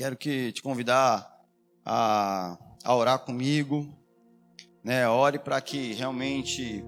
quero 0.00 0.16
que 0.16 0.50
te 0.52 0.62
convidar 0.62 1.30
a, 1.84 2.56
a 2.82 2.94
orar 2.94 3.18
comigo, 3.18 3.86
né? 4.82 5.06
Ore 5.06 5.38
para 5.38 5.60
que 5.60 5.92
realmente 5.92 6.82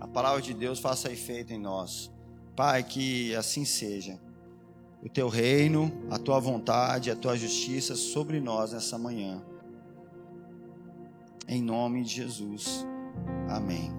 a 0.00 0.08
palavra 0.08 0.40
de 0.40 0.54
Deus 0.54 0.78
faça 0.78 1.12
efeito 1.12 1.52
em 1.52 1.58
nós. 1.58 2.10
Pai, 2.56 2.82
que 2.82 3.36
assim 3.36 3.66
seja. 3.66 4.18
O 5.02 5.10
teu 5.10 5.28
reino, 5.28 5.92
a 6.10 6.18
tua 6.18 6.40
vontade, 6.40 7.10
a 7.10 7.14
tua 7.14 7.36
justiça 7.36 7.94
sobre 7.94 8.40
nós 8.40 8.72
nessa 8.72 8.96
manhã. 8.96 9.44
Em 11.46 11.60
nome 11.60 12.02
de 12.02 12.14
Jesus. 12.14 12.86
Amém. 13.46 13.92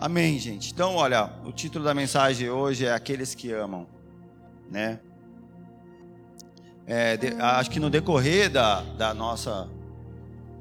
Amém, 0.00 0.36
gente. 0.36 0.72
Então, 0.72 0.96
olha, 0.96 1.32
o 1.44 1.52
título 1.52 1.84
da 1.84 1.94
mensagem 1.94 2.50
hoje 2.50 2.86
é 2.86 2.92
Aqueles 2.92 3.36
que 3.36 3.52
Amam, 3.52 3.86
né? 4.68 4.98
É, 6.90 7.16
de, 7.16 7.28
acho 7.40 7.70
que 7.70 7.78
no 7.78 7.88
decorrer 7.88 8.50
da, 8.50 8.80
da, 8.80 9.14
nossa, 9.14 9.68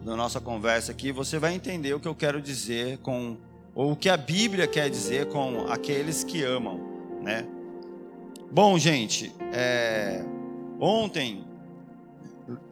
da 0.05 0.15
nossa 0.15 0.39
conversa 0.39 0.91
aqui, 0.91 1.11
você 1.11 1.39
vai 1.39 1.55
entender 1.55 1.91
o 1.95 1.99
que 1.99 2.07
eu 2.07 2.13
quero 2.13 2.39
dizer 2.39 2.99
com, 2.99 3.35
ou 3.73 3.93
o 3.93 3.95
que 3.95 4.07
a 4.07 4.15
Bíblia 4.15 4.67
quer 4.67 4.91
dizer 4.91 5.25
com 5.29 5.65
aqueles 5.71 6.23
que 6.23 6.43
amam, 6.43 6.79
né? 7.23 7.47
Bom, 8.51 8.77
gente, 8.77 9.34
é, 9.51 10.23
ontem 10.79 11.43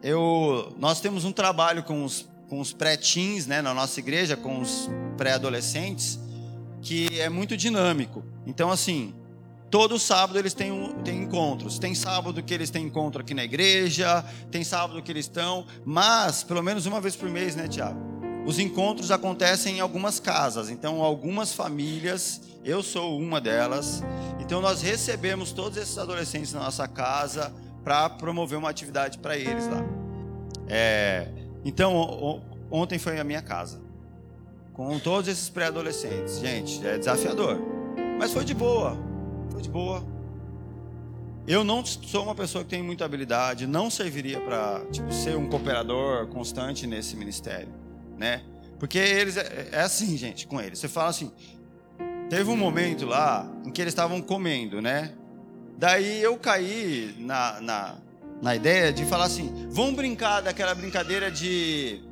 eu, 0.04 0.72
nós 0.78 1.00
temos 1.00 1.24
um 1.24 1.32
trabalho 1.32 1.82
com 1.82 2.04
os, 2.04 2.28
com 2.48 2.60
os 2.60 2.72
pré-teens, 2.72 3.48
né, 3.48 3.60
na 3.60 3.74
nossa 3.74 3.98
igreja, 3.98 4.36
com 4.36 4.60
os 4.60 4.88
pré-adolescentes, 5.16 6.16
que 6.80 7.20
é 7.20 7.28
muito 7.28 7.56
dinâmico. 7.56 8.22
Então, 8.46 8.70
assim, 8.70 9.12
Todo 9.70 9.98
sábado 9.98 10.38
eles 10.38 10.54
têm, 10.54 10.94
têm 11.04 11.22
encontros. 11.22 11.78
Tem 11.78 11.94
sábado 11.94 12.42
que 12.42 12.54
eles 12.54 12.70
têm 12.70 12.86
encontro 12.86 13.20
aqui 13.20 13.34
na 13.34 13.44
igreja, 13.44 14.24
tem 14.50 14.64
sábado 14.64 15.02
que 15.02 15.12
eles 15.12 15.26
estão, 15.26 15.66
mas 15.84 16.42
pelo 16.42 16.62
menos 16.62 16.86
uma 16.86 17.00
vez 17.00 17.14
por 17.14 17.28
mês, 17.28 17.54
né, 17.54 17.68
Tiago? 17.68 17.98
Os 18.46 18.58
encontros 18.58 19.10
acontecem 19.10 19.76
em 19.76 19.80
algumas 19.80 20.18
casas, 20.18 20.70
então 20.70 21.02
algumas 21.02 21.52
famílias, 21.52 22.40
eu 22.64 22.82
sou 22.82 23.18
uma 23.18 23.42
delas, 23.42 24.02
então 24.40 24.62
nós 24.62 24.80
recebemos 24.80 25.52
todos 25.52 25.76
esses 25.76 25.98
adolescentes 25.98 26.54
na 26.54 26.60
nossa 26.60 26.88
casa 26.88 27.52
para 27.84 28.08
promover 28.08 28.58
uma 28.58 28.70
atividade 28.70 29.18
para 29.18 29.36
eles 29.36 29.66
lá. 29.66 29.84
É, 30.66 31.28
então 31.62 32.42
ontem 32.70 32.98
foi 32.98 33.20
a 33.20 33.24
minha 33.24 33.42
casa, 33.42 33.82
com 34.72 34.98
todos 34.98 35.28
esses 35.28 35.50
pré-adolescentes. 35.50 36.38
Gente, 36.38 36.86
é 36.86 36.96
desafiador, 36.96 37.58
mas 38.18 38.32
foi 38.32 38.46
de 38.46 38.54
boa 38.54 38.96
foi 39.50 39.62
de 39.62 39.68
boa. 39.68 40.04
Eu 41.46 41.64
não 41.64 41.84
sou 41.84 42.24
uma 42.24 42.34
pessoa 42.34 42.62
que 42.62 42.70
tem 42.70 42.82
muita 42.82 43.04
habilidade, 43.04 43.66
não 43.66 43.88
serviria 43.88 44.38
para 44.40 44.84
tipo, 44.92 45.10
ser 45.12 45.34
um 45.36 45.48
cooperador 45.48 46.26
constante 46.26 46.86
nesse 46.86 47.16
ministério, 47.16 47.72
né? 48.18 48.42
Porque 48.78 48.98
eles 48.98 49.36
é, 49.36 49.70
é 49.72 49.80
assim, 49.80 50.16
gente, 50.16 50.46
com 50.46 50.60
eles. 50.60 50.78
Você 50.78 50.88
fala 50.88 51.08
assim, 51.08 51.32
teve 52.28 52.50
um 52.50 52.56
momento 52.56 53.06
lá 53.06 53.50
em 53.64 53.70
que 53.70 53.80
eles 53.80 53.92
estavam 53.92 54.20
comendo, 54.20 54.82
né? 54.82 55.14
Daí 55.78 56.22
eu 56.22 56.36
caí 56.36 57.14
na, 57.18 57.60
na, 57.62 57.96
na 58.42 58.54
ideia 58.54 58.92
de 58.92 59.04
falar 59.06 59.24
assim, 59.24 59.68
vamos 59.70 59.94
brincar 59.94 60.42
daquela 60.42 60.74
brincadeira 60.74 61.30
de, 61.30 62.02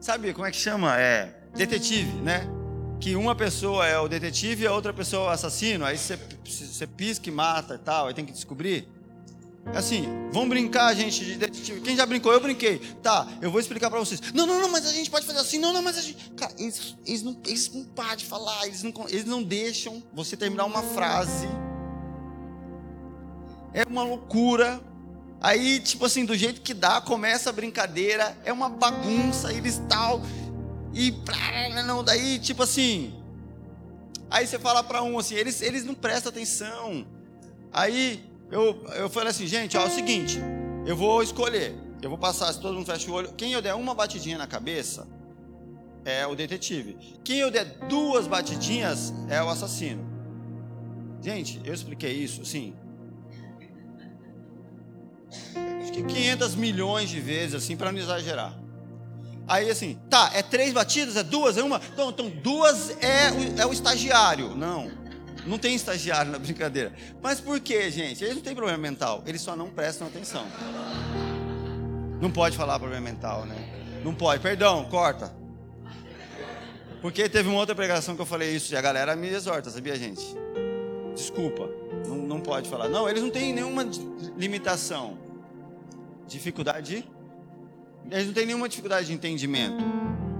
sabe 0.00 0.32
como 0.32 0.46
é 0.46 0.50
que 0.50 0.56
chama? 0.56 0.98
É 0.98 1.32
detetive, 1.54 2.10
né? 2.22 2.59
Que 3.00 3.16
uma 3.16 3.34
pessoa 3.34 3.86
é 3.86 3.98
o 3.98 4.06
detetive 4.06 4.64
e 4.64 4.66
a 4.66 4.72
outra 4.72 4.92
pessoa 4.92 5.24
é 5.24 5.26
o 5.28 5.30
assassino, 5.30 5.86
aí 5.86 5.96
você, 5.96 6.18
você 6.44 6.86
pisca 6.86 7.28
e 7.28 7.32
mata 7.32 7.74
e 7.74 7.78
tal, 7.78 8.08
aí 8.08 8.14
tem 8.14 8.26
que 8.26 8.32
descobrir. 8.32 8.86
É 9.72 9.78
assim, 9.78 10.04
vamos 10.32 10.48
brincar, 10.48 10.94
gente, 10.94 11.24
de 11.24 11.36
detetive. 11.36 11.80
Quem 11.80 11.96
já 11.96 12.04
brincou? 12.04 12.32
Eu 12.32 12.40
brinquei. 12.40 12.78
Tá, 13.02 13.26
eu 13.40 13.50
vou 13.50 13.60
explicar 13.60 13.90
para 13.90 13.98
vocês. 13.98 14.20
Não, 14.32 14.46
não, 14.46 14.60
não, 14.60 14.68
mas 14.70 14.86
a 14.86 14.92
gente 14.92 15.10
pode 15.10 15.26
fazer 15.26 15.38
assim. 15.38 15.58
Não, 15.58 15.72
não, 15.72 15.82
mas 15.82 15.98
a 15.98 16.02
gente. 16.02 16.30
Cara, 16.32 16.52
eles, 16.58 16.96
eles, 17.06 17.22
não, 17.22 17.36
eles 17.46 17.72
não 17.72 17.84
param 17.84 18.16
de 18.16 18.24
falar, 18.24 18.66
eles 18.66 18.82
não, 18.82 18.92
eles 19.08 19.24
não 19.24 19.42
deixam 19.42 20.02
você 20.12 20.36
terminar 20.36 20.64
uma 20.64 20.82
frase. 20.82 21.46
É 23.72 23.84
uma 23.88 24.02
loucura. 24.02 24.80
Aí, 25.40 25.80
tipo 25.80 26.04
assim, 26.04 26.24
do 26.24 26.36
jeito 26.36 26.60
que 26.60 26.74
dá, 26.74 27.00
começa 27.00 27.48
a 27.48 27.52
brincadeira, 27.52 28.36
é 28.44 28.52
uma 28.52 28.68
bagunça, 28.68 29.52
eles 29.52 29.80
tal. 29.88 30.20
E 31.00 31.14
não, 31.86 32.04
daí, 32.04 32.38
tipo 32.38 32.62
assim. 32.62 33.14
Aí 34.30 34.46
você 34.46 34.58
fala 34.58 34.84
para 34.84 35.02
um 35.02 35.18
assim, 35.18 35.34
eles, 35.34 35.62
eles 35.62 35.82
não 35.82 35.94
prestam 35.94 36.28
atenção. 36.28 37.06
Aí 37.72 38.22
eu, 38.50 38.84
eu 38.96 39.08
falei 39.08 39.30
assim, 39.30 39.46
gente, 39.46 39.78
ó, 39.78 39.84
é 39.84 39.86
o 39.86 39.90
seguinte, 39.90 40.38
eu 40.86 40.94
vou 40.94 41.22
escolher. 41.22 41.74
Eu 42.02 42.10
vou 42.10 42.18
passar, 42.18 42.52
se 42.52 42.60
todo 42.60 42.74
mundo 42.74 42.84
fecha 42.84 43.10
o 43.10 43.14
olho. 43.14 43.32
Quem 43.32 43.52
eu 43.52 43.62
der 43.62 43.74
uma 43.74 43.94
batidinha 43.94 44.36
na 44.36 44.46
cabeça 44.46 45.08
é 46.04 46.26
o 46.26 46.34
detetive. 46.34 46.98
Quem 47.24 47.38
eu 47.38 47.50
der 47.50 47.64
duas 47.88 48.26
batidinhas 48.26 49.10
é 49.30 49.42
o 49.42 49.48
assassino. 49.48 50.06
Gente, 51.22 51.62
eu 51.64 51.72
expliquei 51.72 52.12
isso, 52.12 52.44
sim. 52.44 52.74
Acho 55.80 55.92
que 55.92 56.02
500 56.02 56.54
milhões 56.56 57.08
de 57.08 57.20
vezes, 57.20 57.54
assim, 57.54 57.74
para 57.74 57.90
não 57.90 57.98
exagerar. 57.98 58.69
Aí 59.50 59.68
assim, 59.68 59.98
tá, 60.08 60.30
é 60.32 60.44
três 60.44 60.72
batidas, 60.72 61.16
é 61.16 61.24
duas, 61.24 61.58
é 61.58 61.62
uma. 61.64 61.80
Então, 61.92 62.10
então 62.10 62.30
duas 62.30 62.90
é 63.02 63.32
o, 63.32 63.62
é 63.62 63.66
o 63.66 63.72
estagiário. 63.72 64.54
Não, 64.54 64.88
não 65.44 65.58
tem 65.58 65.74
estagiário 65.74 66.30
na 66.30 66.38
brincadeira. 66.38 66.92
Mas 67.20 67.40
por 67.40 67.58
que, 67.58 67.90
gente? 67.90 68.22
Eles 68.22 68.36
não 68.36 68.42
têm 68.42 68.54
problema 68.54 68.78
mental, 68.78 69.24
eles 69.26 69.42
só 69.42 69.56
não 69.56 69.68
prestam 69.68 70.06
atenção. 70.06 70.46
Não 72.20 72.30
pode 72.30 72.56
falar 72.56 72.78
problema 72.78 73.02
mental, 73.02 73.44
né? 73.44 73.56
Não 74.04 74.14
pode, 74.14 74.40
perdão, 74.40 74.84
corta. 74.84 75.34
Porque 77.02 77.28
teve 77.28 77.48
uma 77.48 77.58
outra 77.58 77.74
pregação 77.74 78.14
que 78.14 78.22
eu 78.22 78.26
falei 78.26 78.54
isso 78.54 78.72
e 78.72 78.76
a 78.76 78.80
galera 78.80 79.16
me 79.16 79.30
exorta, 79.30 79.68
sabia, 79.68 79.96
gente? 79.96 80.24
Desculpa, 81.12 81.68
não, 82.06 82.18
não 82.18 82.40
pode 82.40 82.70
falar. 82.70 82.88
Não, 82.88 83.08
eles 83.08 83.20
não 83.20 83.30
têm 83.30 83.52
nenhuma 83.52 83.84
limitação. 84.36 85.18
Dificuldade 86.28 86.98
de 86.98 87.19
eles 88.10 88.26
não 88.26 88.32
têm 88.32 88.46
nenhuma 88.46 88.68
dificuldade 88.68 89.06
de 89.06 89.12
entendimento. 89.12 89.82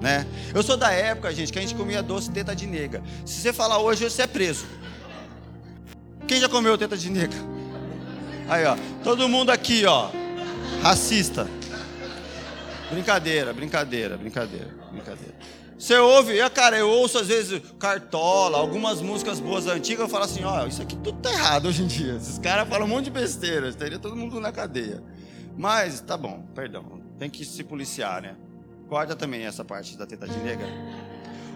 Né? 0.00 0.26
Eu 0.54 0.62
sou 0.62 0.76
da 0.76 0.90
época, 0.90 1.32
gente, 1.34 1.52
que 1.52 1.58
a 1.58 1.62
gente 1.62 1.74
comia 1.74 2.02
doce 2.02 2.30
teta 2.30 2.54
de 2.56 2.66
nega. 2.66 3.02
Se 3.24 3.40
você 3.40 3.52
falar 3.52 3.78
hoje, 3.78 4.08
você 4.08 4.22
é 4.22 4.26
preso. 4.26 4.64
Quem 6.26 6.40
já 6.40 6.48
comeu 6.48 6.78
teta 6.78 6.96
de 6.96 7.10
nega? 7.10 7.36
Aí, 8.48 8.64
ó. 8.64 8.76
Todo 9.04 9.28
mundo 9.28 9.50
aqui, 9.50 9.84
ó. 9.84 10.10
Racista. 10.82 11.46
Brincadeira, 12.90 13.52
brincadeira, 13.52 14.16
brincadeira, 14.16 14.74
brincadeira. 14.90 15.34
Você 15.78 15.96
ouve, 15.96 16.36
cara, 16.50 16.76
eu 16.76 16.90
ouço 16.90 17.18
às 17.18 17.28
vezes 17.28 17.62
Cartola, 17.78 18.58
algumas 18.58 19.00
músicas 19.00 19.40
boas 19.40 19.66
antigas, 19.66 20.00
eu 20.00 20.08
falo 20.08 20.24
assim, 20.24 20.44
ó, 20.44 20.66
isso 20.66 20.82
aqui 20.82 20.94
tudo 20.96 21.18
tá 21.20 21.32
errado 21.32 21.68
hoje 21.68 21.82
em 21.82 21.86
dia. 21.86 22.16
Esses 22.16 22.38
caras 22.38 22.68
falam 22.68 22.86
um 22.86 22.90
monte 22.90 23.04
de 23.04 23.10
besteira, 23.10 23.68
estaria 23.68 23.98
todo 23.98 24.14
mundo 24.14 24.38
na 24.40 24.52
cadeia. 24.52 25.02
Mas, 25.56 26.00
tá 26.00 26.16
bom, 26.16 26.44
perdão 26.54 27.00
tem 27.20 27.28
que 27.28 27.44
se 27.44 27.62
policiar, 27.62 28.22
né? 28.22 28.34
Guarda 28.88 29.14
também 29.14 29.42
essa 29.42 29.62
parte 29.62 29.94
da 29.94 30.06
teta 30.06 30.26
de 30.26 30.38
nega. 30.38 30.64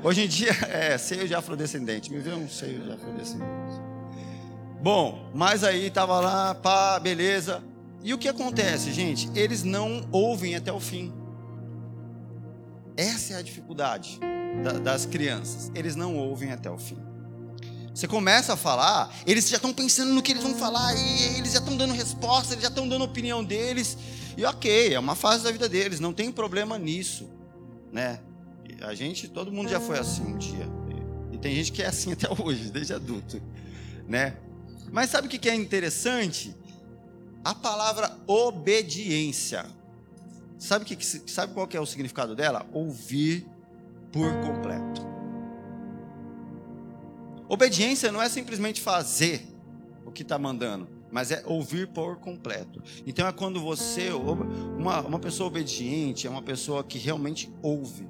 Hoje 0.02 0.22
em 0.22 0.28
dia, 0.28 0.52
é 0.68 0.98
seio 0.98 1.26
de 1.26 1.34
afrodescendente. 1.34 2.12
Me 2.12 2.18
vê 2.18 2.34
um 2.34 2.46
seio 2.46 2.82
de 2.82 2.92
afrodescendente. 2.92 3.80
Bom, 4.82 5.30
mas 5.34 5.64
aí 5.64 5.90
tava 5.90 6.20
lá, 6.20 6.54
pá, 6.54 7.00
beleza. 7.00 7.64
E 8.02 8.12
o 8.12 8.18
que 8.18 8.28
acontece, 8.28 8.92
gente? 8.92 9.30
Eles 9.34 9.64
não 9.64 10.06
ouvem 10.12 10.54
até 10.54 10.70
o 10.70 10.78
fim. 10.78 11.10
Essa 12.94 13.32
é 13.32 13.36
a 13.38 13.42
dificuldade 13.42 14.20
das 14.82 15.06
crianças. 15.06 15.72
Eles 15.74 15.96
não 15.96 16.14
ouvem 16.18 16.52
até 16.52 16.70
o 16.70 16.76
fim. 16.76 16.98
Você 17.94 18.06
começa 18.06 18.52
a 18.52 18.56
falar, 18.56 19.10
eles 19.24 19.48
já 19.48 19.56
estão 19.56 19.72
pensando 19.72 20.12
no 20.12 20.20
que 20.20 20.32
eles 20.32 20.42
vão 20.42 20.54
falar, 20.56 20.94
e 20.94 21.38
eles 21.38 21.52
já 21.52 21.60
estão 21.60 21.74
dando 21.74 21.94
resposta, 21.94 22.52
eles 22.52 22.62
já 22.62 22.68
estão 22.68 22.86
dando 22.86 23.04
opinião 23.04 23.42
deles. 23.42 23.96
E 24.36 24.44
ok, 24.44 24.94
é 24.94 24.98
uma 24.98 25.14
fase 25.14 25.44
da 25.44 25.52
vida 25.52 25.68
deles, 25.68 26.00
não 26.00 26.12
tem 26.12 26.32
problema 26.32 26.78
nisso, 26.78 27.30
né? 27.92 28.20
A 28.80 28.94
gente, 28.94 29.28
todo 29.28 29.52
mundo 29.52 29.68
já 29.68 29.80
foi 29.80 29.98
assim 29.98 30.22
um 30.22 30.36
dia. 30.36 30.68
E 31.32 31.38
tem 31.38 31.54
gente 31.54 31.72
que 31.72 31.82
é 31.82 31.86
assim 31.86 32.12
até 32.14 32.28
hoje, 32.42 32.70
desde 32.70 32.92
adulto, 32.92 33.40
né? 34.08 34.36
Mas 34.90 35.10
sabe 35.10 35.28
o 35.28 35.30
que 35.30 35.48
é 35.48 35.54
interessante? 35.54 36.54
A 37.44 37.54
palavra 37.54 38.16
obediência. 38.26 39.66
Sabe, 40.58 40.84
que, 40.84 41.04
sabe 41.04 41.52
qual 41.52 41.66
que 41.66 41.76
é 41.76 41.80
o 41.80 41.86
significado 41.86 42.34
dela? 42.34 42.66
Ouvir 42.72 43.46
por 44.10 44.32
completo. 44.40 45.02
Obediência 47.48 48.10
não 48.10 48.22
é 48.22 48.28
simplesmente 48.28 48.80
fazer 48.80 49.46
o 50.06 50.10
que 50.10 50.22
está 50.22 50.38
mandando 50.38 50.93
mas 51.14 51.30
é 51.30 51.44
ouvir 51.46 51.86
por 51.86 52.16
completo. 52.16 52.82
Então 53.06 53.24
é 53.24 53.30
quando 53.30 53.60
você, 53.60 54.10
uma, 54.10 55.00
uma 55.02 55.18
pessoa 55.20 55.46
obediente, 55.46 56.26
é 56.26 56.30
uma 56.30 56.42
pessoa 56.42 56.82
que 56.82 56.98
realmente 56.98 57.48
ouve. 57.62 58.08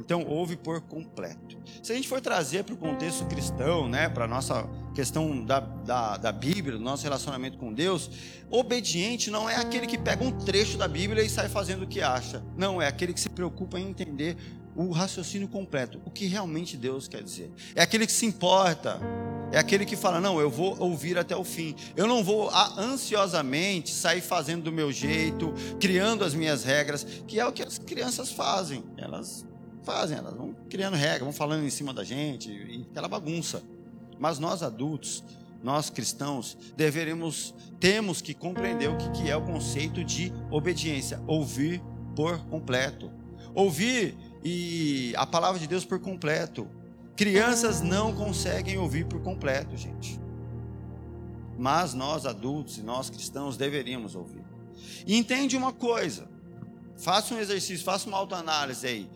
Então 0.00 0.26
ouve 0.26 0.56
por 0.56 0.80
completo. 0.80 1.56
Se 1.80 1.92
a 1.92 1.94
gente 1.94 2.08
for 2.08 2.20
trazer 2.20 2.64
para 2.64 2.74
o 2.74 2.76
contexto 2.76 3.24
cristão, 3.26 3.88
né, 3.88 4.08
para 4.08 4.26
nossa 4.26 4.68
questão 4.96 5.44
da, 5.44 5.60
da, 5.60 6.16
da 6.16 6.32
Bíblia, 6.32 6.76
do 6.76 6.82
nosso 6.82 7.04
relacionamento 7.04 7.56
com 7.56 7.72
Deus, 7.72 8.10
obediente 8.50 9.30
não 9.30 9.48
é 9.48 9.54
aquele 9.54 9.86
que 9.86 9.96
pega 9.96 10.24
um 10.24 10.32
trecho 10.32 10.76
da 10.76 10.88
Bíblia 10.88 11.22
e 11.22 11.30
sai 11.30 11.48
fazendo 11.48 11.84
o 11.84 11.86
que 11.86 12.02
acha. 12.02 12.42
Não, 12.56 12.82
é 12.82 12.88
aquele 12.88 13.14
que 13.14 13.20
se 13.20 13.28
preocupa 13.28 13.78
em 13.78 13.88
entender 13.88 14.36
o 14.74 14.90
raciocínio 14.90 15.46
completo, 15.46 16.00
o 16.04 16.10
que 16.10 16.26
realmente 16.26 16.76
Deus 16.76 17.06
quer 17.06 17.22
dizer. 17.22 17.52
É 17.76 17.82
aquele 17.82 18.06
que 18.06 18.12
se 18.12 18.26
importa, 18.26 18.98
é 19.52 19.58
aquele 19.58 19.84
que 19.84 19.94
fala: 19.94 20.20
Não, 20.20 20.40
eu 20.40 20.50
vou 20.50 20.76
ouvir 20.80 21.18
até 21.18 21.36
o 21.36 21.44
fim. 21.44 21.76
Eu 21.94 22.06
não 22.06 22.24
vou 22.24 22.50
ansiosamente 22.76 23.90
sair 23.90 24.22
fazendo 24.22 24.64
do 24.64 24.72
meu 24.72 24.90
jeito, 24.90 25.52
criando 25.78 26.24
as 26.24 26.34
minhas 26.34 26.64
regras, 26.64 27.04
que 27.26 27.38
é 27.38 27.46
o 27.46 27.52
que 27.52 27.62
as 27.62 27.78
crianças 27.78 28.32
fazem. 28.32 28.82
Elas 28.96 29.46
fazem, 29.82 30.16
elas 30.16 30.34
vão 30.34 30.54
criando 30.70 30.96
regras, 30.96 31.22
vão 31.22 31.32
falando 31.32 31.64
em 31.64 31.70
cima 31.70 31.92
da 31.92 32.02
gente, 32.02 32.50
e 32.50 32.86
aquela 32.90 33.08
bagunça. 33.08 33.62
Mas 34.18 34.38
nós 34.38 34.62
adultos, 34.62 35.22
nós 35.62 35.90
cristãos, 35.90 36.56
deveremos, 36.76 37.54
temos 37.78 38.22
que 38.22 38.32
compreender 38.32 38.88
o 38.88 38.96
que 39.12 39.30
é 39.30 39.36
o 39.36 39.42
conceito 39.42 40.02
de 40.02 40.32
obediência, 40.50 41.20
ouvir 41.26 41.82
por 42.16 42.38
completo. 42.46 43.10
Ouvir 43.54 44.16
e 44.42 45.12
a 45.16 45.26
palavra 45.26 45.60
de 45.60 45.66
Deus 45.66 45.84
por 45.84 46.00
completo. 46.00 46.68
Crianças 47.16 47.80
não 47.80 48.14
conseguem 48.14 48.78
ouvir 48.78 49.06
por 49.06 49.20
completo, 49.20 49.76
gente. 49.76 50.20
Mas 51.58 51.94
nós 51.94 52.26
adultos 52.26 52.78
e 52.78 52.82
nós 52.82 53.10
cristãos 53.10 53.56
deveríamos 53.56 54.14
ouvir. 54.14 54.44
E 55.06 55.16
entende 55.16 55.56
uma 55.56 55.72
coisa. 55.72 56.28
Faça 56.96 57.34
um 57.34 57.38
exercício, 57.38 57.84
faça 57.84 58.08
uma 58.08 58.16
autoanálise 58.16 58.86
aí. 58.86 59.10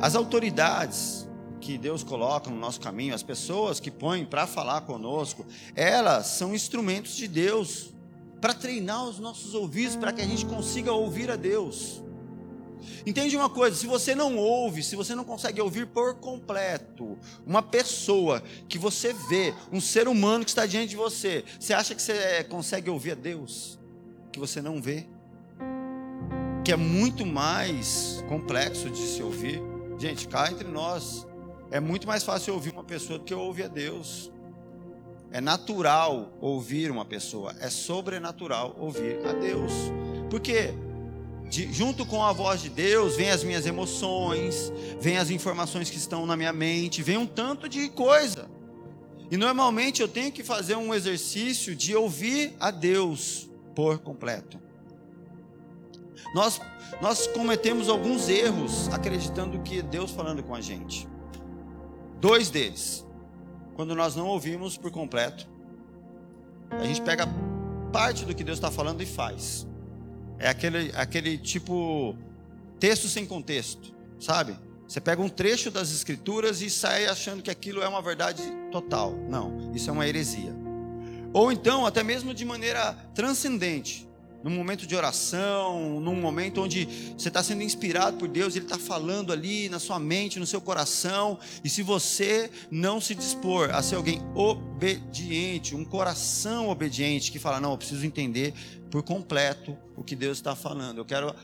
As 0.00 0.14
autoridades 0.14 1.28
que 1.60 1.78
Deus 1.78 2.04
coloca 2.04 2.50
no 2.50 2.56
nosso 2.56 2.80
caminho, 2.80 3.14
as 3.14 3.22
pessoas 3.22 3.80
que 3.80 3.90
põem 3.90 4.24
para 4.24 4.46
falar 4.46 4.82
conosco, 4.82 5.46
elas 5.74 6.26
são 6.26 6.54
instrumentos 6.54 7.16
de 7.16 7.26
Deus 7.26 7.94
para 8.40 8.52
treinar 8.52 9.04
os 9.06 9.18
nossos 9.18 9.54
ouvidos, 9.54 9.96
para 9.96 10.12
que 10.12 10.20
a 10.20 10.26
gente 10.26 10.44
consiga 10.44 10.92
ouvir 10.92 11.30
a 11.30 11.36
Deus. 11.36 12.03
Entende 13.06 13.36
uma 13.36 13.50
coisa: 13.50 13.76
se 13.76 13.86
você 13.86 14.14
não 14.14 14.36
ouve, 14.36 14.82
se 14.82 14.96
você 14.96 15.14
não 15.14 15.24
consegue 15.24 15.60
ouvir 15.60 15.86
por 15.86 16.14
completo 16.16 17.18
uma 17.46 17.62
pessoa 17.62 18.42
que 18.68 18.78
você 18.78 19.12
vê, 19.28 19.54
um 19.72 19.80
ser 19.80 20.08
humano 20.08 20.44
que 20.44 20.50
está 20.50 20.66
diante 20.66 20.90
de 20.90 20.96
você, 20.96 21.44
você 21.58 21.72
acha 21.72 21.94
que 21.94 22.02
você 22.02 22.44
consegue 22.44 22.90
ouvir 22.90 23.12
a 23.12 23.14
Deus 23.14 23.78
que 24.34 24.40
você 24.40 24.60
não 24.60 24.82
vê? 24.82 25.06
Que 26.64 26.72
é 26.72 26.76
muito 26.76 27.24
mais 27.24 28.24
complexo 28.28 28.90
de 28.90 28.98
se 28.98 29.22
ouvir. 29.22 29.62
Gente, 29.96 30.26
cá 30.26 30.50
entre 30.50 30.66
nós, 30.66 31.24
é 31.70 31.78
muito 31.78 32.06
mais 32.06 32.24
fácil 32.24 32.54
ouvir 32.54 32.72
uma 32.72 32.82
pessoa 32.82 33.18
do 33.18 33.24
que 33.24 33.32
ouvir 33.32 33.64
a 33.64 33.68
Deus. 33.68 34.32
É 35.30 35.40
natural 35.40 36.32
ouvir 36.40 36.90
uma 36.90 37.04
pessoa, 37.04 37.54
é 37.60 37.70
sobrenatural 37.70 38.74
ouvir 38.78 39.24
a 39.24 39.32
Deus. 39.32 39.72
Por 40.28 40.40
quê? 40.40 40.74
De, 41.48 41.72
junto 41.72 42.04
com 42.06 42.22
a 42.22 42.32
voz 42.32 42.62
de 42.62 42.68
Deus, 42.68 43.16
vem 43.16 43.30
as 43.30 43.44
minhas 43.44 43.66
emoções, 43.66 44.72
vem 45.00 45.18
as 45.18 45.30
informações 45.30 45.90
que 45.90 45.96
estão 45.96 46.26
na 46.26 46.36
minha 46.36 46.52
mente, 46.52 47.02
vem 47.02 47.16
um 47.16 47.26
tanto 47.26 47.68
de 47.68 47.88
coisa. 47.88 48.48
E 49.30 49.36
normalmente 49.36 50.02
eu 50.02 50.08
tenho 50.08 50.30
que 50.30 50.42
fazer 50.42 50.76
um 50.76 50.94
exercício 50.94 51.74
de 51.74 51.94
ouvir 51.94 52.54
a 52.60 52.70
Deus 52.70 53.48
por 53.74 53.98
completo. 53.98 54.60
Nós, 56.34 56.60
nós 57.00 57.26
cometemos 57.28 57.88
alguns 57.88 58.28
erros 58.28 58.88
acreditando 58.92 59.60
que 59.60 59.82
Deus 59.82 60.10
falando 60.10 60.42
com 60.42 60.54
a 60.54 60.60
gente. 60.60 61.08
Dois 62.20 62.50
deles. 62.50 63.06
Quando 63.76 63.94
nós 63.94 64.14
não 64.14 64.26
ouvimos 64.28 64.76
por 64.76 64.90
completo, 64.90 65.48
a 66.70 66.84
gente 66.84 67.02
pega 67.02 67.26
parte 67.92 68.24
do 68.24 68.34
que 68.34 68.44
Deus 68.44 68.58
está 68.58 68.70
falando 68.70 69.02
e 69.02 69.06
faz. 69.06 69.66
É 70.38 70.48
aquele, 70.48 70.92
aquele 70.94 71.38
tipo 71.38 72.16
texto 72.78 73.08
sem 73.08 73.24
contexto, 73.24 73.94
sabe? 74.18 74.56
Você 74.86 75.00
pega 75.00 75.22
um 75.22 75.28
trecho 75.28 75.70
das 75.70 75.90
escrituras 75.90 76.60
e 76.60 76.68
sai 76.68 77.06
achando 77.06 77.42
que 77.42 77.50
aquilo 77.50 77.82
é 77.82 77.88
uma 77.88 78.02
verdade 78.02 78.42
total. 78.70 79.14
Não, 79.28 79.72
isso 79.74 79.88
é 79.88 79.92
uma 79.92 80.06
heresia. 80.06 80.54
Ou 81.32 81.50
então, 81.50 81.86
até 81.86 82.02
mesmo 82.02 82.34
de 82.34 82.44
maneira 82.44 82.92
transcendente 83.14 84.08
num 84.44 84.50
momento 84.50 84.86
de 84.86 84.94
oração, 84.94 85.98
num 86.00 86.14
momento 86.14 86.60
onde 86.60 86.86
você 87.16 87.28
está 87.28 87.42
sendo 87.42 87.62
inspirado 87.62 88.18
por 88.18 88.28
Deus, 88.28 88.54
Ele 88.54 88.66
está 88.66 88.78
falando 88.78 89.32
ali 89.32 89.70
na 89.70 89.78
sua 89.78 89.98
mente, 89.98 90.38
no 90.38 90.46
seu 90.46 90.60
coração, 90.60 91.38
e 91.64 91.70
se 91.70 91.82
você 91.82 92.50
não 92.70 93.00
se 93.00 93.14
dispor 93.14 93.70
a 93.70 93.82
ser 93.82 93.96
alguém 93.96 94.20
obediente, 94.34 95.74
um 95.74 95.84
coração 95.84 96.68
obediente, 96.68 97.32
que 97.32 97.38
fala, 97.38 97.58
não, 97.58 97.70
eu 97.70 97.78
preciso 97.78 98.04
entender 98.04 98.52
por 98.90 99.02
completo 99.02 99.76
o 99.96 100.04
que 100.04 100.14
Deus 100.14 100.36
está 100.36 100.54
falando, 100.54 100.98
eu 100.98 101.06
quero 101.06 101.34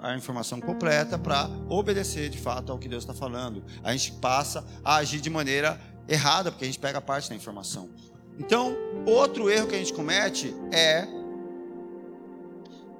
a 0.00 0.16
informação 0.16 0.58
completa 0.58 1.18
para 1.18 1.50
obedecer 1.68 2.30
de 2.30 2.38
fato 2.38 2.72
ao 2.72 2.78
que 2.78 2.88
Deus 2.88 3.04
está 3.04 3.12
falando, 3.12 3.62
a 3.84 3.92
gente 3.92 4.12
passa 4.12 4.64
a 4.82 4.96
agir 4.96 5.20
de 5.20 5.28
maneira 5.28 5.78
errada, 6.08 6.50
porque 6.50 6.64
a 6.64 6.66
gente 6.66 6.78
pega 6.78 6.98
parte 6.98 7.28
da 7.28 7.36
informação. 7.36 7.90
Então, 8.38 8.74
outro 9.04 9.50
erro 9.50 9.66
que 9.66 9.74
a 9.74 9.78
gente 9.78 9.92
comete 9.92 10.54
é 10.72 11.17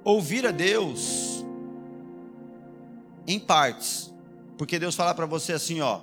ouvir 0.04 0.46
a 0.46 0.50
Deus 0.50 1.44
em 3.26 3.38
partes. 3.38 4.12
Porque 4.56 4.78
Deus 4.78 4.94
fala 4.94 5.14
para 5.14 5.26
você 5.26 5.52
assim, 5.52 5.80
ó, 5.80 6.00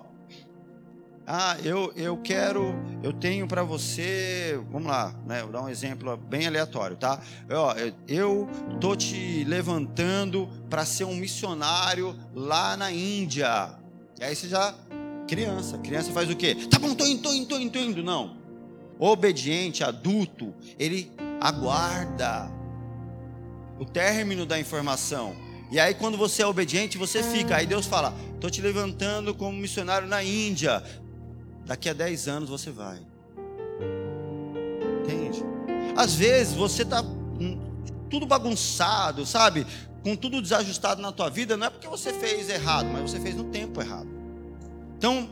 ah, 1.28 1.58
eu, 1.64 1.92
eu 1.96 2.18
quero, 2.18 2.76
eu 3.02 3.12
tenho 3.12 3.48
para 3.48 3.64
você, 3.64 4.60
vamos 4.72 4.88
lá, 4.88 5.16
né? 5.26 5.42
Vou 5.42 5.52
dar 5.52 5.64
um 5.64 5.70
exemplo 5.70 6.16
bem 6.16 6.46
aleatório, 6.46 6.96
tá? 6.96 7.20
Ó, 7.50 7.74
eu 8.08 8.48
tô 8.80 8.96
te 8.96 9.44
levantando 9.44 10.48
para 10.70 10.86
ser 10.86 11.04
um 11.04 11.16
missionário 11.16 12.16
lá 12.34 12.78
na 12.78 12.92
Índia. 12.92 13.76
E 14.20 14.24
aí 14.24 14.36
você 14.36 14.48
já 14.48 14.76
criança, 15.28 15.80
criança 15.80 16.12
faz 16.12 16.30
o 16.30 16.36
quê? 16.36 16.56
Tá 16.70 16.78
bom, 16.78 16.94
tô 16.94 17.06
indo, 17.08 17.24
tô 17.24 17.34
indo, 17.34 17.48
tô 17.48 17.58
indo, 17.58 17.72
tô 17.72 17.80
indo. 17.80 18.04
Não. 18.04 18.38
Obediente, 19.00 19.84
adulto, 19.84 20.54
ele 20.78 21.12
aguarda 21.42 22.52
o 23.80 23.86
término 23.86 24.46
da 24.46 24.60
informação. 24.60 25.36
E 25.72 25.80
aí, 25.80 25.94
quando 25.94 26.18
você 26.18 26.42
é 26.42 26.48
obediente, 26.48 26.98
você 26.98 27.24
fica. 27.24 27.58
Aí 27.58 27.66
Deus 27.66 27.86
fala: 27.86 28.14
Estou 28.34 28.50
te 28.50 28.62
levantando 28.62 29.34
como 29.34 29.58
missionário 29.58 30.08
na 30.08 30.24
Índia. 30.24 30.84
Daqui 31.66 31.90
a 31.90 31.94
10 31.94 32.28
anos 32.28 32.50
você 32.50 32.70
vai. 32.72 33.00
Entende? 35.02 35.44
Às 35.96 36.14
vezes 36.14 36.54
você 36.54 36.84
está 36.84 37.04
tudo 38.10 38.26
bagunçado, 38.26 39.26
sabe? 39.26 39.66
Com 40.04 40.16
tudo 40.16 40.42
desajustado 40.42 41.02
na 41.02 41.12
tua 41.12 41.30
vida, 41.30 41.58
não 41.58 41.66
é 41.66 41.70
porque 41.70 41.88
você 41.88 42.14
fez 42.14 42.50
errado, 42.50 42.88
mas 42.94 43.10
você 43.10 43.20
fez 43.20 43.36
no 43.36 43.46
tempo 43.46 43.82
errado. 43.82 44.08
Então, 44.98 45.28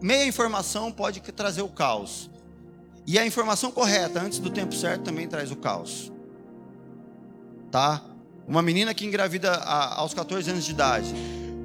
meia 0.00 0.24
informação 0.24 0.92
pode 0.92 1.20
trazer 1.20 1.62
o 1.62 1.68
caos. 1.68 2.30
E 3.04 3.18
a 3.18 3.26
informação 3.26 3.72
correta, 3.72 4.20
antes 4.20 4.38
do 4.38 4.48
tempo 4.48 4.72
certo, 4.72 5.02
também 5.02 5.26
traz 5.26 5.50
o 5.50 5.56
caos 5.56 6.12
tá? 7.72 8.02
Uma 8.46 8.62
menina 8.62 8.92
que 8.92 9.04
engravida 9.06 9.54
aos 9.56 10.12
14 10.12 10.50
anos 10.50 10.64
de 10.64 10.70
idade, 10.70 11.12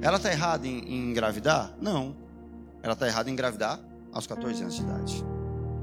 ela 0.00 0.16
está 0.16 0.32
errada 0.32 0.66
em, 0.66 0.78
em 0.78 1.10
engravidar? 1.10 1.74
Não. 1.80 2.16
Ela 2.82 2.94
está 2.94 3.06
errada 3.06 3.28
em 3.28 3.32
engravidar 3.34 3.78
aos 4.12 4.26
14 4.26 4.62
anos 4.62 4.74
de 4.74 4.82
idade. 4.82 5.24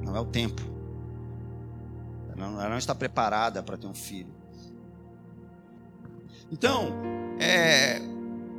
Não 0.01 0.15
é 0.15 0.19
o 0.19 0.25
tempo. 0.25 0.61
Ela 2.29 2.35
não, 2.49 2.59
ela 2.59 2.69
não 2.71 2.77
está 2.77 2.95
preparada 2.95 3.61
para 3.61 3.77
ter 3.77 3.87
um 3.87 3.93
filho. 3.93 4.33
Então, 6.51 6.91
é, 7.39 7.99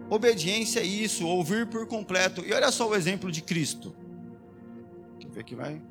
obediência 0.09 0.81
é 0.81 0.85
isso, 0.85 1.27
ouvir 1.27 1.67
por 1.67 1.87
completo. 1.87 2.45
E 2.45 2.53
olha 2.53 2.71
só 2.71 2.89
o 2.89 2.95
exemplo 2.95 3.33
de 3.33 3.43
Cristo. 3.43 3.95
Quer 5.19 5.31
ver 5.31 5.45
que 5.45 5.57
vai? 5.57 5.83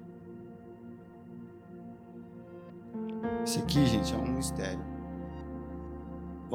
Esse 3.43 3.59
aqui, 3.59 3.85
gente, 3.85 4.13
é 4.13 4.17
um 4.17 4.27
mistério. 4.27 4.94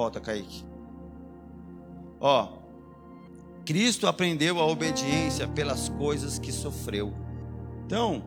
Volta, 0.00 0.18
Kaique. 0.18 0.64
Ó, 2.18 2.56
Cristo 3.66 4.06
aprendeu 4.06 4.58
a 4.58 4.64
obediência 4.64 5.46
pelas 5.46 5.90
coisas 5.90 6.38
que 6.38 6.50
sofreu. 6.50 7.12
Então, 7.84 8.24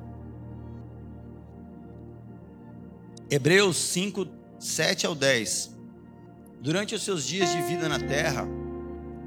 Hebreus 3.28 3.76
5, 3.78 4.28
7 4.60 5.08
ao 5.08 5.16
10. 5.16 5.76
Durante 6.62 6.94
os 6.94 7.02
seus 7.02 7.26
dias 7.26 7.52
de 7.52 7.64
vida 7.64 7.90
na 7.90 8.00
terra, 8.00 8.48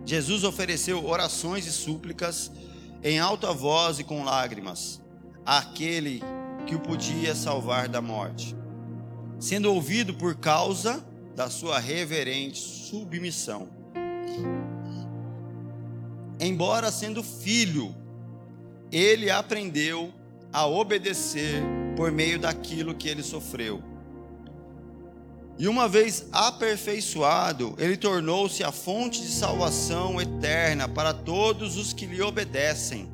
Jesus 0.05 0.45
ofereceu 0.45 1.05
orações 1.05 1.67
e 1.67 1.73
súplicas 1.73 2.53
em 3.03 3.19
alta 3.19 3.53
voz 3.53 3.99
e 3.99 4.05
com 4.05 4.23
lágrimas 4.23 5.03
àquele 5.45 6.23
que 6.65 6.76
o 6.76 6.81
podia 6.81 7.35
salvar 7.35 7.88
da 7.88 8.00
morte, 8.00 8.55
sendo 9.41 9.75
ouvido 9.75 10.15
por 10.15 10.37
causa 10.37 11.05
da 11.37 11.50
sua 11.50 11.78
reverente 11.78 12.59
submissão. 12.59 13.69
Embora 16.40 16.90
sendo 16.90 17.23
filho, 17.23 17.95
ele 18.90 19.31
aprendeu 19.31 20.12
a 20.50 20.66
obedecer 20.66 21.62
por 21.95 22.11
meio 22.11 22.38
daquilo 22.38 22.95
que 22.95 23.09
ele 23.09 23.23
sofreu. 23.23 23.83
E 25.59 25.69
uma 25.69 25.88
vez 25.88 26.26
aperfeiçoado, 26.33 27.75
ele 27.78 27.97
tornou-se 27.97 28.64
a 28.64 28.73
fonte 28.73 29.21
de 29.21 29.28
salvação 29.28 30.21
eterna 30.21 30.88
para 30.88 31.12
todos 31.12 31.76
os 31.76 31.93
que 31.93 32.07
lhe 32.07 32.21
obedecem, 32.21 33.11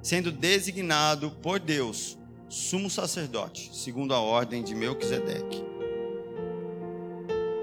sendo 0.00 0.30
designado 0.32 1.30
por 1.42 1.58
Deus 1.58 2.18
sumo 2.48 2.90
sacerdote, 2.90 3.70
segundo 3.72 4.12
a 4.12 4.20
ordem 4.20 4.62
de 4.62 4.74
Melquisedeque. 4.74 5.71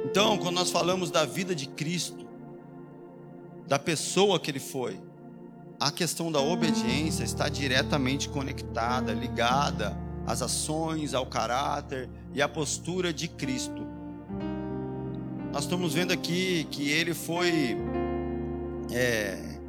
Então, 0.10 0.40
quando 0.40 0.56
nós 0.56 0.72
falamos 0.72 1.12
da 1.12 1.24
vida 1.24 1.54
de 1.54 1.68
Cristo, 1.68 2.28
da 3.68 3.78
pessoa 3.78 4.40
que 4.40 4.50
ele 4.50 4.60
foi, 4.60 5.00
a 5.80 5.92
questão 5.92 6.32
da 6.32 6.40
obediência 6.42 7.24
está 7.24 7.48
diretamente 7.48 8.28
conectada, 8.28 9.14
ligada 9.14 9.96
às 10.26 10.42
ações, 10.42 11.14
ao 11.14 11.28
caráter 11.28 12.10
e 12.34 12.42
à 12.42 12.50
postura 12.50 13.14
de 13.14 13.28
Cristo. 13.28 13.86
Nós 15.54 15.66
estamos 15.66 15.94
vendo 15.94 16.12
aqui 16.12 16.68
que 16.72 16.90
ele 16.90 17.14
foi. 17.14 17.78
É, 18.92 19.60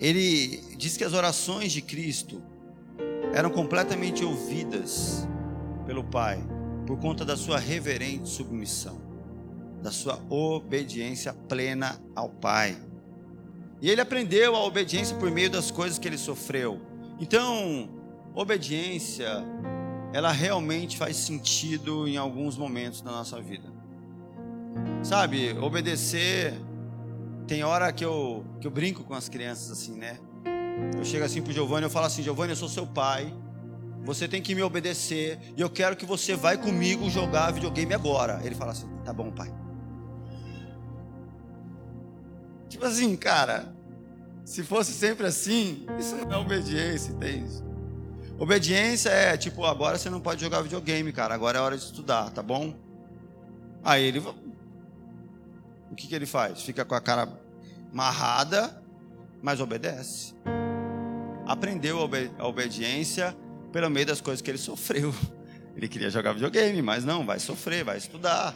ele 0.00 0.56
diz 0.76 0.96
que 0.96 1.04
as 1.04 1.12
orações 1.12 1.70
de 1.70 1.80
Cristo 1.80 2.42
eram 3.32 3.48
completamente 3.48 4.24
ouvidas 4.24 5.24
pelo 5.86 6.02
Pai 6.02 6.44
por 6.86 6.98
conta 6.98 7.24
da 7.24 7.36
sua 7.36 7.58
reverente 7.58 8.28
submissão, 8.28 9.00
da 9.82 9.90
sua 9.90 10.20
obediência 10.28 11.32
plena 11.32 12.00
ao 12.14 12.28
Pai. 12.28 12.76
E 13.80 13.90
ele 13.90 14.00
aprendeu 14.00 14.54
a 14.56 14.64
obediência 14.64 15.16
por 15.16 15.30
meio 15.30 15.50
das 15.50 15.70
coisas 15.70 15.98
que 15.98 16.08
ele 16.08 16.18
sofreu. 16.18 16.80
Então, 17.18 17.88
obediência 18.34 19.44
ela 20.14 20.30
realmente 20.30 20.96
faz 20.96 21.16
sentido 21.16 22.06
em 22.06 22.16
alguns 22.16 22.56
momentos 22.56 23.00
da 23.00 23.10
nossa 23.10 23.40
vida. 23.40 23.68
Sabe, 25.02 25.52
obedecer. 25.58 26.54
Tem 27.48 27.64
hora 27.64 27.92
que 27.92 28.04
eu, 28.04 28.44
que 28.60 28.66
eu 28.66 28.70
brinco 28.70 29.02
com 29.02 29.12
as 29.12 29.28
crianças 29.28 29.72
assim, 29.72 29.94
né? 29.98 30.18
Eu 30.96 31.04
chego 31.04 31.24
assim 31.24 31.42
pro 31.42 31.52
Giovanni, 31.52 31.84
eu 31.84 31.90
falo 31.90 32.06
assim: 32.06 32.22
Giovanni, 32.22 32.52
eu 32.52 32.56
sou 32.56 32.68
seu 32.68 32.86
pai. 32.86 33.34
Você 34.04 34.28
tem 34.28 34.42
que 34.42 34.54
me 34.54 34.62
obedecer. 34.62 35.38
E 35.56 35.60
eu 35.60 35.70
quero 35.70 35.96
que 35.96 36.04
você 36.04 36.36
vai 36.36 36.58
comigo 36.58 37.08
jogar 37.08 37.50
videogame 37.52 37.94
agora. 37.94 38.40
Ele 38.44 38.54
fala 38.54 38.72
assim: 38.72 38.88
Tá 39.04 39.12
bom, 39.12 39.30
pai. 39.30 39.52
Tipo 42.68 42.84
assim, 42.84 43.16
cara. 43.16 43.72
Se 44.44 44.62
fosse 44.62 44.92
sempre 44.92 45.26
assim, 45.26 45.86
isso 45.98 46.14
não 46.16 46.32
é 46.32 46.36
obediência, 46.36 47.12
entende? 47.12 47.64
Obediência 48.38 49.08
é 49.08 49.38
tipo, 49.38 49.64
agora 49.64 49.96
você 49.96 50.10
não 50.10 50.20
pode 50.20 50.42
jogar 50.42 50.60
videogame, 50.60 51.10
cara, 51.12 51.34
agora 51.34 51.56
é 51.56 51.60
hora 51.62 51.78
de 51.78 51.82
estudar, 51.82 52.30
tá 52.30 52.42
bom? 52.42 52.74
Aí 53.82 54.04
ele. 54.04 54.18
O 54.18 55.94
que, 55.96 56.06
que 56.06 56.14
ele 56.14 56.26
faz? 56.26 56.60
Fica 56.60 56.84
com 56.84 56.94
a 56.94 57.00
cara 57.00 57.26
amarrada, 57.90 58.82
mas 59.40 59.60
obedece. 59.60 60.34
Aprendeu 61.46 62.00
a, 62.00 62.04
obedi 62.04 62.34
a 62.38 62.46
obediência 62.46 63.36
pelo 63.74 63.90
meio 63.90 64.06
das 64.06 64.20
coisas 64.20 64.40
que 64.40 64.48
ele 64.48 64.56
sofreu. 64.58 65.12
Ele 65.76 65.88
queria 65.88 66.08
jogar 66.08 66.32
videogame, 66.32 66.80
mas 66.80 67.04
não, 67.04 67.26
vai 67.26 67.40
sofrer, 67.40 67.82
vai 67.82 67.98
estudar. 67.98 68.54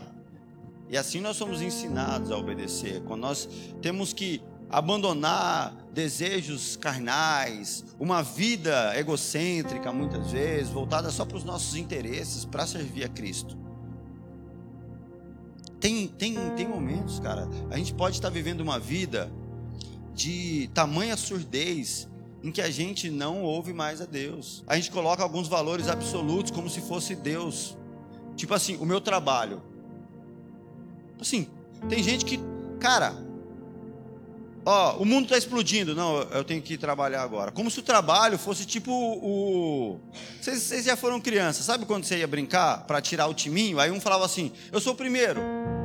E 0.88 0.96
assim 0.96 1.20
nós 1.20 1.36
somos 1.36 1.60
ensinados 1.60 2.30
a 2.30 2.36
obedecer. 2.36 3.02
Quando 3.02 3.22
nós 3.22 3.48
temos 3.82 4.12
que 4.12 4.40
abandonar 4.70 5.74
desejos 5.92 6.76
carnais, 6.76 7.84
uma 7.98 8.22
vida 8.22 8.96
egocêntrica 8.96 9.92
muitas 9.92 10.30
vezes, 10.30 10.70
voltada 10.70 11.10
só 11.10 11.24
para 11.24 11.36
os 11.36 11.42
nossos 11.42 11.74
interesses, 11.74 12.44
para 12.44 12.64
servir 12.64 13.02
a 13.02 13.08
Cristo. 13.08 13.58
Tem, 15.80 16.06
tem, 16.06 16.36
tem 16.54 16.68
momentos, 16.68 17.18
cara, 17.18 17.48
a 17.68 17.76
gente 17.76 17.92
pode 17.92 18.14
estar 18.14 18.30
vivendo 18.30 18.60
uma 18.60 18.78
vida 18.78 19.28
de 20.14 20.70
tamanha 20.72 21.16
surdez 21.16 22.08
em 22.42 22.50
que 22.50 22.60
a 22.60 22.70
gente 22.70 23.10
não 23.10 23.42
ouve 23.42 23.72
mais 23.72 24.00
a 24.00 24.04
Deus. 24.04 24.62
A 24.66 24.76
gente 24.76 24.90
coloca 24.90 25.22
alguns 25.22 25.48
valores 25.48 25.88
absolutos 25.88 26.50
como 26.50 26.70
se 26.70 26.80
fosse 26.80 27.14
Deus. 27.14 27.76
Tipo 28.36 28.54
assim, 28.54 28.76
o 28.76 28.86
meu 28.86 29.00
trabalho. 29.00 29.62
Assim, 31.20 31.48
tem 31.88 32.02
gente 32.02 32.24
que, 32.24 32.38
cara, 32.78 33.16
Ó, 34.70 34.98
o 34.98 35.04
mundo 35.06 35.24
está 35.24 35.38
explodindo. 35.38 35.94
Não, 35.94 36.18
eu 36.24 36.44
tenho 36.44 36.60
que 36.60 36.76
trabalhar 36.76 37.22
agora. 37.22 37.50
Como 37.50 37.70
se 37.70 37.80
o 37.80 37.82
trabalho 37.82 38.36
fosse 38.36 38.66
tipo 38.66 38.92
o. 38.92 39.98
Vocês, 40.38 40.60
vocês 40.60 40.84
já 40.84 40.94
foram 40.94 41.18
crianças, 41.18 41.64
sabe 41.64 41.86
quando 41.86 42.04
você 42.04 42.18
ia 42.18 42.26
brincar 42.26 42.84
para 42.84 43.00
tirar 43.00 43.28
o 43.28 43.34
timinho? 43.34 43.80
Aí 43.80 43.90
um 43.90 43.98
falava 43.98 44.26
assim: 44.26 44.52
Eu 44.70 44.78
sou 44.78 44.92
o 44.92 44.96
primeiro. 44.96 45.40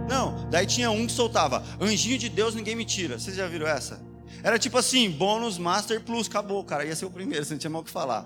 Não, 0.09 0.49
daí 0.49 0.65
tinha 0.65 0.91
um 0.91 1.07
que 1.07 1.13
soltava: 1.13 1.63
Anjinho 1.79 2.17
de 2.17 2.27
Deus, 2.27 2.55
ninguém 2.55 2.75
me 2.75 2.83
tira. 2.83 3.17
Vocês 3.17 3.37
já 3.37 3.47
viram 3.47 3.67
essa? 3.67 4.01
Era 4.41 4.57
tipo 4.57 4.77
assim: 4.77 5.09
bônus, 5.11 5.57
master 5.57 6.01
plus, 6.01 6.27
acabou, 6.27 6.63
cara. 6.63 6.85
Ia 6.85 6.95
ser 6.95 7.05
o 7.05 7.11
primeiro, 7.11 7.43
você 7.45 7.53
não 7.53 7.59
tinha 7.59 7.69
mal 7.69 7.81
o 7.81 7.85
que 7.85 7.91
falar. 7.91 8.25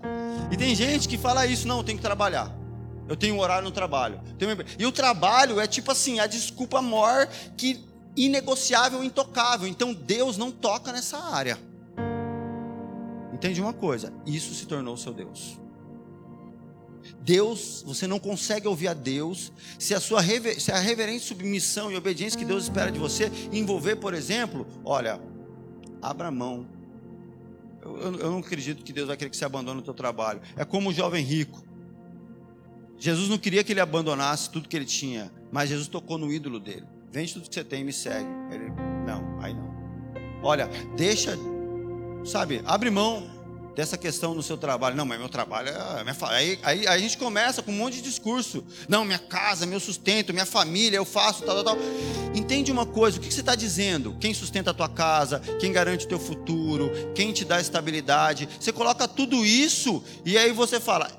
E 0.51 0.57
tem 0.57 0.75
gente 0.75 1.07
que 1.07 1.17
fala 1.17 1.45
isso: 1.45 1.67
Não, 1.67 1.83
tenho 1.83 1.97
que 1.97 2.03
trabalhar. 2.03 2.55
Eu 3.07 3.15
tenho 3.15 3.35
um 3.35 3.39
horário 3.39 3.63
no 3.63 3.71
trabalho. 3.71 4.19
E 4.77 4.85
o 4.85 4.91
trabalho 4.91 5.59
é 5.59 5.67
tipo 5.67 5.91
assim: 5.91 6.19
a 6.19 6.27
desculpa 6.27 6.81
maior 6.81 7.27
que 7.55 7.85
inegociável, 8.15 9.03
intocável. 9.03 9.67
Então 9.67 9.93
Deus 9.93 10.37
não 10.37 10.51
toca 10.51 10.91
nessa 10.91 11.17
área. 11.17 11.57
Entende 13.33 13.61
uma 13.61 13.73
coisa? 13.73 14.11
Isso 14.25 14.53
se 14.53 14.65
tornou 14.65 14.97
seu 14.97 15.13
Deus. 15.13 15.59
Deus, 17.21 17.83
você 17.85 18.07
não 18.07 18.19
consegue 18.19 18.67
ouvir 18.67 18.87
a 18.87 18.93
Deus 18.93 19.51
se 19.77 19.93
a 19.93 19.99
sua 19.99 20.21
se 20.57 20.71
a 20.71 20.79
reverente 20.79 21.23
submissão 21.23 21.91
e 21.91 21.95
obediência 21.95 22.37
que 22.37 22.45
Deus 22.45 22.63
espera 22.63 22.91
de 22.91 22.99
você 22.99 23.31
envolver, 23.51 23.97
por 23.97 24.13
exemplo, 24.13 24.65
olha, 24.83 25.19
abra 26.09 26.31
mão. 26.31 26.65
Eu, 27.81 27.97
eu, 27.97 28.19
eu 28.19 28.31
não 28.31 28.39
acredito 28.39 28.83
que 28.83 28.91
Deus 28.91 29.07
vai 29.07 29.17
querer 29.17 29.29
que 29.29 29.37
você 29.37 29.45
abandone 29.45 29.79
o 29.79 29.83
teu 29.83 29.93
trabalho. 29.93 30.41
É 30.55 30.65
como 30.65 30.89
o 30.89 30.93
jovem 30.93 31.23
rico. 31.23 31.63
Jesus 32.97 33.29
não 33.29 33.37
queria 33.37 33.63
que 33.63 33.71
ele 33.71 33.79
abandonasse 33.79 34.49
tudo 34.49 34.67
que 34.67 34.75
ele 34.75 34.85
tinha, 34.85 35.31
mas 35.51 35.69
Jesus 35.69 35.87
tocou 35.87 36.17
no 36.17 36.31
ídolo 36.31 36.59
dele. 36.59 36.85
Vende 37.11 37.33
tudo 37.33 37.47
que 37.47 37.53
você 37.53 37.63
tem 37.63 37.81
e 37.81 37.83
me 37.83 37.93
segue. 37.93 38.27
Ele, 38.51 38.71
não, 39.05 39.39
aí 39.39 39.53
não. 39.53 39.67
Olha, 40.41 40.67
deixa, 40.95 41.37
sabe, 42.25 42.61
abre 42.65 42.89
mão 42.89 43.36
dessa 43.77 43.95
questão 43.95 44.33
no 44.33 44.41
seu 44.41 44.57
trabalho. 44.57 44.95
Não, 44.95 45.05
mas 45.05 45.19
meu 45.19 45.29
trabalho 45.29 45.69
é 45.69 46.03
minha 46.03 46.15
aí, 46.29 46.59
aí, 46.63 46.87
a 46.87 46.97
gente 46.97 47.15
começa 47.15 47.61
com 47.61 47.71
um 47.71 47.75
monte 47.75 47.97
de 47.97 48.01
discurso. 48.01 48.65
Não, 48.89 49.05
minha 49.05 49.19
casa, 49.19 49.67
meu 49.67 49.79
sustento, 49.79 50.33
minha 50.33 50.47
família, 50.47 50.97
eu 50.97 51.05
faço, 51.05 51.43
tal, 51.43 51.63
tal, 51.63 51.75
tal. 51.75 51.77
Entende 52.33 52.71
uma 52.71 52.87
coisa, 52.87 53.19
o 53.19 53.21
que 53.21 53.31
você 53.31 53.41
está 53.41 53.53
dizendo? 53.53 54.17
Quem 54.19 54.33
sustenta 54.33 54.71
a 54.71 54.73
tua 54.73 54.89
casa, 54.89 55.39
quem 55.59 55.71
garante 55.71 56.05
o 56.05 56.09
teu 56.09 56.17
futuro, 56.17 56.89
quem 57.13 57.31
te 57.31 57.45
dá 57.45 57.61
estabilidade. 57.61 58.49
Você 58.59 58.73
coloca 58.73 59.07
tudo 59.07 59.45
isso 59.45 60.03
e 60.25 60.39
aí 60.39 60.51
você 60.51 60.79
fala, 60.79 61.11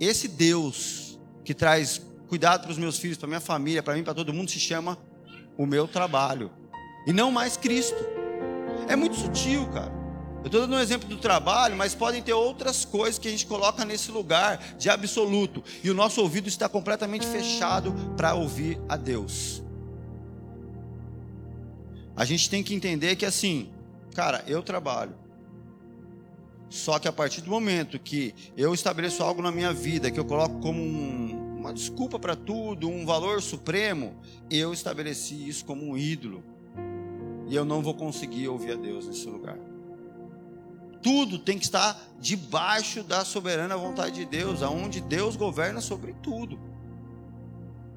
esse 0.00 0.26
Deus 0.26 1.16
que 1.44 1.54
traz 1.54 2.02
cuidado 2.26 2.62
para 2.62 2.72
os 2.72 2.78
meus 2.78 2.98
filhos, 2.98 3.16
para 3.16 3.28
minha 3.28 3.40
família, 3.40 3.84
para 3.84 3.94
mim, 3.94 4.02
para 4.02 4.14
todo 4.14 4.34
mundo, 4.34 4.50
se 4.50 4.58
chama 4.58 4.98
o 5.56 5.64
meu 5.64 5.86
trabalho. 5.86 6.50
E 7.06 7.12
não 7.12 7.30
mais 7.30 7.56
Cristo. 7.56 8.04
É 8.88 8.96
muito 8.96 9.14
sutil, 9.14 9.64
cara. 9.68 9.97
Eu 10.48 10.50
estou 10.50 10.60
dando 10.62 10.76
um 10.76 10.80
exemplo 10.80 11.06
do 11.06 11.18
trabalho, 11.18 11.76
mas 11.76 11.94
podem 11.94 12.22
ter 12.22 12.32
outras 12.32 12.82
coisas 12.82 13.18
que 13.18 13.28
a 13.28 13.30
gente 13.30 13.44
coloca 13.44 13.84
nesse 13.84 14.10
lugar 14.10 14.76
de 14.78 14.88
absoluto. 14.88 15.62
E 15.84 15.90
o 15.90 15.94
nosso 15.94 16.22
ouvido 16.22 16.48
está 16.48 16.66
completamente 16.66 17.26
fechado 17.26 17.92
para 18.16 18.34
ouvir 18.34 18.80
a 18.88 18.96
Deus. 18.96 19.62
A 22.16 22.24
gente 22.24 22.48
tem 22.48 22.62
que 22.62 22.74
entender 22.74 23.14
que 23.16 23.26
assim, 23.26 23.68
cara, 24.14 24.42
eu 24.46 24.62
trabalho. 24.62 25.14
Só 26.70 26.98
que 26.98 27.06
a 27.06 27.12
partir 27.12 27.42
do 27.42 27.50
momento 27.50 27.98
que 27.98 28.34
eu 28.56 28.72
estabeleço 28.72 29.22
algo 29.22 29.42
na 29.42 29.52
minha 29.52 29.74
vida, 29.74 30.10
que 30.10 30.18
eu 30.18 30.24
coloco 30.24 30.60
como 30.60 30.80
um, 30.80 31.58
uma 31.58 31.74
desculpa 31.74 32.18
para 32.18 32.34
tudo, 32.34 32.88
um 32.88 33.04
valor 33.04 33.42
supremo, 33.42 34.16
eu 34.50 34.72
estabeleci 34.72 35.46
isso 35.46 35.62
como 35.66 35.84
um 35.84 35.98
ídolo. 35.98 36.42
E 37.46 37.54
eu 37.54 37.66
não 37.66 37.82
vou 37.82 37.92
conseguir 37.92 38.48
ouvir 38.48 38.72
a 38.72 38.76
Deus 38.76 39.06
nesse 39.06 39.28
lugar. 39.28 39.67
Tudo 41.02 41.38
tem 41.38 41.58
que 41.58 41.64
estar 41.64 41.98
debaixo 42.20 43.02
da 43.02 43.24
soberana 43.24 43.76
vontade 43.76 44.16
de 44.16 44.24
Deus, 44.24 44.62
aonde 44.62 45.00
Deus 45.00 45.36
governa 45.36 45.80
sobre 45.80 46.12
tudo. 46.22 46.58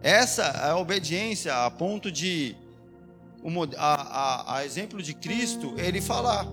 Essa 0.02 0.44
é 0.44 0.70
a 0.70 0.78
obediência 0.78 1.66
a 1.66 1.70
ponto 1.70 2.12
de, 2.12 2.56
a, 3.78 3.94
a, 3.94 4.58
a 4.58 4.66
exemplo 4.66 5.02
de 5.02 5.14
Cristo, 5.14 5.74
ele 5.78 6.02
falar: 6.02 6.48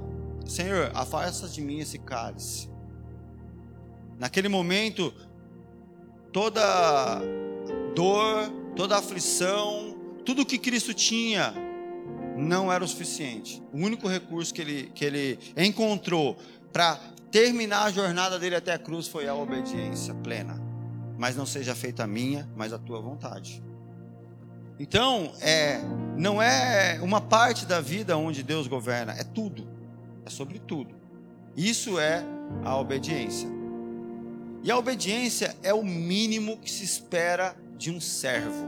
Senhor, 0.46 0.90
afasta 0.94 1.48
de 1.48 1.60
mim 1.60 1.78
esse 1.80 1.98
cálice. 1.98 2.68
Naquele 4.18 4.48
momento, 4.48 5.14
toda 6.32 7.20
dor, 7.94 8.50
toda 8.74 8.98
aflição, 8.98 9.96
tudo 10.24 10.44
que 10.44 10.58
Cristo 10.58 10.92
tinha 10.92 11.67
não 12.38 12.72
era 12.72 12.84
o 12.84 12.88
suficiente. 12.88 13.62
O 13.72 13.78
único 13.78 14.06
recurso 14.08 14.54
que 14.54 14.60
ele, 14.60 14.92
que 14.94 15.04
ele 15.04 15.38
encontrou 15.56 16.38
para 16.72 16.98
terminar 17.30 17.84
a 17.84 17.90
jornada 17.90 18.38
dele 18.38 18.54
até 18.54 18.72
a 18.72 18.78
cruz 18.78 19.08
foi 19.08 19.28
a 19.28 19.34
obediência 19.34 20.14
plena. 20.14 20.62
Mas 21.18 21.36
não 21.36 21.44
seja 21.44 21.74
feita 21.74 22.04
a 22.04 22.06
minha, 22.06 22.48
mas 22.56 22.72
a 22.72 22.78
tua 22.78 23.00
vontade. 23.00 23.62
Então, 24.78 25.32
é, 25.40 25.80
não 26.16 26.40
é 26.40 27.00
uma 27.02 27.20
parte 27.20 27.66
da 27.66 27.80
vida 27.80 28.16
onde 28.16 28.44
Deus 28.44 28.68
governa, 28.68 29.12
é 29.12 29.24
tudo. 29.24 29.66
É 30.24 30.30
sobre 30.30 30.60
tudo. 30.60 30.94
Isso 31.56 31.98
é 31.98 32.24
a 32.64 32.76
obediência. 32.76 33.48
E 34.62 34.70
a 34.70 34.78
obediência 34.78 35.56
é 35.62 35.74
o 35.74 35.82
mínimo 35.82 36.58
que 36.58 36.70
se 36.70 36.84
espera 36.84 37.56
de 37.76 37.90
um 37.90 38.00
servo. 38.00 38.66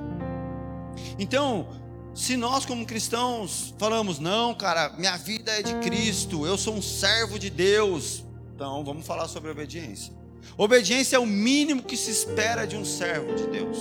Então, 1.19 1.69
se 2.15 2.37
nós 2.37 2.67
como 2.67 2.85
cristãos 2.85 3.75
falamos, 3.79 4.19
não, 4.19 4.55
cara, 4.55 4.91
minha 4.99 5.17
vida 5.17 5.53
é 5.53 5.63
de 5.63 5.75
Cristo, 5.77 6.47
eu 6.47 6.59
sou 6.59 6.75
um 6.75 6.83
servo 6.83 7.39
de 7.39 7.49
Deus, 7.49 8.25
então 8.55 8.85
vamos 8.85 9.07
falar 9.07 9.29
sobre 9.29 9.51
obediência. 9.51 10.13
Obediência 10.57 11.17
é 11.17 11.19
o 11.19 11.27
mínimo 11.27 11.83
que 11.83 11.97
se 11.97 12.11
espera 12.11 12.67
de 12.67 12.77
um 12.77 12.85
servo 12.85 13.35
de 13.35 13.47
Deus. 13.47 13.79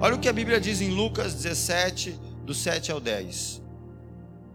Olha 0.00 0.14
o 0.14 0.18
que 0.18 0.28
a 0.28 0.32
Bíblia 0.32 0.60
diz 0.60 0.80
em 0.80 0.90
Lucas 0.90 1.34
17, 1.34 2.18
do 2.44 2.54
7 2.54 2.90
ao 2.90 3.00
10. 3.00 3.62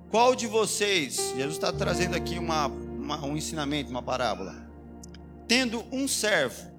Qual 0.09 0.35
de 0.35 0.47
vocês, 0.47 1.33
Jesus 1.35 1.55
está 1.55 1.71
trazendo 1.71 2.15
aqui 2.15 2.37
uma, 2.37 2.67
uma, 2.67 3.25
um 3.25 3.37
ensinamento, 3.37 3.89
uma 3.89 4.01
parábola, 4.01 4.67
tendo 5.47 5.83
um 5.91 6.07
servo 6.07 6.71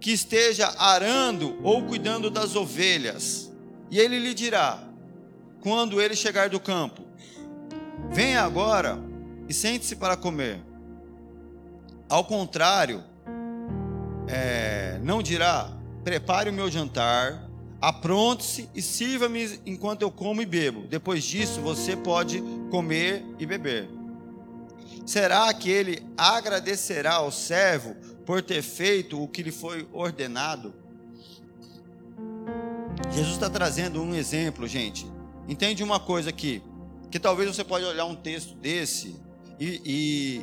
que 0.00 0.10
esteja 0.10 0.74
arando 0.78 1.58
ou 1.62 1.82
cuidando 1.84 2.30
das 2.30 2.54
ovelhas, 2.56 3.52
e 3.90 3.98
ele 3.98 4.18
lhe 4.18 4.34
dirá: 4.34 4.85
quando 5.60 6.00
ele 6.00 6.14
chegar 6.14 6.48
do 6.48 6.60
campo, 6.60 7.02
venha 8.10 8.42
agora 8.42 8.98
e 9.48 9.54
sente-se 9.54 9.96
para 9.96 10.16
comer. 10.16 10.60
Ao 12.08 12.24
contrário, 12.24 13.02
é, 14.28 14.98
não 15.02 15.22
dirá: 15.22 15.72
prepare 16.04 16.50
o 16.50 16.52
meu 16.52 16.70
jantar, 16.70 17.48
apronte-se 17.80 18.68
e 18.74 18.82
sirva-me 18.82 19.60
enquanto 19.66 20.02
eu 20.02 20.10
como 20.10 20.40
e 20.42 20.46
bebo. 20.46 20.86
Depois 20.86 21.24
disso, 21.24 21.60
você 21.60 21.96
pode 21.96 22.42
comer 22.70 23.24
e 23.38 23.46
beber. 23.46 23.88
Será 25.04 25.52
que 25.54 25.70
ele 25.70 26.04
agradecerá 26.16 27.14
ao 27.14 27.30
servo 27.30 27.94
por 28.24 28.42
ter 28.42 28.62
feito 28.62 29.22
o 29.22 29.28
que 29.28 29.42
lhe 29.42 29.52
foi 29.52 29.88
ordenado? 29.92 30.74
Jesus 33.12 33.34
está 33.34 33.48
trazendo 33.48 34.02
um 34.02 34.14
exemplo, 34.14 34.66
gente. 34.66 35.06
Entende 35.48 35.82
uma 35.82 36.00
coisa 36.00 36.30
aqui, 36.30 36.62
que 37.10 37.20
talvez 37.20 37.54
você 37.54 37.62
pode 37.62 37.84
olhar 37.84 38.04
um 38.04 38.16
texto 38.16 38.54
desse 38.54 39.16
e, 39.60 39.80
e, 39.84 40.36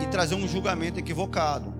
e, 0.00 0.04
e 0.04 0.06
trazer 0.08 0.34
um 0.34 0.46
julgamento 0.48 0.98
equivocado. 0.98 1.72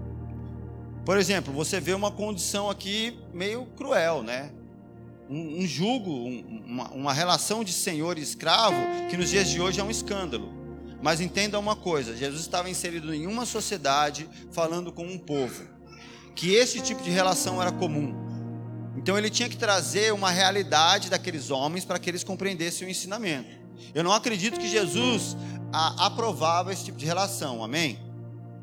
Por 1.05 1.17
exemplo, 1.17 1.53
você 1.53 1.81
vê 1.81 1.93
uma 1.93 2.11
condição 2.11 2.71
aqui 2.71 3.19
meio 3.33 3.67
cruel, 3.77 4.23
né? 4.23 4.53
Um, 5.29 5.62
um 5.62 5.67
jugo, 5.67 6.11
um, 6.11 6.62
uma, 6.67 6.89
uma 6.91 7.12
relação 7.12 7.65
de 7.65 7.73
senhor 7.73 8.19
e 8.19 8.23
escravo 8.23 8.77
que 9.09 9.17
nos 9.17 9.31
dias 9.31 9.49
de 9.49 9.61
hoje 9.61 9.81
é 9.81 9.85
um 9.85 9.91
escândalo. 9.91 10.53
Mas 11.03 11.21
entenda 11.21 11.59
uma 11.59 11.75
coisa: 11.75 12.17
Jesus 12.17 12.43
estava 12.43 12.71
inserido 12.71 13.12
em 13.12 13.27
uma 13.27 13.47
sociedade 13.47 14.29
falando 14.53 14.93
com 14.93 15.05
um 15.05 15.19
povo, 15.19 15.65
que 16.37 16.55
esse 16.55 16.81
tipo 16.81 17.03
de 17.03 17.11
relação 17.11 17.61
era 17.61 17.73
comum. 17.73 18.30
Então 19.00 19.16
ele 19.16 19.30
tinha 19.30 19.49
que 19.49 19.57
trazer 19.57 20.12
uma 20.12 20.30
realidade 20.30 21.09
daqueles 21.09 21.50
homens 21.50 21.87
para 21.87 21.99
que 21.99 22.11
eles 22.11 22.23
compreendessem 22.23 22.87
o 22.87 22.90
ensinamento. 22.90 23.49
Eu 23.95 24.04
não 24.04 24.12
acredito 24.12 24.61
que 24.61 24.69
Jesus 24.69 25.35
a, 25.73 26.07
aprovava 26.07 26.71
esse 26.71 26.85
tipo 26.85 26.99
de 26.99 27.07
relação, 27.07 27.64
amém? 27.64 27.99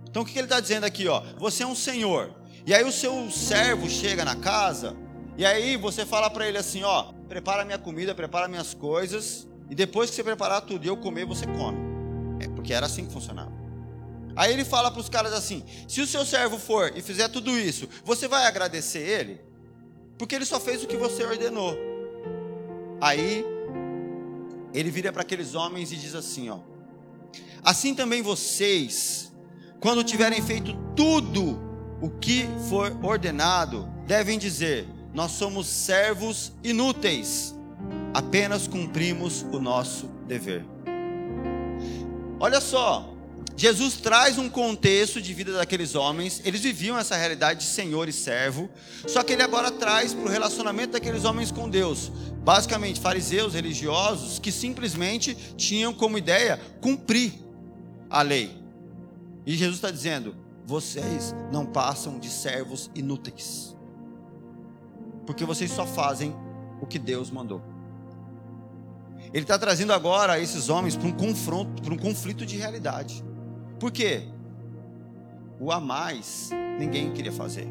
Então 0.08 0.22
o 0.22 0.26
que 0.26 0.38
ele 0.38 0.46
está 0.46 0.60
dizendo 0.60 0.84
aqui? 0.84 1.08
Ó, 1.08 1.24
você 1.40 1.64
é 1.64 1.68
um 1.68 1.74
senhor, 1.74 2.36
e 2.68 2.74
aí 2.74 2.84
o 2.84 2.92
seu 2.92 3.32
servo 3.32 3.90
chega 3.90 4.24
na 4.24 4.36
casa, 4.36 4.96
e 5.36 5.44
aí 5.44 5.76
você 5.76 6.06
fala 6.06 6.30
para 6.30 6.48
ele 6.48 6.60
assim: 6.60 6.84
ó, 6.84 7.12
prepara 7.28 7.66
minha 7.66 7.80
comida, 7.80 8.14
prepara 8.14 8.48
minhas 8.48 8.76
coisas, 8.76 9.48
e 9.72 9.74
depois 9.74 10.12
que 10.12 10.16
você 10.16 10.24
preparar 10.24 10.62
tudo 10.62 10.86
e 10.86 10.88
eu 10.88 10.98
comer, 10.98 11.26
você 11.26 11.48
come. 11.48 11.80
É 12.40 12.48
porque 12.48 12.74
era 12.74 12.86
assim 12.86 13.08
que 13.08 13.12
funcionava. 13.12 13.52
Aí 14.36 14.54
ele 14.54 14.64
fala 14.64 14.92
para 14.92 15.02
os 15.02 15.10
caras 15.10 15.34
assim: 15.34 15.64
se 15.88 16.00
o 16.00 16.06
seu 16.06 16.24
servo 16.24 16.60
for 16.60 16.96
e 16.96 17.02
fizer 17.02 17.28
tudo 17.28 17.58
isso, 17.58 17.90
você 18.06 18.28
vai 18.28 18.46
agradecer 18.46 19.00
ele? 19.00 19.47
Porque 20.18 20.36
ele 20.36 20.46
só 20.46 20.60
fez 20.60 20.84
o 20.84 20.88
que 20.88 20.98
você 20.98 21.24
ordenou. 21.24 21.78
Aí 23.00 23.46
ele 24.74 24.90
vira 24.90 25.12
para 25.12 25.22
aqueles 25.22 25.56
homens 25.56 25.92
e 25.92 25.96
diz 25.96 26.16
assim: 26.16 26.50
ó, 26.50 26.60
assim 27.64 27.94
também 27.94 28.22
vocês, 28.22 29.32
quando 29.80 30.04
tiverem 30.04 30.42
feito 30.42 30.74
tudo 30.96 31.60
o 32.02 32.10
que 32.10 32.48
for 32.70 32.98
ordenado, 33.04 33.88
devem 34.06 34.40
dizer: 34.40 34.88
nós 35.14 35.32
somos 35.32 35.68
servos 35.68 36.52
inúteis, 36.64 37.56
apenas 38.14 38.68
cumprimos 38.68 39.44
o 39.52 39.60
nosso 39.60 40.08
dever. 40.28 40.66
Olha 42.40 42.62
só, 42.62 43.17
Jesus 43.60 43.96
traz 43.96 44.38
um 44.38 44.48
contexto 44.48 45.20
de 45.20 45.34
vida 45.34 45.52
daqueles 45.52 45.96
homens, 45.96 46.40
eles 46.46 46.62
viviam 46.62 46.96
essa 46.96 47.16
realidade 47.16 47.62
de 47.62 47.66
senhor 47.66 48.08
e 48.08 48.14
servo, 48.14 48.70
só 49.08 49.24
que 49.24 49.34
ele 49.34 49.42
agora 49.42 49.72
traz 49.72 50.14
para 50.14 50.26
o 50.26 50.30
relacionamento 50.30 50.94
daqueles 50.94 51.26
homens 51.26 51.52
com 51.52 51.68
Deus. 51.68 52.12
Basicamente, 52.44 53.00
fariseus 53.00 53.56
religiosos 53.56 54.38
que 54.38 54.52
simplesmente 54.52 55.34
tinham 55.58 55.92
como 55.92 56.20
ideia 56.20 56.62
cumprir 56.80 57.34
a 58.08 58.22
lei. 58.22 58.56
E 59.44 59.56
Jesus 59.56 59.78
está 59.78 59.90
dizendo: 59.90 60.36
vocês 60.64 61.34
não 61.52 61.66
passam 61.66 62.20
de 62.20 62.30
servos 62.30 62.92
inúteis, 62.94 63.76
porque 65.26 65.44
vocês 65.44 65.72
só 65.72 65.88
fazem 65.88 66.36
o 66.80 66.86
que 66.86 67.00
Deus 67.00 67.32
mandou. 67.32 67.64
Ele 69.34 69.44
está 69.44 69.58
trazendo 69.58 69.94
agora 69.94 70.40
esses 70.40 70.70
homens 70.70 70.96
para 70.96 71.08
um 71.08 71.12
confronto, 71.12 71.82
para 71.82 71.94
um 71.94 71.98
conflito 71.98 72.46
de 72.46 72.56
realidade. 72.56 73.26
Por 73.80 73.92
quê? 73.92 74.24
O 75.60 75.72
a 75.72 75.80
mais 75.80 76.50
ninguém 76.80 77.12
queria 77.12 77.32
fazer. 77.32 77.68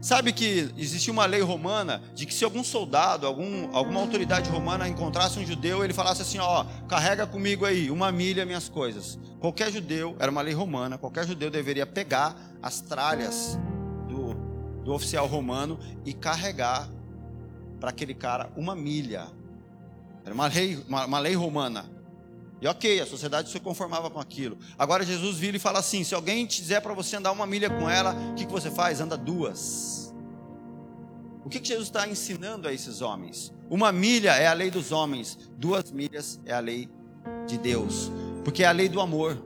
Sabe 0.00 0.32
que 0.32 0.70
existia 0.76 1.12
uma 1.12 1.24
lei 1.24 1.40
romana 1.40 2.02
de 2.14 2.26
que 2.26 2.34
se 2.34 2.44
algum 2.44 2.62
soldado, 2.62 3.26
algum, 3.26 3.74
alguma 3.74 4.00
autoridade 4.00 4.50
romana 4.50 4.86
encontrasse 4.86 5.38
um 5.38 5.46
judeu, 5.46 5.82
ele 5.82 5.94
falasse 5.94 6.20
assim: 6.20 6.38
ó, 6.38 6.64
carrega 6.86 7.26
comigo 7.26 7.64
aí 7.64 7.90
uma 7.90 8.12
milha 8.12 8.44
minhas 8.44 8.68
coisas. 8.68 9.18
Qualquer 9.40 9.72
judeu, 9.72 10.14
era 10.18 10.30
uma 10.30 10.42
lei 10.42 10.52
romana, 10.52 10.98
qualquer 10.98 11.26
judeu 11.26 11.50
deveria 11.50 11.86
pegar 11.86 12.36
as 12.62 12.80
tralhas 12.80 13.58
do, 14.08 14.34
do 14.84 14.92
oficial 14.92 15.26
romano 15.26 15.78
e 16.04 16.12
carregar 16.12 16.88
para 17.80 17.90
aquele 17.90 18.14
cara 18.14 18.50
uma 18.56 18.74
milha 18.74 19.26
era 20.24 20.34
uma 20.34 20.46
lei, 20.46 20.82
uma, 20.88 21.04
uma 21.04 21.18
lei 21.18 21.34
romana. 21.34 21.84
E 22.60 22.66
ok, 22.66 23.00
a 23.00 23.06
sociedade 23.06 23.50
se 23.50 23.60
conformava 23.60 24.10
com 24.10 24.20
aquilo. 24.20 24.56
Agora 24.78 25.04
Jesus 25.04 25.36
vira 25.36 25.56
e 25.56 25.60
fala 25.60 25.80
assim: 25.80 26.04
se 26.04 26.14
alguém 26.14 26.46
te 26.46 26.62
dizer 26.62 26.80
para 26.80 26.94
você 26.94 27.16
andar 27.16 27.32
uma 27.32 27.46
milha 27.46 27.68
com 27.68 27.88
ela, 27.88 28.14
o 28.30 28.34
que, 28.34 28.46
que 28.46 28.52
você 28.52 28.70
faz? 28.70 29.00
Anda 29.00 29.16
duas. 29.16 30.14
O 31.44 31.48
que, 31.48 31.60
que 31.60 31.68
Jesus 31.68 31.88
está 31.88 32.08
ensinando 32.08 32.66
a 32.66 32.72
esses 32.72 33.02
homens? 33.02 33.52
Uma 33.68 33.92
milha 33.92 34.30
é 34.30 34.46
a 34.46 34.52
lei 34.54 34.70
dos 34.70 34.92
homens, 34.92 35.38
duas 35.58 35.90
milhas 35.90 36.40
é 36.46 36.54
a 36.54 36.60
lei 36.60 36.88
de 37.46 37.58
Deus, 37.58 38.10
porque 38.44 38.62
é 38.62 38.66
a 38.66 38.72
lei 38.72 38.88
do 38.88 39.00
amor. 39.00 39.42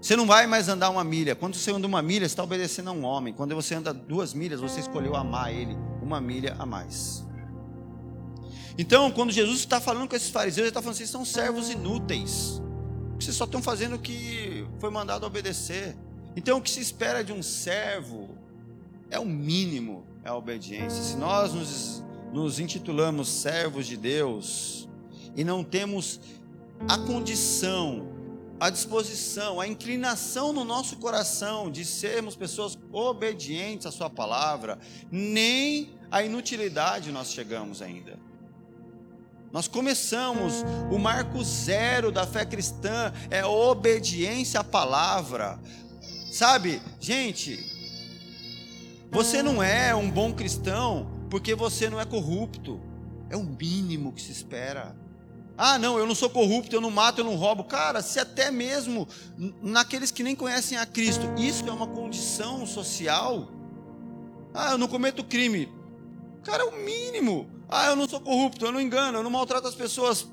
Você 0.00 0.16
não 0.16 0.26
vai 0.26 0.46
mais 0.46 0.68
andar 0.68 0.90
uma 0.90 1.02
milha. 1.02 1.34
Quando 1.34 1.54
você 1.54 1.70
anda 1.70 1.86
uma 1.86 2.02
milha, 2.02 2.20
você 2.28 2.32
está 2.32 2.44
obedecendo 2.44 2.88
a 2.90 2.92
um 2.92 3.04
homem. 3.04 3.32
Quando 3.32 3.54
você 3.54 3.74
anda 3.74 3.92
duas 3.92 4.34
milhas, 4.34 4.60
você 4.60 4.80
escolheu 4.80 5.16
amar 5.16 5.50
ele 5.50 5.74
uma 6.02 6.20
milha 6.20 6.54
a 6.58 6.66
mais. 6.66 7.24
Então, 8.76 9.10
quando 9.10 9.30
Jesus 9.30 9.60
está 9.60 9.80
falando 9.80 10.08
com 10.08 10.16
esses 10.16 10.30
fariseus, 10.30 10.58
ele 10.64 10.68
está 10.68 10.82
falando: 10.82 10.96
vocês 10.96 11.10
são 11.10 11.24
servos 11.24 11.70
inúteis. 11.70 12.60
Vocês 13.18 13.36
só 13.36 13.44
estão 13.44 13.62
fazendo 13.62 13.96
o 13.96 13.98
que 13.98 14.66
foi 14.80 14.90
mandado 14.90 15.24
obedecer. 15.24 15.96
Então, 16.36 16.58
o 16.58 16.62
que 16.62 16.70
se 16.70 16.80
espera 16.80 17.22
de 17.22 17.32
um 17.32 17.42
servo 17.42 18.36
é 19.10 19.18
o 19.18 19.24
mínimo, 19.24 20.04
é 20.24 20.28
a 20.28 20.34
obediência. 20.34 21.02
Se 21.02 21.16
nós 21.16 21.52
nos, 21.52 22.02
nos 22.32 22.58
intitulamos 22.58 23.28
servos 23.28 23.86
de 23.86 23.96
Deus 23.96 24.88
e 25.36 25.44
não 25.44 25.62
temos 25.62 26.20
a 26.88 26.98
condição, 26.98 28.08
a 28.58 28.68
disposição, 28.70 29.60
a 29.60 29.68
inclinação 29.68 30.52
no 30.52 30.64
nosso 30.64 30.96
coração 30.96 31.70
de 31.70 31.84
sermos 31.84 32.34
pessoas 32.34 32.76
obedientes 32.92 33.86
à 33.86 33.92
Sua 33.92 34.10
palavra, 34.10 34.78
nem 35.10 35.92
a 36.10 36.24
inutilidade 36.24 37.12
nós 37.12 37.30
chegamos 37.30 37.80
ainda. 37.80 38.18
Nós 39.54 39.68
começamos 39.68 40.64
o 40.90 40.98
marco 40.98 41.44
zero 41.44 42.10
da 42.10 42.26
fé 42.26 42.44
cristã 42.44 43.12
é 43.30 43.44
obediência 43.44 44.58
à 44.58 44.64
palavra. 44.64 45.60
Sabe, 46.32 46.82
gente, 46.98 47.64
você 49.12 49.44
não 49.44 49.62
é 49.62 49.94
um 49.94 50.10
bom 50.10 50.32
cristão 50.32 51.08
porque 51.30 51.54
você 51.54 51.88
não 51.88 52.00
é 52.00 52.04
corrupto. 52.04 52.80
É 53.30 53.36
o 53.36 53.44
mínimo 53.44 54.12
que 54.12 54.20
se 54.20 54.32
espera. 54.32 54.96
Ah, 55.56 55.78
não, 55.78 56.00
eu 56.00 56.04
não 56.04 56.16
sou 56.16 56.28
corrupto, 56.28 56.74
eu 56.74 56.80
não 56.80 56.90
mato, 56.90 57.20
eu 57.20 57.24
não 57.24 57.36
roubo. 57.36 57.62
Cara, 57.62 58.02
se 58.02 58.18
até 58.18 58.50
mesmo 58.50 59.06
naqueles 59.62 60.10
que 60.10 60.24
nem 60.24 60.34
conhecem 60.34 60.76
a 60.76 60.84
Cristo, 60.84 61.32
isso 61.38 61.64
é 61.68 61.72
uma 61.72 61.86
condição 61.86 62.66
social. 62.66 63.48
Ah, 64.52 64.72
eu 64.72 64.78
não 64.78 64.88
cometo 64.88 65.22
crime. 65.22 65.68
Cara, 66.44 66.62
é 66.62 66.66
o 66.66 66.72
mínimo. 66.72 67.50
Ah, 67.68 67.86
eu 67.86 67.96
não 67.96 68.08
sou 68.08 68.20
corrupto, 68.20 68.64
eu 68.64 68.72
não 68.72 68.80
engano, 68.80 69.18
eu 69.18 69.22
não 69.22 69.30
maltrato 69.30 69.66
as 69.66 69.74
pessoas. 69.74 70.26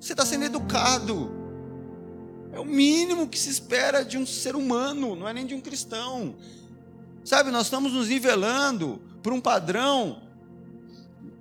Você 0.00 0.12
está 0.12 0.24
sendo 0.24 0.44
educado. 0.44 1.30
É 2.52 2.60
o 2.60 2.64
mínimo 2.64 3.28
que 3.28 3.38
se 3.38 3.50
espera 3.50 4.04
de 4.04 4.16
um 4.16 4.24
ser 4.24 4.56
humano, 4.56 5.14
não 5.14 5.28
é 5.28 5.32
nem 5.34 5.44
de 5.44 5.54
um 5.54 5.60
cristão. 5.60 6.36
Sabe, 7.24 7.50
nós 7.50 7.66
estamos 7.66 7.92
nos 7.92 8.08
nivelando 8.08 9.00
por 9.22 9.32
um 9.32 9.40
padrão 9.40 10.22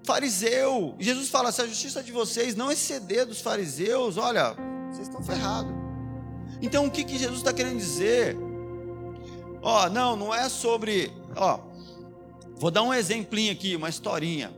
fariseu. 0.05 0.95
Jesus 0.99 1.29
fala: 1.29 1.51
se 1.51 1.61
a 1.61 1.67
justiça 1.67 2.01
de 2.01 2.11
vocês 2.11 2.55
não 2.55 2.71
exceder 2.71 3.25
dos 3.25 3.41
fariseus, 3.41 4.17
olha, 4.17 4.55
vocês 4.91 5.07
estão 5.07 5.21
ferrados. 5.23 5.73
Então 6.61 6.85
o 6.85 6.91
que, 6.91 7.03
que 7.03 7.17
Jesus 7.17 7.39
está 7.39 7.51
querendo 7.51 7.77
dizer? 7.77 8.37
Ó, 9.61 9.89
não, 9.89 10.15
não 10.15 10.33
é 10.33 10.47
sobre. 10.47 11.11
Ó, 11.35 11.59
vou 12.55 12.71
dar 12.71 12.83
um 12.83 12.93
exemplinho 12.93 13.51
aqui, 13.51 13.75
uma 13.75 13.89
historinha. 13.89 14.51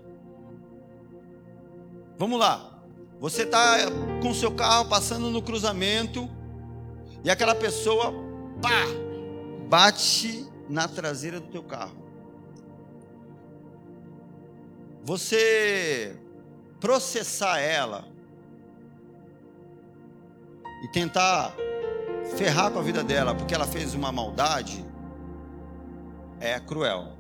Vamos 2.18 2.40
lá. 2.40 2.80
Você 3.20 3.44
está 3.44 3.78
com 4.22 4.34
seu 4.34 4.52
carro 4.52 4.88
passando 4.90 5.30
no 5.30 5.42
cruzamento 5.42 6.30
e 7.24 7.30
aquela 7.30 7.56
pessoa, 7.56 8.14
pá, 8.62 8.86
bate 9.68 10.46
na 10.70 10.88
traseira 10.88 11.40
do 11.40 11.48
teu 11.48 11.64
carro. 11.64 12.08
você 15.08 16.20
processar 16.82 17.60
ela 17.62 18.04
e 20.84 20.88
tentar 20.90 21.56
ferrar 22.36 22.70
com 22.72 22.80
a 22.80 22.82
vida 22.82 23.02
dela 23.06 23.34
porque 23.34 23.56
ela 23.56 23.66
fez 23.66 23.94
uma 23.94 24.12
maldade 24.12 24.86
é 26.42 26.60
cruel. 26.60 27.17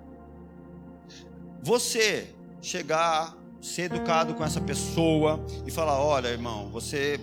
Você 1.61 2.33
chegar, 2.61 3.35
ser 3.61 3.83
educado 3.83 4.33
com 4.33 4.43
essa 4.43 4.61
pessoa 4.61 5.43
e 5.65 5.71
falar: 5.71 5.99
olha, 5.99 6.27
irmão, 6.27 6.69
você 6.69 7.19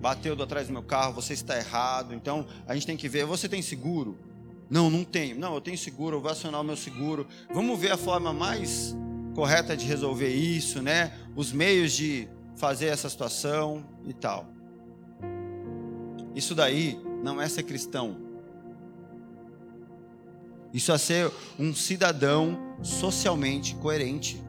bateu 0.00 0.36
do 0.36 0.42
atrás 0.42 0.66
do 0.66 0.72
meu 0.72 0.82
carro, 0.82 1.12
você 1.12 1.32
está 1.32 1.56
errado, 1.56 2.14
então 2.14 2.46
a 2.66 2.74
gente 2.74 2.86
tem 2.86 2.96
que 2.96 3.08
ver. 3.08 3.24
Você 3.24 3.48
tem 3.48 3.62
seguro? 3.62 4.16
Não, 4.70 4.90
não 4.90 5.04
tenho. 5.04 5.38
Não, 5.38 5.54
eu 5.54 5.60
tenho 5.60 5.78
seguro, 5.78 6.16
eu 6.16 6.20
vou 6.20 6.30
acionar 6.30 6.60
o 6.60 6.64
meu 6.64 6.76
seguro. 6.76 7.26
Vamos 7.52 7.78
ver 7.78 7.92
a 7.92 7.96
forma 7.96 8.32
mais 8.32 8.94
correta 9.34 9.76
de 9.76 9.86
resolver 9.86 10.28
isso, 10.28 10.82
né? 10.82 11.12
Os 11.34 11.52
meios 11.52 11.92
de 11.92 12.28
fazer 12.56 12.86
essa 12.86 13.08
situação 13.08 13.84
e 14.04 14.12
tal. 14.12 14.46
Isso 16.34 16.54
daí 16.54 17.00
não 17.22 17.40
é 17.40 17.48
ser 17.48 17.62
cristão. 17.62 18.16
Isso 20.72 20.92
é 20.92 20.98
ser 20.98 21.30
um 21.58 21.74
cidadão 21.74 22.67
socialmente 22.82 23.74
coerente. 23.76 24.42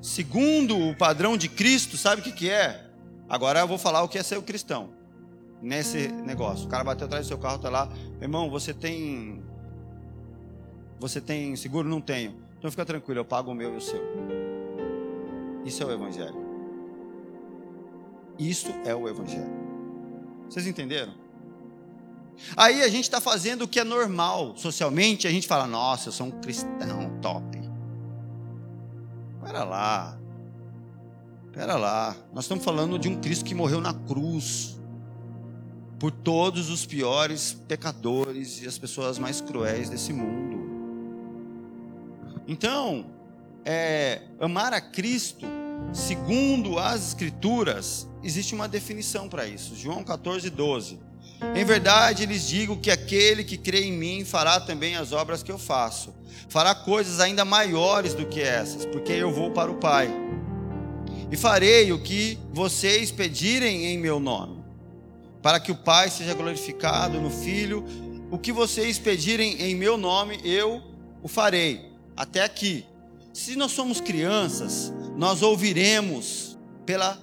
Segundo 0.00 0.76
o 0.76 0.96
padrão 0.96 1.36
de 1.36 1.48
Cristo, 1.48 1.96
sabe 1.96 2.20
o 2.20 2.24
que, 2.24 2.32
que 2.32 2.50
é? 2.50 2.86
Agora 3.28 3.60
eu 3.60 3.68
vou 3.68 3.78
falar 3.78 4.02
o 4.02 4.08
que 4.08 4.18
é 4.18 4.22
ser 4.22 4.36
o 4.36 4.42
cristão. 4.42 4.90
Nesse 5.60 6.08
negócio. 6.08 6.66
O 6.66 6.68
cara 6.68 6.82
bateu 6.82 7.06
atrás 7.06 7.24
do 7.24 7.28
seu 7.28 7.38
carro, 7.38 7.58
tá 7.58 7.70
lá. 7.70 7.88
Irmão, 8.20 8.50
você 8.50 8.74
tem. 8.74 9.42
Você 10.98 11.20
tem 11.20 11.54
seguro? 11.54 11.88
Não 11.88 12.00
tenho. 12.00 12.34
Então 12.58 12.70
fica 12.70 12.84
tranquilo, 12.84 13.20
eu 13.20 13.24
pago 13.24 13.50
o 13.50 13.54
meu 13.54 13.74
e 13.74 13.76
o 13.76 13.80
seu. 13.80 14.02
Isso 15.64 15.82
é 15.82 15.86
o 15.86 15.92
Evangelho. 15.92 16.36
Isso 18.38 18.72
é 18.84 18.94
o 18.94 19.08
Evangelho. 19.08 19.52
Vocês 20.48 20.66
entenderam? 20.66 21.21
Aí 22.56 22.82
a 22.82 22.88
gente 22.88 23.04
está 23.04 23.20
fazendo 23.20 23.62
o 23.62 23.68
que 23.68 23.80
é 23.80 23.84
normal 23.84 24.56
socialmente, 24.56 25.26
a 25.26 25.30
gente 25.30 25.46
fala, 25.46 25.66
nossa, 25.66 26.08
eu 26.08 26.12
sou 26.12 26.26
um 26.26 26.30
cristão 26.30 27.18
top. 27.20 27.62
Pera 29.44 29.64
lá. 29.64 30.18
Pera 31.52 31.76
lá. 31.76 32.16
Nós 32.32 32.44
estamos 32.44 32.64
falando 32.64 32.98
de 32.98 33.08
um 33.08 33.20
Cristo 33.20 33.44
que 33.44 33.54
morreu 33.54 33.80
na 33.80 33.92
cruz 33.92 34.80
por 35.98 36.10
todos 36.10 36.70
os 36.70 36.84
piores 36.84 37.52
pecadores 37.68 38.62
e 38.62 38.66
as 38.66 38.78
pessoas 38.78 39.18
mais 39.18 39.40
cruéis 39.40 39.88
desse 39.88 40.12
mundo. 40.12 40.52
Então, 42.46 43.06
é, 43.64 44.22
amar 44.40 44.72
a 44.72 44.80
Cristo, 44.80 45.46
segundo 45.92 46.78
as 46.78 47.08
Escrituras, 47.08 48.08
existe 48.22 48.54
uma 48.54 48.66
definição 48.66 49.28
para 49.28 49.46
isso. 49.46 49.76
João 49.76 50.02
14, 50.02 50.50
12. 50.50 51.11
Em 51.54 51.64
verdade 51.64 52.24
lhes 52.24 52.46
digo 52.46 52.78
que 52.78 52.90
aquele 52.90 53.44
que 53.44 53.56
crê 53.56 53.84
em 53.84 53.92
mim 53.92 54.24
fará 54.24 54.58
também 54.58 54.96
as 54.96 55.12
obras 55.12 55.42
que 55.42 55.52
eu 55.52 55.58
faço, 55.58 56.14
fará 56.48 56.74
coisas 56.74 57.20
ainda 57.20 57.44
maiores 57.44 58.14
do 58.14 58.26
que 58.26 58.40
essas, 58.40 58.86
porque 58.86 59.12
eu 59.12 59.30
vou 59.30 59.50
para 59.50 59.70
o 59.70 59.76
Pai. 59.76 60.10
E 61.30 61.36
farei 61.36 61.92
o 61.92 61.98
que 61.98 62.38
vocês 62.52 63.10
pedirem 63.10 63.86
em 63.86 63.98
meu 63.98 64.20
nome, 64.20 64.62
para 65.42 65.58
que 65.58 65.72
o 65.72 65.76
Pai 65.76 66.10
seja 66.10 66.34
glorificado 66.34 67.20
no 67.20 67.30
Filho. 67.30 67.84
O 68.30 68.38
que 68.38 68.52
vocês 68.52 68.98
pedirem 68.98 69.60
em 69.62 69.74
meu 69.74 69.96
nome, 69.98 70.40
eu 70.44 70.82
o 71.22 71.28
farei 71.28 71.90
até 72.16 72.42
aqui. 72.42 72.84
Se 73.32 73.56
nós 73.56 73.72
somos 73.72 74.00
crianças, 74.00 74.92
nós 75.16 75.42
ouviremos 75.42 76.58
pela 76.84 77.18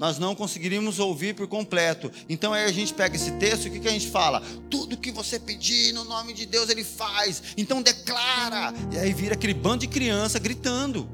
nós 0.00 0.18
não 0.18 0.34
conseguiríamos 0.34 0.98
ouvir 0.98 1.34
por 1.34 1.46
completo. 1.46 2.10
Então 2.26 2.54
aí 2.54 2.64
a 2.64 2.72
gente 2.72 2.94
pega 2.94 3.14
esse 3.14 3.32
texto 3.32 3.66
e 3.66 3.68
o 3.68 3.72
que, 3.72 3.80
que 3.80 3.88
a 3.88 3.90
gente 3.90 4.08
fala? 4.08 4.42
Tudo 4.70 4.96
que 4.96 5.12
você 5.12 5.38
pedir 5.38 5.92
no 5.92 6.04
nome 6.04 6.32
de 6.32 6.46
Deus, 6.46 6.70
Ele 6.70 6.82
faz. 6.82 7.42
Então 7.54 7.82
declara. 7.82 8.72
E 8.90 8.98
aí 8.98 9.12
vira 9.12 9.34
aquele 9.34 9.52
bando 9.52 9.80
de 9.80 9.88
criança 9.88 10.38
gritando. 10.38 11.06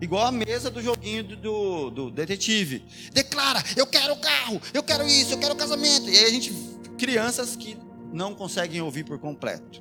Igual 0.00 0.26
a 0.26 0.32
mesa 0.32 0.68
do 0.68 0.82
joguinho 0.82 1.22
do, 1.22 1.36
do, 1.36 1.90
do 1.90 2.10
detetive. 2.10 2.84
Declara, 3.12 3.62
eu 3.76 3.86
quero 3.86 4.14
o 4.14 4.16
carro, 4.16 4.60
eu 4.74 4.82
quero 4.82 5.06
isso, 5.06 5.34
eu 5.34 5.38
quero 5.38 5.54
o 5.54 5.56
casamento. 5.56 6.10
E 6.10 6.18
aí 6.18 6.24
a 6.24 6.30
gente, 6.30 6.52
crianças 6.98 7.54
que 7.54 7.78
não 8.12 8.34
conseguem 8.34 8.80
ouvir 8.80 9.04
por 9.04 9.20
completo. 9.20 9.80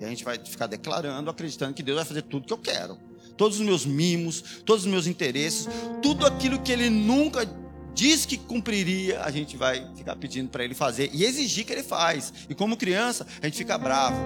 E 0.00 0.04
a 0.04 0.08
gente 0.08 0.24
vai 0.24 0.36
ficar 0.36 0.66
declarando, 0.66 1.30
acreditando 1.30 1.74
que 1.74 1.82
Deus 1.82 1.98
vai 1.98 2.04
fazer 2.04 2.22
tudo 2.22 2.44
que 2.44 2.52
eu 2.52 2.58
quero. 2.58 2.98
Todos 3.36 3.60
os 3.60 3.64
meus 3.64 3.86
mimos, 3.86 4.42
todos 4.66 4.84
os 4.84 4.90
meus 4.90 5.06
interesses, 5.06 5.68
tudo 6.02 6.26
aquilo 6.26 6.58
que 6.58 6.72
Ele 6.72 6.90
nunca 6.90 7.46
disse 7.94 8.26
que 8.26 8.36
cumpriria, 8.36 9.22
a 9.22 9.30
gente 9.30 9.56
vai 9.56 9.86
ficar 9.94 10.16
pedindo 10.16 10.48
para 10.48 10.64
Ele 10.64 10.74
fazer 10.74 11.10
e 11.12 11.24
exigir 11.24 11.64
que 11.64 11.72
Ele 11.72 11.82
faz. 11.82 12.32
E 12.48 12.54
como 12.54 12.76
criança, 12.76 13.26
a 13.40 13.46
gente 13.46 13.58
fica 13.58 13.76
bravo. 13.76 14.16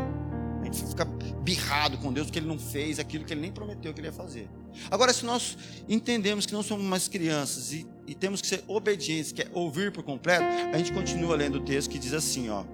A 0.60 0.64
gente 0.64 0.82
fica 0.86 1.04
birrado 1.04 1.98
com 1.98 2.12
Deus 2.12 2.26
porque 2.26 2.38
Ele 2.38 2.46
não 2.46 2.58
fez 2.58 2.98
aquilo 2.98 3.24
que 3.24 3.32
Ele 3.32 3.40
nem 3.40 3.52
prometeu 3.52 3.92
que 3.92 4.00
Ele 4.00 4.08
ia 4.08 4.12
fazer. 4.12 4.48
Agora, 4.90 5.12
se 5.12 5.24
nós 5.24 5.56
entendemos 5.88 6.46
que 6.46 6.52
não 6.52 6.62
somos 6.62 6.84
mais 6.84 7.06
crianças 7.06 7.72
e, 7.72 7.86
e 8.06 8.14
temos 8.14 8.40
que 8.40 8.46
ser 8.46 8.64
obedientes, 8.66 9.30
que 9.30 9.42
é 9.42 9.48
ouvir 9.52 9.92
por 9.92 10.02
completo, 10.02 10.44
a 10.72 10.78
gente 10.78 10.92
continua 10.92 11.36
lendo 11.36 11.56
o 11.56 11.60
texto 11.60 11.90
que 11.90 11.98
diz 11.98 12.12
assim, 12.12 12.48
ó. 12.48 12.64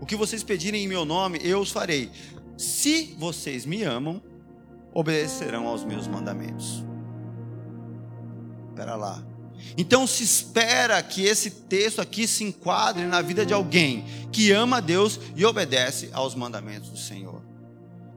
O 0.00 0.06
que 0.06 0.16
vocês 0.16 0.42
pedirem 0.42 0.84
em 0.84 0.88
meu 0.88 1.04
nome, 1.04 1.38
eu 1.42 1.60
os 1.60 1.70
farei. 1.70 2.10
Se 2.56 3.14
vocês 3.18 3.64
me 3.64 3.84
amam, 3.84 4.20
obedecerão 4.92 5.68
aos 5.68 5.84
meus 5.84 6.08
mandamentos. 6.08 6.84
Espera 8.70 8.96
lá. 8.96 9.27
Então 9.76 10.06
se 10.06 10.24
espera 10.24 11.02
que 11.02 11.24
esse 11.24 11.50
texto 11.50 12.00
aqui 12.00 12.26
se 12.26 12.44
enquadre 12.44 13.04
na 13.04 13.22
vida 13.22 13.46
de 13.46 13.54
alguém 13.54 14.04
que 14.32 14.50
ama 14.52 14.78
a 14.78 14.80
Deus 14.80 15.20
e 15.36 15.44
obedece 15.44 16.10
aos 16.12 16.34
mandamentos 16.34 16.90
do 16.90 16.98
Senhor. 16.98 17.42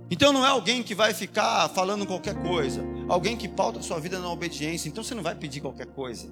Então 0.10 0.34
não 0.34 0.46
é 0.46 0.50
alguém 0.50 0.84
que 0.84 0.94
vai 0.94 1.14
ficar 1.14 1.70
falando 1.70 2.06
qualquer 2.06 2.36
coisa, 2.42 2.84
alguém 3.08 3.38
que 3.38 3.48
pauta 3.48 3.82
sua 3.82 4.00
vida 4.00 4.20
na 4.20 4.30
obediência, 4.30 4.90
então 4.90 5.04
você 5.04 5.16
não 5.16 5.24
vai 5.24 5.36
pedir 5.36 5.62
qualquer 5.62 5.88
coisa. 5.88 6.28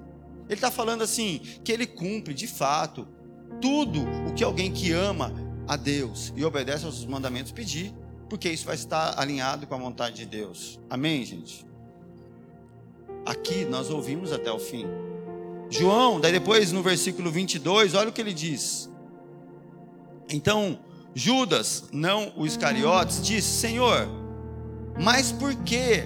Ele 0.46 0.54
está 0.54 0.70
falando 0.70 1.02
assim, 1.02 1.40
que 1.64 1.72
ele 1.72 1.86
cumpre 1.86 2.34
de 2.34 2.46
fato 2.46 3.08
tudo 3.60 4.02
o 4.28 4.34
que 4.34 4.44
alguém 4.44 4.70
que 4.70 4.92
ama 4.92 5.32
a 5.66 5.76
Deus 5.76 6.32
e 6.36 6.44
obedece 6.44 6.84
aos 6.84 7.06
mandamentos 7.06 7.52
pedir, 7.52 7.94
porque 8.28 8.50
isso 8.50 8.66
vai 8.66 8.74
estar 8.74 9.18
alinhado 9.18 9.66
com 9.66 9.74
a 9.74 9.78
vontade 9.78 10.16
de 10.16 10.26
Deus. 10.26 10.78
Amém, 10.90 11.24
gente? 11.24 11.69
Aqui 13.24 13.64
nós 13.64 13.90
ouvimos 13.90 14.32
até 14.32 14.50
o 14.50 14.58
fim. 14.58 14.86
João, 15.68 16.20
daí 16.20 16.32
depois 16.32 16.72
no 16.72 16.82
versículo 16.82 17.30
22, 17.30 17.94
olha 17.94 18.08
o 18.08 18.12
que 18.12 18.20
ele 18.20 18.34
diz. 18.34 18.90
Então, 20.28 20.78
Judas, 21.14 21.84
não 21.92 22.32
o 22.36 22.46
Iscariotes, 22.46 23.22
disse: 23.22 23.48
Senhor, 23.60 24.08
mas 25.00 25.32
por 25.32 25.54
que 25.54 26.04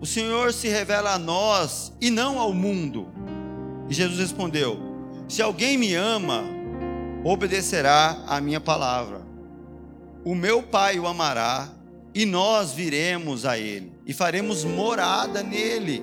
o 0.00 0.06
Senhor 0.06 0.52
se 0.52 0.68
revela 0.68 1.14
a 1.14 1.18
nós 1.18 1.92
e 2.00 2.10
não 2.10 2.38
ao 2.38 2.52
mundo? 2.52 3.08
E 3.88 3.94
Jesus 3.94 4.18
respondeu: 4.18 4.78
Se 5.28 5.42
alguém 5.42 5.76
me 5.76 5.94
ama, 5.94 6.44
obedecerá 7.24 8.22
à 8.26 8.40
minha 8.40 8.60
palavra. 8.60 9.26
O 10.24 10.34
meu 10.34 10.62
Pai 10.62 10.98
o 10.98 11.06
amará, 11.06 11.68
e 12.14 12.24
nós 12.24 12.72
viremos 12.72 13.44
a 13.44 13.58
ele, 13.58 13.92
e 14.06 14.12
faremos 14.12 14.64
morada 14.64 15.42
nele. 15.42 16.02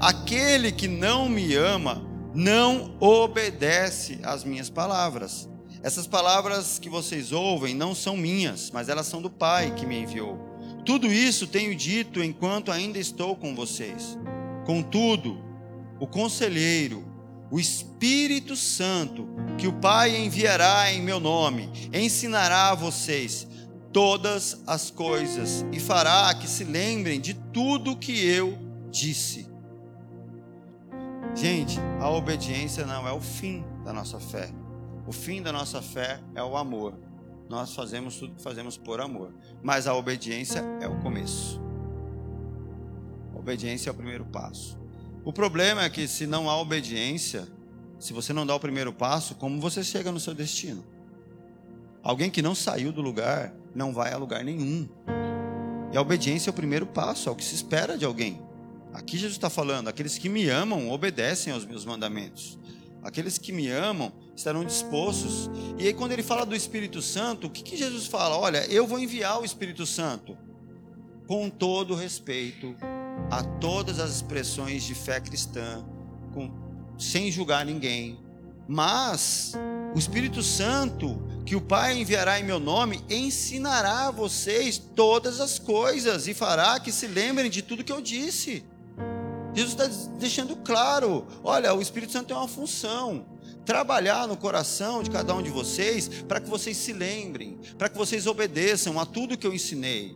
Aquele 0.00 0.72
que 0.72 0.88
não 0.88 1.28
me 1.28 1.54
ama 1.54 2.02
não 2.34 2.96
obedece 3.00 4.20
às 4.22 4.44
minhas 4.44 4.70
palavras. 4.70 5.48
Essas 5.82 6.06
palavras 6.06 6.78
que 6.78 6.88
vocês 6.88 7.32
ouvem 7.32 7.74
não 7.74 7.94
são 7.94 8.16
minhas, 8.16 8.70
mas 8.70 8.88
elas 8.88 9.06
são 9.06 9.22
do 9.22 9.30
Pai 9.30 9.74
que 9.74 9.86
me 9.86 10.00
enviou. 10.00 10.38
Tudo 10.84 11.12
isso 11.12 11.46
tenho 11.46 11.74
dito 11.74 12.22
enquanto 12.22 12.72
ainda 12.72 12.98
estou 12.98 13.36
com 13.36 13.54
vocês. 13.54 14.18
Contudo, 14.64 15.42
o 16.00 16.06
conselheiro, 16.06 17.04
o 17.50 17.58
Espírito 17.58 18.56
Santo, 18.56 19.28
que 19.56 19.66
o 19.66 19.72
Pai 19.72 20.16
enviará 20.16 20.92
em 20.92 21.00
meu 21.02 21.20
nome, 21.20 21.70
ensinará 21.92 22.70
a 22.70 22.74
vocês 22.74 23.46
todas 23.92 24.62
as 24.66 24.90
coisas 24.90 25.64
e 25.72 25.80
fará 25.80 26.32
que 26.34 26.46
se 26.46 26.64
lembrem 26.64 27.20
de 27.20 27.34
tudo 27.34 27.96
que 27.96 28.24
eu 28.24 28.58
disse. 28.90 29.48
Gente, 31.34 31.78
a 32.00 32.10
obediência 32.10 32.84
não 32.84 33.06
é 33.06 33.12
o 33.12 33.20
fim 33.20 33.64
da 33.84 33.92
nossa 33.92 34.18
fé. 34.18 34.50
O 35.06 35.12
fim 35.12 35.40
da 35.40 35.52
nossa 35.52 35.80
fé 35.80 36.20
é 36.34 36.42
o 36.42 36.56
amor. 36.56 36.94
Nós 37.48 37.74
fazemos 37.74 38.16
tudo 38.16 38.34
que 38.34 38.42
fazemos 38.42 38.76
por 38.76 39.00
amor. 39.00 39.32
Mas 39.62 39.86
a 39.86 39.94
obediência 39.94 40.62
é 40.80 40.88
o 40.88 41.00
começo. 41.00 41.60
A 43.34 43.38
obediência 43.38 43.88
é 43.88 43.92
o 43.92 43.94
primeiro 43.94 44.24
passo. 44.26 44.78
O 45.24 45.32
problema 45.32 45.84
é 45.84 45.90
que 45.90 46.06
se 46.06 46.26
não 46.26 46.48
há 46.50 46.58
obediência, 46.60 47.48
se 47.98 48.12
você 48.12 48.32
não 48.32 48.46
dá 48.46 48.54
o 48.54 48.60
primeiro 48.60 48.92
passo, 48.92 49.34
como 49.34 49.60
você 49.60 49.82
chega 49.82 50.12
no 50.12 50.20
seu 50.20 50.34
destino? 50.34 50.84
Alguém 52.02 52.30
que 52.30 52.42
não 52.42 52.54
saiu 52.54 52.92
do 52.92 53.00
lugar 53.00 53.54
não 53.74 53.92
vai 53.92 54.12
a 54.12 54.16
lugar 54.16 54.44
nenhum. 54.44 54.88
E 55.92 55.96
a 55.96 56.00
obediência 56.00 56.50
é 56.50 56.52
o 56.52 56.54
primeiro 56.54 56.86
passo, 56.86 57.28
é 57.28 57.32
o 57.32 57.34
que 57.34 57.44
se 57.44 57.54
espera 57.54 57.96
de 57.96 58.04
alguém. 58.04 58.40
Aqui 58.92 59.16
Jesus 59.16 59.34
está 59.34 59.50
falando: 59.50 59.88
aqueles 59.88 60.18
que 60.18 60.28
me 60.28 60.48
amam 60.48 60.90
obedecem 60.90 61.52
aos 61.52 61.64
meus 61.64 61.84
mandamentos. 61.84 62.58
Aqueles 63.02 63.38
que 63.38 63.52
me 63.52 63.68
amam 63.68 64.12
estarão 64.34 64.64
dispostos. 64.64 65.48
E 65.78 65.86
aí, 65.86 65.94
quando 65.94 66.12
ele 66.12 66.22
fala 66.22 66.44
do 66.44 66.54
Espírito 66.54 67.00
Santo, 67.00 67.46
o 67.46 67.50
que, 67.50 67.62
que 67.62 67.76
Jesus 67.76 68.06
fala? 68.06 68.36
Olha, 68.36 68.66
eu 68.66 68.86
vou 68.86 68.98
enviar 68.98 69.40
o 69.40 69.44
Espírito 69.44 69.86
Santo 69.86 70.36
com 71.26 71.48
todo 71.48 71.94
respeito 71.94 72.74
a 73.30 73.42
todas 73.42 74.00
as 74.00 74.10
expressões 74.10 74.82
de 74.82 74.94
fé 74.94 75.20
cristã, 75.20 75.84
com, 76.32 76.50
sem 76.98 77.30
julgar 77.30 77.64
ninguém. 77.64 78.18
Mas 78.68 79.54
o 79.94 79.98
Espírito 79.98 80.42
Santo, 80.42 81.18
que 81.46 81.56
o 81.56 81.60
Pai 81.60 81.98
enviará 81.98 82.38
em 82.38 82.44
meu 82.44 82.60
nome, 82.60 83.02
ensinará 83.08 84.08
a 84.08 84.10
vocês 84.10 84.76
todas 84.94 85.40
as 85.40 85.58
coisas 85.58 86.28
e 86.28 86.34
fará 86.34 86.78
que 86.78 86.92
se 86.92 87.06
lembrem 87.06 87.48
de 87.48 87.62
tudo 87.62 87.82
que 87.82 87.90
eu 87.90 88.02
disse. 88.02 88.62
Jesus 89.54 89.72
está 89.72 89.86
deixando 90.18 90.54
claro: 90.56 91.26
olha, 91.42 91.72
o 91.72 91.80
Espírito 91.80 92.12
Santo 92.12 92.26
tem 92.26 92.36
uma 92.36 92.46
função. 92.46 93.24
Trabalhar 93.64 94.28
no 94.28 94.36
coração 94.36 95.02
de 95.02 95.10
cada 95.10 95.34
um 95.34 95.42
de 95.42 95.50
vocês 95.50 96.08
para 96.28 96.38
que 96.38 96.48
vocês 96.48 96.76
se 96.76 96.92
lembrem, 96.92 97.58
para 97.78 97.88
que 97.88 97.96
vocês 97.96 98.26
obedeçam 98.26 99.00
a 99.00 99.06
tudo 99.06 99.36
que 99.36 99.46
eu 99.46 99.54
ensinei. 99.54 100.14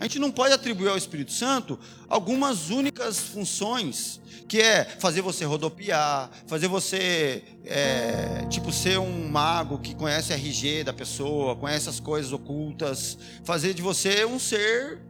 A 0.00 0.04
gente 0.04 0.18
não 0.18 0.30
pode 0.30 0.54
atribuir 0.54 0.88
ao 0.88 0.96
Espírito 0.96 1.32
Santo 1.32 1.78
algumas 2.08 2.70
únicas 2.70 3.18
funções, 3.18 4.20
que 4.46 4.60
é 4.60 4.84
fazer 4.84 5.20
você 5.20 5.44
rodopiar, 5.44 6.30
fazer 6.46 6.68
você, 6.68 7.42
é, 7.64 8.46
tipo, 8.48 8.72
ser 8.72 8.98
um 8.98 9.28
mago 9.28 9.78
que 9.78 9.94
conhece 9.94 10.32
a 10.32 10.36
RG 10.36 10.84
da 10.84 10.92
pessoa, 10.92 11.56
conhece 11.56 11.88
as 11.88 11.98
coisas 11.98 12.32
ocultas, 12.32 13.18
fazer 13.44 13.74
de 13.74 13.82
você 13.82 14.24
um 14.24 14.38
ser, 14.38 15.00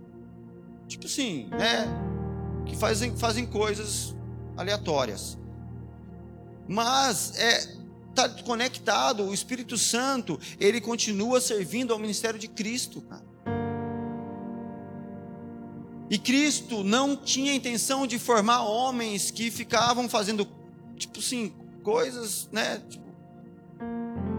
tipo 0.88 1.07
assim, 1.07 1.48
né? 1.51 1.87
que 2.66 2.77
fazem, 2.77 3.16
fazem 3.16 3.46
coisas 3.46 4.16
aleatórias. 4.57 5.38
Mas 6.66 7.38
é 7.38 7.79
está 8.22 8.29
conectado, 8.42 9.22
o 9.22 9.33
Espírito 9.33 9.79
Santo, 9.79 10.40
ele 10.59 10.81
continua 10.81 11.40
servindo 11.40 11.92
ao 11.92 11.98
ministério 12.01 12.38
de 12.38 12.48
Cristo, 12.48 13.01
cara. 13.03 13.28
E 16.11 16.18
Cristo 16.18 16.83
não 16.83 17.16
tinha 17.16 17.55
intenção 17.55 18.07
de 18.07 18.18
formar 18.18 18.62
homens 18.62 19.31
que 19.31 19.51
ficavam 19.51 20.09
fazendo, 20.09 20.49
tipo 20.97 21.18
assim, 21.18 21.53
coisas, 21.83 22.49
né? 22.51 22.83
Tipo, 22.88 23.09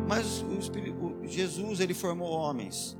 mas 0.07 0.41
o 0.41 0.57
Espírito, 0.57 1.19
Jesus, 1.25 1.79
ele 1.79 1.93
formou 1.93 2.31
homens 2.31 2.97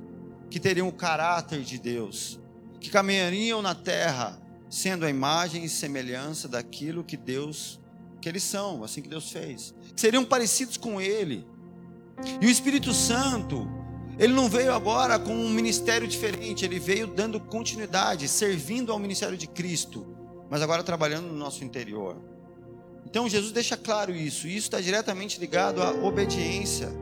que 0.48 0.60
teriam 0.60 0.86
o 0.88 0.92
caráter 0.92 1.62
de 1.62 1.78
Deus, 1.78 2.38
que 2.78 2.90
caminhariam 2.90 3.60
na 3.60 3.74
terra 3.74 4.40
sendo 4.68 5.04
a 5.04 5.10
imagem 5.10 5.64
e 5.64 5.68
semelhança 5.68 6.46
daquilo 6.46 7.02
que 7.02 7.16
Deus, 7.16 7.80
que 8.20 8.28
eles 8.28 8.44
são, 8.44 8.84
assim 8.84 9.02
que 9.02 9.08
Deus 9.08 9.30
fez. 9.30 9.74
Seriam 9.96 10.24
parecidos 10.24 10.76
com 10.76 11.00
Ele. 11.00 11.44
E 12.40 12.46
o 12.46 12.50
Espírito 12.50 12.92
Santo, 12.92 13.68
ele 14.20 14.34
não 14.34 14.50
veio 14.50 14.74
agora 14.74 15.18
com 15.18 15.32
um 15.32 15.48
ministério 15.48 16.06
diferente, 16.06 16.62
ele 16.62 16.78
veio 16.78 17.06
dando 17.06 17.40
continuidade, 17.40 18.28
servindo 18.28 18.92
ao 18.92 18.98
ministério 18.98 19.34
de 19.34 19.46
Cristo, 19.46 20.06
mas 20.50 20.60
agora 20.60 20.82
trabalhando 20.82 21.28
no 21.28 21.36
nosso 21.36 21.64
interior. 21.64 22.18
Então 23.06 23.26
Jesus 23.26 23.50
deixa 23.50 23.78
claro 23.78 24.14
isso, 24.14 24.46
e 24.46 24.54
isso 24.54 24.66
está 24.66 24.78
diretamente 24.78 25.40
ligado 25.40 25.82
à 25.82 25.90
obediência. 25.92 26.92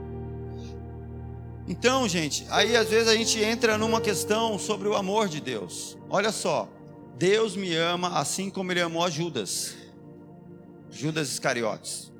Então, 1.66 2.08
gente, 2.08 2.46
aí 2.50 2.76
às 2.76 2.88
vezes 2.88 3.08
a 3.08 3.16
gente 3.16 3.42
entra 3.42 3.76
numa 3.76 4.00
questão 4.00 4.56
sobre 4.56 4.86
o 4.86 4.94
amor 4.94 5.28
de 5.28 5.40
Deus. 5.40 5.98
Olha 6.08 6.30
só, 6.30 6.68
Deus 7.18 7.56
me 7.56 7.74
ama 7.74 8.16
assim 8.16 8.48
como 8.48 8.70
ele 8.70 8.80
amou 8.80 9.04
a 9.04 9.10
Judas. 9.10 9.74
Judas 10.88 11.32
Iscariotes. 11.32 12.12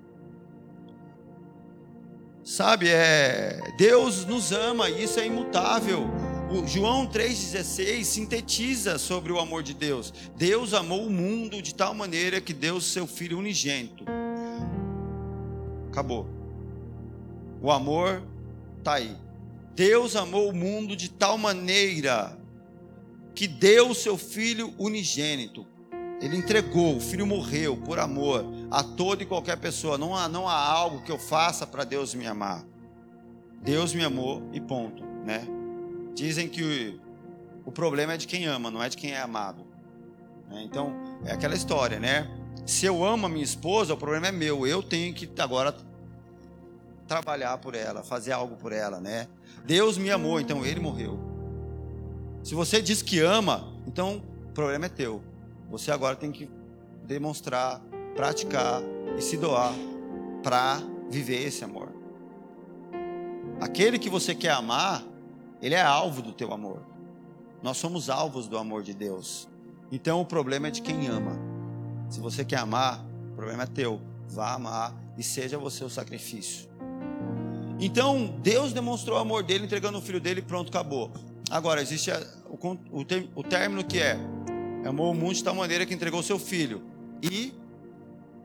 Sabe, 2.48 2.88
é, 2.88 3.60
Deus 3.76 4.24
nos 4.24 4.52
ama 4.52 4.88
isso 4.88 5.20
é 5.20 5.26
imutável. 5.26 6.08
O 6.50 6.66
João 6.66 7.06
3,16 7.06 8.04
sintetiza 8.04 8.96
sobre 8.96 9.30
o 9.30 9.38
amor 9.38 9.62
de 9.62 9.74
Deus. 9.74 10.14
Deus 10.34 10.72
amou 10.72 11.06
o 11.06 11.10
mundo 11.10 11.60
de 11.60 11.74
tal 11.74 11.92
maneira 11.92 12.40
que 12.40 12.54
deu 12.54 12.80
seu 12.80 13.06
Filho 13.06 13.38
unigênito. 13.38 14.02
Acabou. 15.90 16.26
O 17.60 17.70
amor 17.70 18.22
está 18.78 18.94
aí. 18.94 19.14
Deus 19.74 20.16
amou 20.16 20.48
o 20.48 20.56
mundo 20.56 20.96
de 20.96 21.10
tal 21.10 21.36
maneira 21.36 22.34
que 23.34 23.46
deu 23.46 23.92
seu 23.92 24.16
filho 24.16 24.72
unigênito. 24.78 25.66
Ele 26.18 26.38
entregou, 26.38 26.96
o 26.96 27.00
filho 27.00 27.26
morreu 27.26 27.76
por 27.76 27.98
amor 27.98 28.42
a 28.70 28.82
toda 28.82 29.22
e 29.22 29.26
qualquer 29.26 29.56
pessoa. 29.58 29.96
Não 29.98 30.14
há, 30.14 30.28
não 30.28 30.48
há 30.48 30.54
algo 30.54 31.02
que 31.02 31.12
eu 31.12 31.18
faça 31.18 31.66
para 31.66 31.84
Deus 31.84 32.14
me 32.14 32.26
amar. 32.26 32.64
Deus 33.62 33.92
me 33.92 34.04
amou 34.04 34.42
e 34.52 34.60
ponto, 34.60 35.02
né? 35.24 35.46
Dizem 36.14 36.48
que 36.48 37.00
o, 37.64 37.68
o 37.68 37.72
problema 37.72 38.14
é 38.14 38.16
de 38.16 38.26
quem 38.26 38.46
ama, 38.46 38.70
não 38.70 38.82
é 38.82 38.88
de 38.88 38.96
quem 38.96 39.12
é 39.12 39.20
amado. 39.20 39.66
Né? 40.48 40.62
Então, 40.64 40.94
é 41.24 41.32
aquela 41.32 41.54
história, 41.54 41.98
né? 41.98 42.28
Se 42.66 42.86
eu 42.86 43.04
amo 43.04 43.26
a 43.26 43.28
minha 43.28 43.44
esposa, 43.44 43.94
o 43.94 43.96
problema 43.96 44.28
é 44.28 44.32
meu. 44.32 44.66
Eu 44.66 44.82
tenho 44.82 45.14
que 45.14 45.28
agora 45.40 45.74
trabalhar 47.06 47.56
por 47.58 47.74
ela, 47.74 48.02
fazer 48.02 48.32
algo 48.32 48.56
por 48.56 48.72
ela, 48.72 49.00
né? 49.00 49.26
Deus 49.64 49.96
me 49.96 50.10
amou, 50.10 50.38
então 50.38 50.64
ele 50.64 50.78
morreu. 50.78 51.18
Se 52.42 52.54
você 52.54 52.80
diz 52.80 53.02
que 53.02 53.20
ama, 53.20 53.72
então 53.86 54.22
o 54.48 54.52
problema 54.52 54.86
é 54.86 54.88
teu. 54.88 55.22
Você 55.70 55.90
agora 55.90 56.14
tem 56.14 56.30
que 56.30 56.48
demonstrar, 57.04 57.80
praticar 58.18 58.82
e 59.16 59.22
se 59.22 59.36
doar 59.36 59.72
para 60.42 60.82
viver 61.08 61.46
esse 61.46 61.62
amor. 61.62 61.88
Aquele 63.60 63.96
que 63.96 64.10
você 64.10 64.34
quer 64.34 64.50
amar, 64.50 65.04
ele 65.62 65.76
é 65.76 65.80
alvo 65.80 66.20
do 66.20 66.32
teu 66.32 66.52
amor. 66.52 66.82
Nós 67.62 67.76
somos 67.76 68.10
alvos 68.10 68.48
do 68.48 68.58
amor 68.58 68.82
de 68.82 68.92
Deus. 68.92 69.48
Então 69.92 70.20
o 70.20 70.24
problema 70.24 70.66
é 70.66 70.70
de 70.72 70.82
quem 70.82 71.06
ama. 71.06 71.38
Se 72.10 72.18
você 72.18 72.44
quer 72.44 72.58
amar, 72.58 73.06
o 73.30 73.36
problema 73.36 73.62
é 73.62 73.66
teu. 73.66 74.00
Vá 74.26 74.54
amar 74.54 74.92
e 75.16 75.22
seja 75.22 75.56
você 75.56 75.84
o 75.84 75.88
sacrifício. 75.88 76.68
Então 77.78 78.34
Deus 78.42 78.72
demonstrou 78.72 79.16
o 79.16 79.20
amor 79.20 79.44
dele 79.44 79.64
entregando 79.64 79.96
o 79.96 80.02
filho 80.02 80.20
dele 80.20 80.40
e 80.40 80.42
pronto, 80.42 80.70
acabou. 80.70 81.12
Agora, 81.48 81.80
existe 81.80 82.10
o, 82.50 82.56
o, 82.90 83.06
o 83.36 83.42
término 83.44 83.84
que 83.84 84.00
é: 84.00 84.18
amou 84.84 85.12
o 85.12 85.14
mundo 85.14 85.34
de 85.34 85.44
tal 85.44 85.54
maneira 85.54 85.86
que 85.86 85.94
entregou 85.94 86.20
seu 86.20 86.38
filho. 86.38 86.82
E, 87.22 87.54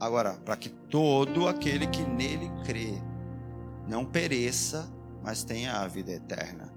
agora, 0.06 0.34
para 0.46 0.56
que 0.56 0.70
todo 0.70 1.48
aquele 1.48 1.88
que 1.88 2.04
nele 2.04 2.52
crê 2.66 2.94
não 3.88 4.06
pereça, 4.06 4.92
mas 5.24 5.44
tenha 5.44 5.74
a 5.74 5.88
vida 5.88 6.12
eterna. 6.12 6.72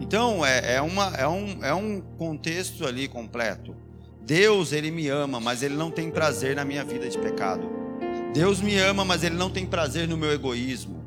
Então, 0.00 0.44
é, 0.44 0.76
é, 0.76 0.80
uma, 0.80 1.12
é, 1.16 1.26
um, 1.26 1.64
é 1.64 1.74
um 1.74 2.00
contexto 2.18 2.86
ali 2.86 3.08
completo. 3.08 3.74
Deus, 4.22 4.72
ele 4.72 4.90
me 4.90 5.08
ama, 5.08 5.40
mas 5.40 5.62
ele 5.62 5.74
não 5.74 5.90
tem 5.90 6.10
prazer 6.10 6.54
na 6.54 6.64
minha 6.64 6.84
vida 6.84 7.08
de 7.08 7.18
pecado. 7.18 7.68
Deus 8.32 8.60
me 8.60 8.78
ama, 8.78 9.04
mas 9.04 9.22
ele 9.22 9.36
não 9.36 9.50
tem 9.50 9.66
prazer 9.66 10.06
no 10.06 10.16
meu 10.16 10.32
egoísmo. 10.32 10.98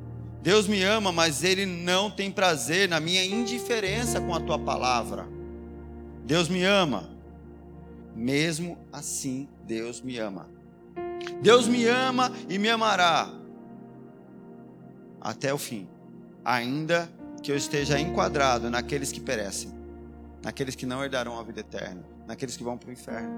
Deus 0.42 0.68
me 0.68 0.82
ama, 0.82 1.12
mas 1.12 1.44
Ele 1.44 1.68
não 1.68 2.10
tem 2.10 2.32
prazer 2.32 2.90
na 2.90 3.00
minha 3.00 3.24
indiferença 3.24 4.20
com 4.20 4.34
a 4.34 4.40
tua 4.40 4.58
palavra. 4.58 5.28
Deus 6.26 6.50
me 6.50 6.64
ama, 6.64 7.12
Mesmo 8.16 8.78
assim, 8.92 9.48
Deus 9.66 10.02
me 10.02 10.18
ama. 10.18 10.50
Deus 11.42 11.68
me 11.68 11.86
ama 11.88 12.32
e 12.50 12.58
me 12.58 12.70
amará 12.70 13.30
até 15.20 15.54
o 15.54 15.58
fim, 15.58 15.88
ainda 16.44 17.10
que 17.44 17.52
eu 17.52 17.56
esteja 17.56 18.00
enquadrado 18.00 18.70
naqueles 18.70 19.12
que 19.12 19.20
perecem, 19.20 19.72
naqueles 20.44 20.76
que 20.76 20.86
não 20.86 21.04
herdarão 21.04 21.40
a 21.40 21.44
vida 21.44 21.60
eterna, 21.60 22.04
naqueles 22.28 22.58
que 22.58 22.64
vão 22.64 22.78
para 22.78 22.90
o 22.90 22.92
inferno. 22.92 23.32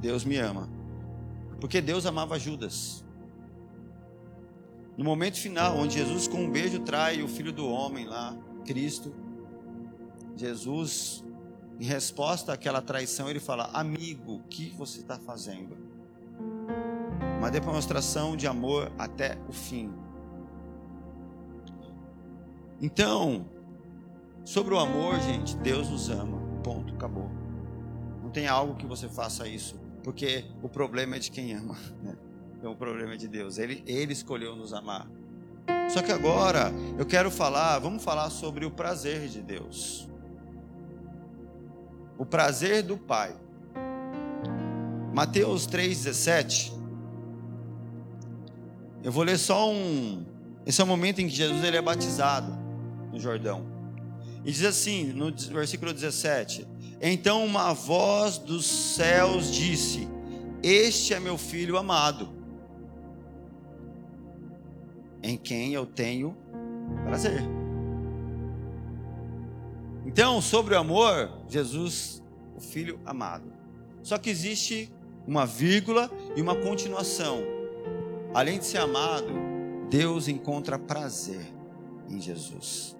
Deus 0.00 0.24
me 0.24 0.36
ama, 0.38 0.68
porque 1.60 1.80
Deus 1.80 2.06
amava 2.06 2.38
Judas. 2.38 3.04
No 4.96 5.04
momento 5.04 5.38
final, 5.38 5.76
onde 5.76 5.94
Jesus 5.94 6.26
com 6.26 6.44
um 6.44 6.50
beijo 6.50 6.80
trai 6.80 7.22
o 7.22 7.28
filho 7.28 7.52
do 7.52 7.66
homem 7.68 8.06
lá, 8.06 8.36
Cristo, 8.64 9.14
Jesus, 10.36 11.24
em 11.80 11.84
resposta 11.84 12.52
àquela 12.52 12.82
traição, 12.82 13.30
ele 13.30 13.40
fala: 13.40 13.70
Amigo, 13.72 14.34
o 14.34 14.42
que 14.42 14.68
você 14.76 15.00
está 15.00 15.18
fazendo? 15.18 15.78
Uma 17.38 17.50
demonstração 17.50 18.36
de 18.36 18.46
amor 18.46 18.92
até 18.98 19.38
o 19.48 19.52
fim. 19.52 19.90
Então, 22.82 23.46
sobre 24.44 24.74
o 24.74 24.78
amor, 24.78 25.18
gente, 25.20 25.56
Deus 25.56 25.88
nos 25.88 26.10
ama. 26.10 26.38
Ponto, 26.62 26.92
acabou. 26.92 27.30
Não 28.22 28.28
tem 28.28 28.46
algo 28.46 28.74
que 28.74 28.86
você 28.86 29.08
faça 29.08 29.48
isso, 29.48 29.80
porque 30.04 30.44
o 30.62 30.68
problema 30.68 31.16
é 31.16 31.18
de 31.18 31.30
quem 31.30 31.54
ama. 31.54 31.76
Né? 32.02 32.14
Então, 32.58 32.72
o 32.72 32.76
problema 32.76 33.14
é 33.14 33.16
de 33.16 33.26
Deus. 33.26 33.56
Ele, 33.56 33.82
ele 33.86 34.12
escolheu 34.12 34.54
nos 34.54 34.74
amar. 34.74 35.08
Só 35.88 36.02
que 36.02 36.12
agora 36.12 36.70
eu 36.98 37.06
quero 37.06 37.30
falar, 37.30 37.78
vamos 37.78 38.04
falar 38.04 38.28
sobre 38.28 38.66
o 38.66 38.70
prazer 38.70 39.28
de 39.28 39.40
Deus. 39.40 40.10
O 42.20 42.26
prazer 42.26 42.82
do 42.82 42.98
Pai. 42.98 43.34
Mateus 45.10 45.66
3,17. 45.66 46.70
Eu 49.02 49.10
vou 49.10 49.22
ler 49.22 49.38
só 49.38 49.72
um. 49.72 50.26
Esse 50.66 50.82
é 50.82 50.84
o 50.84 50.86
momento 50.86 51.22
em 51.22 51.28
que 51.28 51.34
Jesus 51.34 51.64
ele 51.64 51.78
é 51.78 51.80
batizado 51.80 52.52
no 53.10 53.18
Jordão. 53.18 53.64
E 54.44 54.52
diz 54.52 54.62
assim, 54.66 55.14
no 55.14 55.32
versículo 55.32 55.94
17: 55.94 56.68
Então 57.00 57.42
uma 57.42 57.72
voz 57.72 58.36
dos 58.36 58.66
céus 58.66 59.50
disse: 59.50 60.06
Este 60.62 61.14
é 61.14 61.20
meu 61.20 61.38
filho 61.38 61.78
amado, 61.78 62.28
em 65.22 65.38
quem 65.38 65.72
eu 65.72 65.86
tenho 65.86 66.36
prazer. 67.06 67.59
Então, 70.12 70.42
sobre 70.42 70.74
o 70.74 70.78
amor, 70.78 71.30
Jesus, 71.48 72.20
o 72.56 72.60
filho 72.60 72.98
amado. 73.06 73.44
Só 74.02 74.18
que 74.18 74.28
existe 74.28 74.92
uma 75.24 75.46
vírgula 75.46 76.10
e 76.34 76.42
uma 76.42 76.56
continuação. 76.56 77.40
Além 78.34 78.58
de 78.58 78.66
ser 78.66 78.78
amado, 78.78 79.32
Deus 79.88 80.26
encontra 80.26 80.76
prazer 80.80 81.54
em 82.08 82.20
Jesus. 82.20 82.96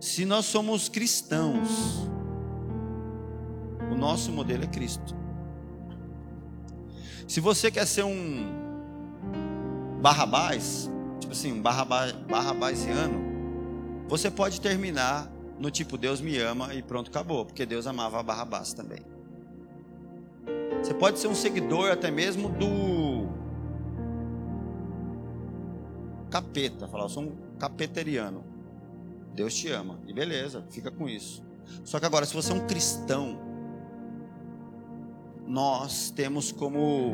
Se 0.00 0.24
nós 0.24 0.46
somos 0.46 0.88
cristãos, 0.88 1.68
o 3.90 3.94
nosso 3.94 4.32
modelo 4.32 4.64
é 4.64 4.68
Cristo. 4.68 5.14
Se 7.28 7.38
você 7.38 7.70
quer 7.70 7.86
ser 7.86 8.04
um 8.04 8.62
Barrabás, 10.00 10.90
tipo 11.20 11.34
assim, 11.34 11.52
um 11.52 11.60
barrabásiano, 11.60 13.20
você 14.08 14.30
pode 14.30 14.58
terminar 14.58 15.30
no 15.62 15.70
tipo 15.70 15.96
Deus 15.96 16.20
me 16.20 16.36
ama 16.38 16.74
e 16.74 16.82
pronto, 16.82 17.08
acabou, 17.08 17.46
porque 17.46 17.64
Deus 17.64 17.86
amava 17.86 18.20
Barrabás 18.20 18.72
também. 18.74 18.98
Você 20.82 20.92
pode 20.92 21.20
ser 21.20 21.28
um 21.28 21.36
seguidor 21.36 21.92
até 21.92 22.10
mesmo 22.10 22.48
do 22.48 23.28
capeta, 26.28 26.88
falar, 26.88 27.04
eu 27.04 27.08
sou 27.08 27.22
um 27.22 27.36
capeteriano. 27.60 28.42
Deus 29.32 29.54
te 29.54 29.68
ama. 29.70 30.00
E 30.04 30.12
beleza, 30.12 30.66
fica 30.68 30.90
com 30.90 31.08
isso. 31.08 31.44
Só 31.84 32.00
que 32.00 32.06
agora, 32.06 32.26
se 32.26 32.34
você 32.34 32.50
é 32.50 32.56
um 32.56 32.66
cristão, 32.66 33.38
nós 35.46 36.10
temos 36.10 36.50
como 36.50 37.12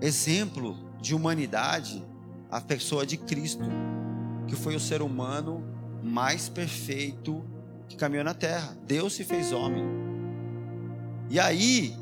exemplo 0.00 0.76
de 1.00 1.14
humanidade 1.14 2.04
a 2.50 2.60
pessoa 2.60 3.06
de 3.06 3.16
Cristo, 3.16 3.64
que 4.48 4.56
foi 4.56 4.74
o 4.74 4.80
ser 4.80 5.00
humano 5.00 5.77
mais 6.02 6.48
perfeito 6.48 7.44
que 7.88 7.96
caminhou 7.96 8.24
na 8.24 8.34
terra. 8.34 8.76
Deus 8.86 9.14
se 9.14 9.24
fez 9.24 9.52
homem. 9.52 9.84
E 11.30 11.38
aí, 11.38 11.96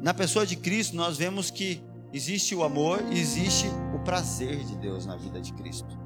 na 0.00 0.12
pessoa 0.12 0.46
de 0.46 0.56
Cristo, 0.56 0.96
nós 0.96 1.16
vemos 1.16 1.50
que 1.50 1.82
existe 2.12 2.54
o 2.54 2.62
amor 2.62 3.02
e 3.10 3.18
existe 3.18 3.66
o 3.94 3.98
prazer 4.00 4.64
de 4.64 4.76
Deus 4.76 5.06
na 5.06 5.16
vida 5.16 5.40
de 5.40 5.52
Cristo. 5.52 5.98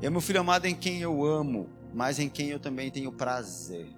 É 0.00 0.08
meu 0.08 0.20
filho 0.20 0.40
amado 0.40 0.66
em 0.66 0.74
quem 0.74 1.00
eu 1.00 1.24
amo, 1.24 1.68
mas 1.92 2.18
em 2.18 2.28
quem 2.28 2.48
eu 2.48 2.58
também 2.58 2.90
tenho 2.90 3.12
prazer. 3.12 3.88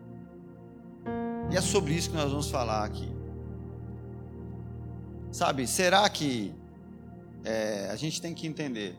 E 1.51 1.57
é 1.57 1.61
sobre 1.61 1.95
isso 1.95 2.11
que 2.11 2.16
nós 2.16 2.31
vamos 2.31 2.51
falar 2.51 2.85
aqui. 2.85 3.11
Sabe, 5.31 5.66
será 5.66 6.09
que 6.09 6.55
é, 7.45 7.88
a 7.90 7.97
gente 7.97 8.21
tem 8.21 8.35
que 8.35 8.47
entender? 8.47 8.97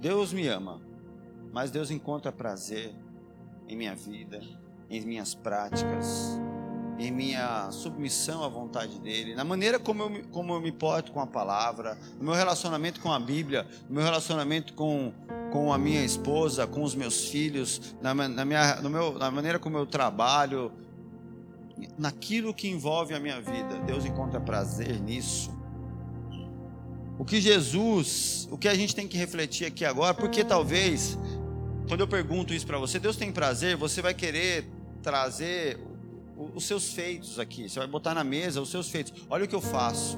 Deus 0.00 0.32
me 0.32 0.46
ama, 0.48 0.80
mas 1.52 1.70
Deus 1.70 1.90
encontra 1.90 2.30
prazer 2.30 2.94
em 3.68 3.76
minha 3.76 3.94
vida, 3.94 4.40
em 4.88 5.00
minhas 5.02 5.34
práticas, 5.34 6.40
em 6.98 7.10
minha 7.10 7.70
submissão 7.70 8.44
à 8.44 8.48
vontade 8.48 8.98
dele, 8.98 9.34
na 9.34 9.44
maneira 9.44 9.78
como 9.78 10.02
eu, 10.02 10.22
como 10.30 10.52
eu 10.52 10.60
me 10.60 10.70
porto 10.70 11.12
com 11.12 11.20
a 11.20 11.26
palavra, 11.26 11.96
no 12.18 12.24
meu 12.24 12.34
relacionamento 12.34 13.00
com 13.00 13.10
a 13.10 13.18
Bíblia, 13.18 13.66
no 13.88 13.94
meu 13.94 14.04
relacionamento 14.04 14.74
com, 14.74 15.12
com 15.50 15.72
a 15.72 15.78
minha 15.78 16.04
esposa, 16.04 16.66
com 16.66 16.82
os 16.82 16.94
meus 16.94 17.28
filhos, 17.28 17.94
na, 18.02 18.12
na, 18.12 18.44
minha, 18.44 18.76
no 18.82 18.90
meu, 18.90 19.18
na 19.18 19.30
maneira 19.30 19.58
como 19.58 19.78
eu 19.78 19.86
trabalho, 19.86 20.72
naquilo 21.96 22.52
que 22.52 22.68
envolve 22.68 23.14
a 23.14 23.20
minha 23.20 23.40
vida. 23.40 23.78
Deus 23.86 24.04
encontra 24.04 24.38
prazer 24.38 25.00
nisso. 25.00 25.50
O 27.18 27.24
que 27.24 27.40
Jesus, 27.40 28.48
o 28.50 28.58
que 28.58 28.68
a 28.68 28.74
gente 28.74 28.94
tem 28.94 29.06
que 29.06 29.16
refletir 29.16 29.66
aqui 29.66 29.84
agora, 29.84 30.14
porque 30.14 30.42
talvez, 30.42 31.18
quando 31.90 32.02
eu 32.02 32.06
pergunto 32.06 32.54
isso 32.54 32.64
para 32.64 32.78
você, 32.78 33.00
Deus 33.00 33.16
tem 33.16 33.32
prazer, 33.32 33.76
você 33.76 34.00
vai 34.00 34.14
querer 34.14 34.64
trazer 35.02 35.76
os 36.54 36.62
seus 36.62 36.92
feitos 36.92 37.36
aqui. 37.36 37.68
Você 37.68 37.80
vai 37.80 37.88
botar 37.88 38.14
na 38.14 38.22
mesa 38.22 38.60
os 38.60 38.70
seus 38.70 38.88
feitos. 38.88 39.12
Olha 39.28 39.44
o 39.44 39.48
que 39.48 39.54
eu 39.56 39.60
faço. 39.60 40.16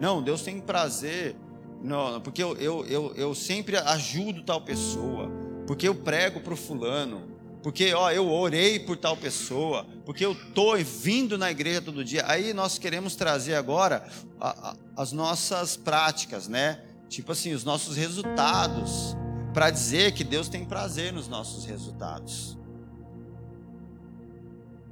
Não, 0.00 0.22
Deus 0.22 0.40
tem 0.40 0.58
prazer. 0.58 1.36
Não, 1.82 2.18
porque 2.22 2.42
eu, 2.42 2.56
eu, 2.56 2.86
eu, 2.86 3.14
eu 3.14 3.34
sempre 3.34 3.76
ajudo 3.76 4.42
tal 4.42 4.62
pessoa. 4.62 5.30
Porque 5.66 5.86
eu 5.86 5.94
prego 5.94 6.40
para 6.40 6.54
o 6.54 6.56
fulano. 6.56 7.28
Porque 7.62 7.92
ó, 7.92 8.10
eu 8.10 8.32
orei 8.32 8.78
por 8.80 8.96
tal 8.96 9.18
pessoa. 9.18 9.86
Porque 10.06 10.24
eu 10.24 10.32
estou 10.32 10.78
vindo 10.78 11.36
na 11.36 11.50
igreja 11.50 11.82
todo 11.82 12.02
dia. 12.02 12.24
Aí 12.26 12.54
nós 12.54 12.78
queremos 12.78 13.14
trazer 13.14 13.54
agora 13.54 14.08
a, 14.40 14.70
a, 14.70 14.76
as 14.96 15.12
nossas 15.12 15.76
práticas, 15.76 16.48
né? 16.48 16.80
Tipo 17.06 17.32
assim, 17.32 17.52
os 17.52 17.64
nossos 17.64 17.98
resultados. 17.98 19.14
Para 19.56 19.70
dizer 19.70 20.12
que 20.12 20.22
Deus 20.22 20.50
tem 20.50 20.66
prazer 20.66 21.14
nos 21.14 21.28
nossos 21.28 21.64
resultados. 21.64 22.58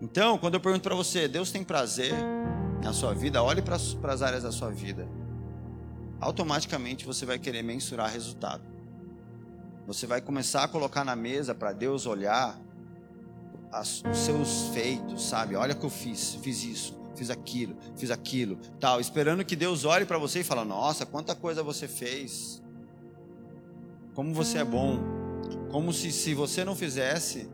Então, 0.00 0.38
quando 0.38 0.55
eu 0.55 0.61
pergunto 0.61 0.83
para 0.83 0.94
você, 0.94 1.29
Deus 1.29 1.53
tem 1.53 1.62
prazer 1.62 2.14
na 2.83 2.90
sua 2.94 3.12
vida? 3.12 3.42
Olhe 3.42 3.61
para 3.61 3.77
as 3.77 4.22
áreas 4.22 4.42
da 4.42 4.50
sua 4.50 4.70
vida. 4.70 5.07
Automaticamente 6.18 7.05
você 7.05 7.27
vai 7.27 7.38
querer 7.38 7.62
mensurar 7.62 8.11
resultado. 8.11 8.62
Você 9.87 10.07
vai 10.07 10.22
começar 10.22 10.64
a 10.64 10.68
colocar 10.68 11.05
na 11.05 11.14
mesa 11.14 11.55
para 11.55 11.74
Deus 11.74 12.07
olhar 12.07 12.59
as, 13.70 14.03
os 14.11 14.16
seus 14.16 14.68
feitos, 14.72 15.27
sabe? 15.27 15.57
Olha 15.57 15.74
o 15.74 15.79
que 15.79 15.85
eu 15.85 15.90
fiz, 15.90 16.37
fiz 16.37 16.64
isso, 16.64 16.98
fiz 17.14 17.29
aquilo, 17.29 17.77
fiz 17.98 18.11
aquilo, 18.11 18.59
tal, 18.81 18.98
esperando 18.98 19.44
que 19.44 19.57
Deus 19.57 19.85
olhe 19.85 20.07
para 20.07 20.16
você 20.16 20.40
e 20.40 20.44
fale: 20.44 20.64
Nossa, 20.64 21.05
quanta 21.05 21.35
coisa 21.35 21.62
você 21.62 21.87
fez! 21.87 22.63
Como 24.15 24.33
você 24.33 24.58
é 24.58 24.65
bom! 24.65 24.98
Como 25.71 25.92
se, 25.92 26.12
se 26.12 26.35
você 26.35 26.65
não 26.65 26.77
fizesse, 26.77 27.48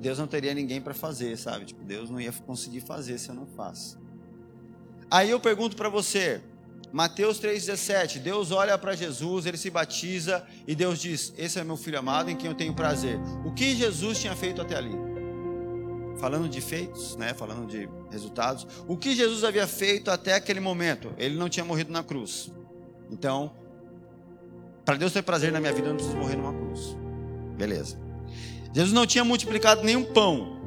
Deus 0.00 0.18
não 0.18 0.26
teria 0.26 0.54
ninguém 0.54 0.80
para 0.80 0.94
fazer, 0.94 1.36
sabe? 1.36 1.66
Tipo, 1.66 1.84
Deus 1.84 2.08
não 2.08 2.20
ia 2.20 2.32
conseguir 2.32 2.80
fazer 2.80 3.18
se 3.18 3.28
eu 3.28 3.34
não 3.34 3.46
faço. 3.46 3.98
Aí 5.10 5.30
eu 5.30 5.40
pergunto 5.40 5.76
para 5.76 5.88
você, 5.88 6.40
Mateus 6.92 7.40
3,17, 7.40 8.20
Deus 8.20 8.50
olha 8.50 8.78
para 8.78 8.94
Jesus, 8.94 9.46
ele 9.46 9.56
se 9.56 9.70
batiza 9.70 10.46
e 10.66 10.74
Deus 10.74 11.00
diz: 11.00 11.32
Esse 11.36 11.58
é 11.58 11.64
meu 11.64 11.76
filho 11.76 11.98
amado 11.98 12.30
em 12.30 12.36
quem 12.36 12.50
eu 12.50 12.56
tenho 12.56 12.74
prazer. 12.74 13.18
O 13.44 13.52
que 13.52 13.74
Jesus 13.74 14.20
tinha 14.20 14.36
feito 14.36 14.62
até 14.62 14.76
ali? 14.76 14.94
Falando 16.18 16.48
de 16.48 16.60
feitos, 16.60 17.16
né? 17.16 17.34
Falando 17.34 17.66
de 17.66 17.88
resultados. 18.10 18.66
O 18.88 18.96
que 18.96 19.14
Jesus 19.14 19.44
havia 19.44 19.66
feito 19.66 20.10
até 20.10 20.34
aquele 20.34 20.60
momento? 20.60 21.12
Ele 21.18 21.36
não 21.36 21.48
tinha 21.48 21.64
morrido 21.64 21.92
na 21.92 22.02
cruz. 22.02 22.50
Então, 23.10 23.52
para 24.86 24.96
Deus 24.96 25.12
ter 25.12 25.22
prazer 25.22 25.50
na 25.50 25.58
minha 25.58 25.72
vida, 25.72 25.88
eu 25.88 25.90
não 25.90 25.96
preciso 25.96 26.16
morrer 26.16 26.36
numa 26.36 26.52
cruz. 26.52 26.96
Beleza. 27.56 27.98
Jesus 28.72 28.92
não 28.92 29.04
tinha 29.04 29.24
multiplicado 29.24 29.82
nenhum 29.82 30.04
pão. 30.04 30.60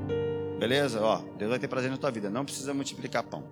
Beleza? 0.60 1.02
Ó, 1.02 1.22
Deus 1.38 1.50
vai 1.50 1.58
ter 1.58 1.70
prazer 1.70 1.90
na 1.90 1.96
tua 1.96 2.12
vida. 2.12 2.30
Não 2.30 2.44
precisa 2.44 2.74
multiplicar 2.74 3.24
pão. 3.24 3.46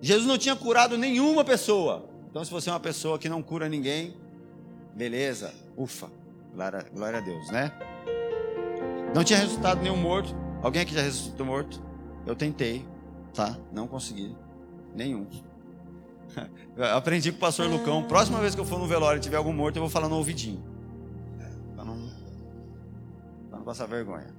Jesus 0.00 0.26
não 0.26 0.38
tinha 0.38 0.56
curado 0.56 0.96
nenhuma 0.96 1.44
pessoa. 1.44 2.08
Então, 2.30 2.42
se 2.42 2.50
você 2.50 2.70
é 2.70 2.72
uma 2.72 2.80
pessoa 2.80 3.18
que 3.18 3.28
não 3.28 3.42
cura 3.42 3.68
ninguém, 3.68 4.16
beleza, 4.94 5.52
ufa, 5.76 6.10
glória, 6.54 6.86
glória 6.94 7.18
a 7.18 7.22
Deus, 7.22 7.50
né? 7.50 7.70
Não 9.14 9.22
tinha 9.22 9.38
ressuscitado 9.38 9.82
nenhum 9.82 9.96
morto. 9.96 10.34
Alguém 10.62 10.82
aqui 10.82 10.94
já 10.94 11.02
ressuscitou 11.02 11.44
morto? 11.44 11.82
Eu 12.26 12.34
tentei, 12.34 12.86
tá? 13.34 13.58
Não 13.70 13.86
consegui. 13.86 14.34
Nenhum. 14.94 15.26
Aprendi 16.94 17.30
com 17.32 17.38
o 17.38 17.40
pastor 17.40 17.68
Lucão. 17.68 18.02
Próxima 18.04 18.40
vez 18.40 18.54
que 18.54 18.60
eu 18.60 18.64
for 18.64 18.78
no 18.78 18.86
velório 18.86 19.18
e 19.18 19.20
tiver 19.20 19.36
algum 19.36 19.52
morto, 19.52 19.76
eu 19.76 19.82
vou 19.82 19.90
falar 19.90 20.08
no 20.08 20.16
ouvidinho. 20.16 20.62
Para 21.74 21.84
não, 21.84 22.10
pra 23.48 23.58
não 23.58 23.64
passar 23.64 23.86
vergonha. 23.86 24.34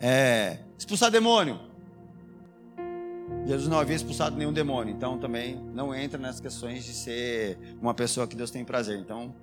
É, 0.00 0.58
expulsar 0.78 1.10
demônio. 1.10 1.58
Jesus 3.46 3.68
não 3.68 3.78
havia 3.78 3.96
expulsado 3.96 4.36
nenhum 4.36 4.52
demônio, 4.52 4.94
então 4.94 5.18
também 5.18 5.56
não 5.74 5.94
entra 5.94 6.18
nas 6.18 6.40
questões 6.40 6.84
de 6.84 6.92
ser 6.92 7.58
uma 7.80 7.94
pessoa 7.94 8.26
que 8.26 8.36
Deus 8.36 8.50
tem 8.50 8.64
prazer. 8.64 8.98
Então, 8.98 9.34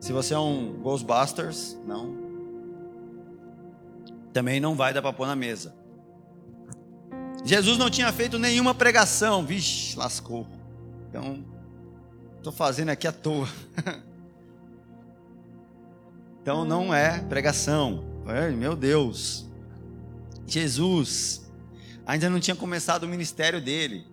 se 0.00 0.12
você 0.12 0.34
é 0.34 0.38
um 0.38 0.80
Ghostbusters, 0.82 1.78
não. 1.86 2.24
Também 4.32 4.60
não 4.60 4.74
vai 4.74 4.92
dar 4.92 5.00
para 5.00 5.12
pôr 5.12 5.26
na 5.26 5.36
mesa. 5.36 5.74
Jesus 7.44 7.76
não 7.76 7.90
tinha 7.90 8.10
feito 8.12 8.38
nenhuma 8.38 8.74
pregação. 8.74 9.44
Vixe, 9.44 9.96
lascou. 9.98 10.46
Então, 11.08 11.44
estou 12.38 12.52
fazendo 12.52 12.88
aqui 12.88 13.06
à 13.06 13.12
toa. 13.12 13.46
então, 16.40 16.64
não 16.64 16.92
é 16.92 17.20
pregação. 17.20 18.02
Ai, 18.26 18.52
meu 18.52 18.74
Deus. 18.74 19.46
Jesus 20.46 21.44
ainda 22.06 22.30
não 22.30 22.40
tinha 22.40 22.56
começado 22.56 23.04
o 23.04 23.08
ministério 23.08 23.60
dele. 23.60 24.06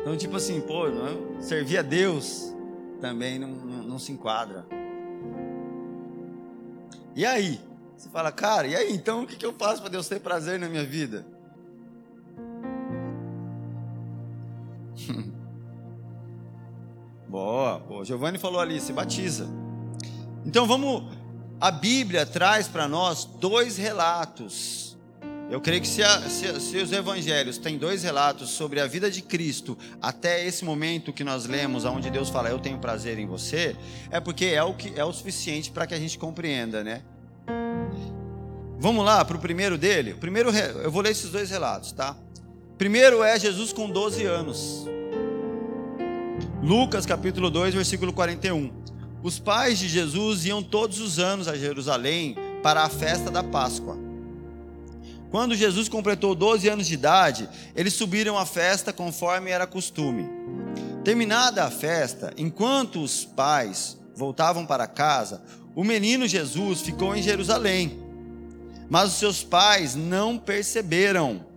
Então, 0.00 0.16
tipo 0.16 0.36
assim, 0.36 0.60
pô, 0.60 0.88
não, 0.88 1.40
servir 1.40 1.78
a 1.78 1.82
Deus 1.82 2.52
também 3.00 3.38
não, 3.38 3.48
não, 3.48 3.82
não 3.82 3.98
se 3.98 4.10
enquadra. 4.12 4.66
E 7.14 7.24
aí? 7.24 7.60
Você 7.96 8.08
fala, 8.08 8.32
cara, 8.32 8.66
e 8.66 8.74
aí 8.74 8.92
então 8.92 9.22
o 9.22 9.26
que, 9.26 9.36
que 9.36 9.46
eu 9.46 9.52
faço 9.52 9.80
para 9.80 9.90
Deus 9.90 10.08
ter 10.08 10.20
prazer 10.20 10.58
na 10.58 10.68
minha 10.68 10.84
vida? 10.84 11.24
Boa, 17.28 17.82
o 17.88 18.04
Giovanni 18.04 18.38
falou 18.38 18.60
ali, 18.60 18.80
se 18.80 18.92
batiza. 18.92 19.48
Então 20.44 20.66
vamos, 20.66 21.04
a 21.60 21.70
Bíblia 21.70 22.26
traz 22.26 22.68
para 22.68 22.86
nós 22.86 23.24
dois 23.24 23.76
relatos 23.76 24.92
eu 25.52 25.60
creio 25.60 25.82
que 25.82 25.86
se, 25.86 26.02
a, 26.02 26.18
se, 26.30 26.60
se, 26.60 26.78
os 26.78 26.90
evangelhos 26.92 27.58
têm 27.58 27.76
dois 27.76 28.02
relatos 28.02 28.48
sobre 28.48 28.80
a 28.80 28.86
vida 28.86 29.10
de 29.10 29.20
Cristo 29.20 29.76
até 30.00 30.46
esse 30.46 30.64
momento 30.64 31.12
que 31.12 31.22
nós 31.22 31.44
lemos, 31.44 31.84
onde 31.84 32.08
Deus 32.08 32.30
fala, 32.30 32.48
eu 32.48 32.58
tenho 32.58 32.78
prazer 32.78 33.18
em 33.18 33.26
você, 33.26 33.76
é 34.10 34.18
porque 34.18 34.46
é 34.46 34.62
o, 34.62 34.72
que, 34.72 34.98
é 34.98 35.04
o 35.04 35.12
suficiente 35.12 35.70
para 35.70 35.86
que 35.86 35.92
a 35.92 35.98
gente 35.98 36.18
compreenda, 36.18 36.82
né? 36.82 37.02
Vamos 38.78 39.04
lá 39.04 39.22
para 39.26 39.36
o 39.36 39.40
primeiro 39.40 39.76
dele? 39.76 40.14
Primeiro, 40.14 40.48
eu 40.48 40.90
vou 40.90 41.02
ler 41.02 41.10
esses 41.10 41.30
dois 41.30 41.50
relatos, 41.50 41.92
tá? 41.92 42.16
Primeiro 42.78 43.22
é 43.22 43.38
Jesus 43.38 43.72
com 43.72 43.88
12 43.88 44.24
anos. 44.24 44.86
Lucas 46.62 47.04
capítulo 47.04 47.50
2, 47.50 47.74
versículo 47.74 48.12
41. 48.12 48.72
Os 49.22 49.38
pais 49.38 49.78
de 49.78 49.88
Jesus 49.88 50.44
iam 50.46 50.62
todos 50.62 51.00
os 51.00 51.18
anos 51.18 51.46
a 51.46 51.56
Jerusalém 51.56 52.36
para 52.62 52.82
a 52.82 52.88
festa 52.88 53.30
da 53.30 53.42
Páscoa. 53.42 53.96
Quando 55.30 55.54
Jesus 55.54 55.88
completou 55.88 56.34
12 56.34 56.68
anos 56.68 56.86
de 56.86 56.94
idade, 56.94 57.48
eles 57.74 57.94
subiram 57.94 58.36
à 58.36 58.44
festa 58.44 58.92
conforme 58.92 59.50
era 59.50 59.66
costume. 59.66 60.28
Terminada 61.04 61.64
a 61.64 61.70
festa, 61.70 62.32
enquanto 62.36 63.02
os 63.02 63.24
pais 63.24 63.98
voltavam 64.14 64.66
para 64.66 64.86
casa, 64.86 65.42
o 65.74 65.82
menino 65.82 66.28
Jesus 66.28 66.80
ficou 66.80 67.16
em 67.16 67.22
Jerusalém. 67.22 67.98
Mas 68.90 69.12
os 69.12 69.18
seus 69.18 69.42
pais 69.42 69.94
não 69.94 70.36
perceberam. 70.36 71.51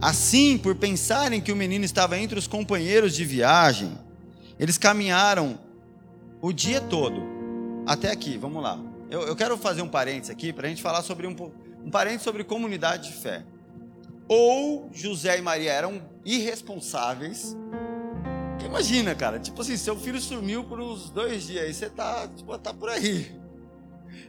Assim, 0.00 0.56
por 0.56 0.74
pensarem 0.74 1.40
que 1.40 1.52
o 1.52 1.56
menino 1.56 1.84
estava 1.84 2.18
entre 2.18 2.38
os 2.38 2.46
companheiros 2.46 3.14
de 3.14 3.24
viagem, 3.24 3.92
eles 4.58 4.78
caminharam 4.78 5.58
o 6.40 6.52
dia 6.52 6.80
todo. 6.80 7.22
Até 7.86 8.10
aqui, 8.10 8.38
vamos 8.38 8.62
lá. 8.62 8.80
Eu, 9.10 9.22
eu 9.22 9.36
quero 9.36 9.58
fazer 9.58 9.82
um 9.82 9.88
parênteses 9.88 10.30
aqui 10.30 10.52
para 10.52 10.66
a 10.66 10.70
gente 10.70 10.80
falar 10.80 11.02
sobre 11.02 11.26
um, 11.26 11.36
um 11.84 11.90
parênteses 11.90 12.22
sobre 12.22 12.44
comunidade 12.44 13.10
de 13.10 13.14
fé. 13.20 13.44
Ou 14.26 14.88
José 14.92 15.38
e 15.38 15.42
Maria 15.42 15.72
eram 15.72 16.00
irresponsáveis. 16.24 17.56
Imagina, 18.64 19.14
cara, 19.14 19.38
tipo 19.38 19.60
assim, 19.60 19.76
seu 19.76 19.96
filho 19.96 20.20
sumiu 20.20 20.62
por 20.64 20.80
uns 20.80 21.10
dois 21.10 21.42
dias, 21.46 21.64
aí 21.64 21.74
você 21.74 21.90
tá, 21.90 22.28
tipo, 22.28 22.56
tá 22.56 22.72
por 22.72 22.88
aí. 22.88 23.34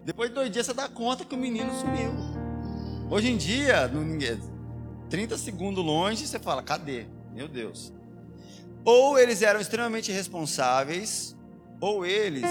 Depois 0.04 0.30
de 0.30 0.36
dois 0.36 0.50
dias 0.50 0.66
você 0.66 0.74
dá 0.74 0.90
conta 0.90 1.24
que 1.24 1.36
o 1.36 1.38
menino 1.38 1.72
sumiu. 1.80 2.12
Hoje 3.10 3.30
em 3.30 3.38
dia, 3.38 3.88
30 5.12 5.38
segundos 5.38 5.84
longe, 5.84 6.26
você 6.26 6.40
fala, 6.40 6.64
cadê? 6.64 7.06
Meu 7.34 7.50
Deus. 7.50 7.94
Ou 8.86 9.20
eles 9.20 9.42
eram 9.42 9.60
extremamente 9.60 10.10
responsáveis, 10.10 11.36
ou 11.82 12.06
eles 12.06 12.46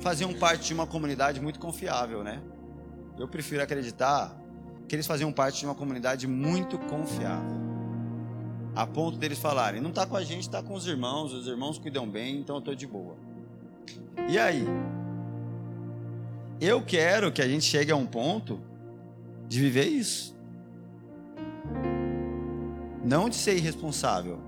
faziam 0.00 0.32
parte 0.32 0.68
de 0.68 0.74
uma 0.74 0.86
comunidade 0.86 1.42
muito 1.42 1.60
confiável, 1.60 2.24
né? 2.24 2.42
Eu 3.18 3.28
prefiro 3.28 3.62
acreditar 3.62 4.34
que 4.88 4.96
eles 4.96 5.06
faziam 5.06 5.30
parte 5.30 5.60
de 5.60 5.66
uma 5.66 5.74
comunidade 5.74 6.26
muito 6.26 6.78
confiável. 6.78 7.62
A 8.74 8.86
ponto 8.86 9.18
deles 9.18 9.38
falarem: 9.38 9.82
não 9.82 9.90
está 9.90 10.06
com 10.06 10.16
a 10.16 10.24
gente, 10.24 10.42
está 10.42 10.62
com 10.62 10.72
os 10.72 10.86
irmãos, 10.86 11.34
os 11.34 11.46
irmãos 11.46 11.78
cuidam 11.78 12.08
bem, 12.08 12.38
então 12.40 12.56
eu 12.56 12.60
estou 12.60 12.74
de 12.74 12.86
boa. 12.86 13.14
E 14.26 14.38
aí? 14.38 14.64
Eu 16.60 16.82
quero 16.82 17.30
que 17.30 17.42
a 17.42 17.46
gente 17.46 17.64
chegue 17.64 17.92
a 17.92 17.96
um 17.96 18.06
ponto 18.06 18.58
de 19.46 19.60
viver 19.60 19.84
isso. 19.84 20.33
Não 23.04 23.28
de 23.28 23.36
ser 23.36 23.54
irresponsável, 23.54 24.40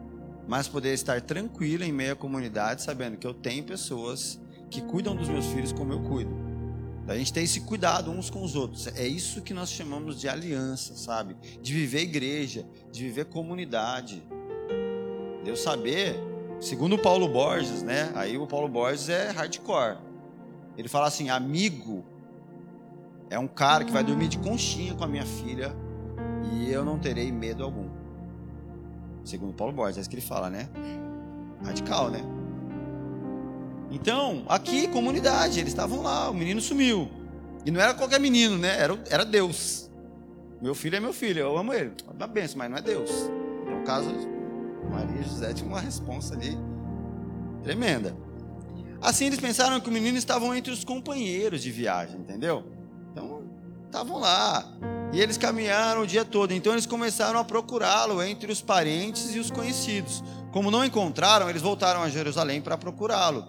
mas 0.48 0.66
poder 0.66 0.94
estar 0.94 1.20
tranquilo 1.20 1.84
em 1.84 1.92
meio 1.92 2.14
à 2.14 2.16
comunidade, 2.16 2.82
sabendo 2.82 3.18
que 3.18 3.26
eu 3.26 3.34
tenho 3.34 3.62
pessoas 3.62 4.40
que 4.70 4.80
cuidam 4.80 5.14
dos 5.14 5.28
meus 5.28 5.44
filhos 5.46 5.72
como 5.72 5.92
eu 5.92 6.00
cuido. 6.00 6.34
A 7.06 7.16
gente 7.16 7.32
tem 7.32 7.44
esse 7.44 7.60
cuidado 7.60 8.10
uns 8.10 8.30
com 8.30 8.42
os 8.42 8.56
outros. 8.56 8.86
É 8.88 9.06
isso 9.06 9.42
que 9.42 9.52
nós 9.52 9.70
chamamos 9.70 10.18
de 10.18 10.26
aliança, 10.26 10.96
sabe? 10.96 11.36
De 11.60 11.72
viver 11.72 12.00
igreja, 12.00 12.66
de 12.90 13.04
viver 13.04 13.26
comunidade. 13.26 14.22
Eu 15.44 15.54
saber, 15.54 16.16
segundo 16.58 16.94
o 16.94 16.98
Paulo 16.98 17.28
Borges, 17.28 17.82
né? 17.82 18.10
Aí 18.14 18.38
o 18.38 18.46
Paulo 18.46 18.68
Borges 18.68 19.10
é 19.10 19.30
hardcore. 19.30 19.98
Ele 20.78 20.88
fala 20.88 21.06
assim: 21.06 21.28
amigo 21.28 22.04
é 23.28 23.38
um 23.38 23.46
cara 23.46 23.84
que 23.84 23.92
vai 23.92 24.02
dormir 24.02 24.28
de 24.28 24.38
conchinha 24.38 24.94
com 24.94 25.04
a 25.04 25.06
minha 25.06 25.26
filha 25.26 25.76
e 26.52 26.70
eu 26.70 26.84
não 26.84 26.98
terei 26.98 27.30
medo 27.30 27.62
algum. 27.62 28.05
Segundo 29.26 29.52
Paulo 29.52 29.72
Borges, 29.72 29.98
é 29.98 30.00
isso 30.00 30.08
que 30.08 30.14
ele 30.14 30.22
fala, 30.22 30.48
né? 30.48 30.68
Radical, 31.64 32.10
né? 32.10 32.22
Então, 33.90 34.44
aqui, 34.48 34.86
comunidade, 34.88 35.58
eles 35.58 35.72
estavam 35.72 36.02
lá, 36.02 36.30
o 36.30 36.34
menino 36.34 36.60
sumiu. 36.60 37.10
E 37.64 37.70
não 37.72 37.80
era 37.80 37.92
qualquer 37.92 38.20
menino, 38.20 38.56
né? 38.56 38.80
Era, 38.80 38.98
era 39.10 39.24
Deus. 39.24 39.90
Meu 40.62 40.74
filho 40.74 40.96
é 40.96 41.00
meu 41.00 41.12
filho, 41.12 41.40
eu 41.40 41.58
amo 41.58 41.74
ele. 41.74 41.92
É 42.08 42.12
uma 42.12 42.26
benção, 42.28 42.58
mas 42.58 42.70
não 42.70 42.78
é 42.78 42.82
Deus. 42.82 43.10
No 43.68 43.84
caso, 43.84 44.08
Maria 44.88 45.20
e 45.20 45.24
José 45.24 45.52
tinham 45.52 45.70
uma 45.70 45.80
resposta 45.80 46.34
ali 46.34 46.56
tremenda. 47.64 48.16
Assim 49.00 49.26
eles 49.26 49.40
pensaram 49.40 49.80
que 49.80 49.88
o 49.88 49.92
menino 49.92 50.16
estavam 50.16 50.54
entre 50.54 50.72
os 50.72 50.84
companheiros 50.84 51.62
de 51.62 51.70
viagem, 51.72 52.20
entendeu? 52.20 52.64
Então, 53.10 53.42
estavam 53.86 54.20
lá. 54.20 54.64
E 55.12 55.20
eles 55.20 55.38
caminharam 55.38 56.02
o 56.02 56.06
dia 56.06 56.24
todo. 56.24 56.52
Então 56.52 56.72
eles 56.72 56.86
começaram 56.86 57.38
a 57.38 57.44
procurá-lo 57.44 58.22
entre 58.22 58.50
os 58.50 58.60
parentes 58.60 59.34
e 59.34 59.38
os 59.38 59.50
conhecidos. 59.50 60.22
Como 60.52 60.70
não 60.70 60.84
encontraram, 60.84 61.48
eles 61.48 61.62
voltaram 61.62 62.02
a 62.02 62.10
Jerusalém 62.10 62.60
para 62.60 62.76
procurá-lo. 62.76 63.48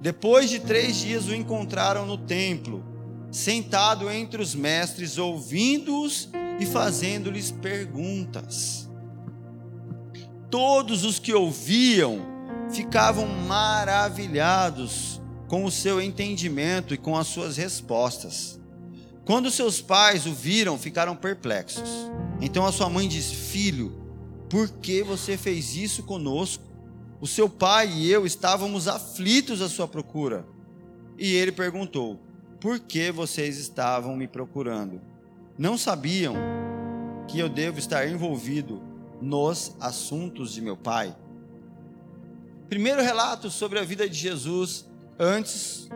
Depois 0.00 0.48
de 0.48 0.60
três 0.60 0.96
dias 0.96 1.26
o 1.26 1.34
encontraram 1.34 2.06
no 2.06 2.16
templo, 2.16 2.84
sentado 3.32 4.10
entre 4.10 4.40
os 4.40 4.54
mestres, 4.54 5.18
ouvindo-os 5.18 6.28
e 6.60 6.66
fazendo-lhes 6.66 7.50
perguntas. 7.50 8.88
Todos 10.50 11.04
os 11.04 11.18
que 11.18 11.34
ouviam 11.34 12.20
ficavam 12.70 13.26
maravilhados 13.26 15.20
com 15.48 15.64
o 15.64 15.70
seu 15.70 16.00
entendimento 16.00 16.94
e 16.94 16.98
com 16.98 17.16
as 17.16 17.26
suas 17.26 17.56
respostas. 17.56 18.57
Quando 19.28 19.50
seus 19.50 19.78
pais 19.78 20.24
o 20.24 20.32
viram, 20.32 20.78
ficaram 20.78 21.14
perplexos. 21.14 21.90
Então 22.40 22.64
a 22.64 22.72
sua 22.72 22.88
mãe 22.88 23.06
disse: 23.06 23.34
Filho, 23.34 23.92
por 24.48 24.70
que 24.70 25.02
você 25.02 25.36
fez 25.36 25.76
isso 25.76 26.02
conosco? 26.04 26.64
O 27.20 27.26
seu 27.26 27.46
pai 27.46 27.92
e 27.92 28.10
eu 28.10 28.24
estávamos 28.24 28.88
aflitos 28.88 29.60
à 29.60 29.68
sua 29.68 29.86
procura. 29.86 30.46
E 31.18 31.34
ele 31.34 31.52
perguntou: 31.52 32.18
por 32.58 32.80
que 32.80 33.12
vocês 33.12 33.58
estavam 33.58 34.16
me 34.16 34.26
procurando? 34.26 34.98
Não 35.58 35.76
sabiam 35.76 36.34
que 37.28 37.38
eu 37.38 37.50
devo 37.50 37.78
estar 37.78 38.08
envolvido 38.08 38.82
nos 39.20 39.76
assuntos 39.78 40.54
de 40.54 40.62
meu 40.62 40.74
pai? 40.74 41.14
Primeiro 42.66 43.02
relato 43.02 43.50
sobre 43.50 43.78
a 43.78 43.84
vida 43.84 44.08
de 44.08 44.16
Jesus 44.16 44.88
antes. 45.18 45.86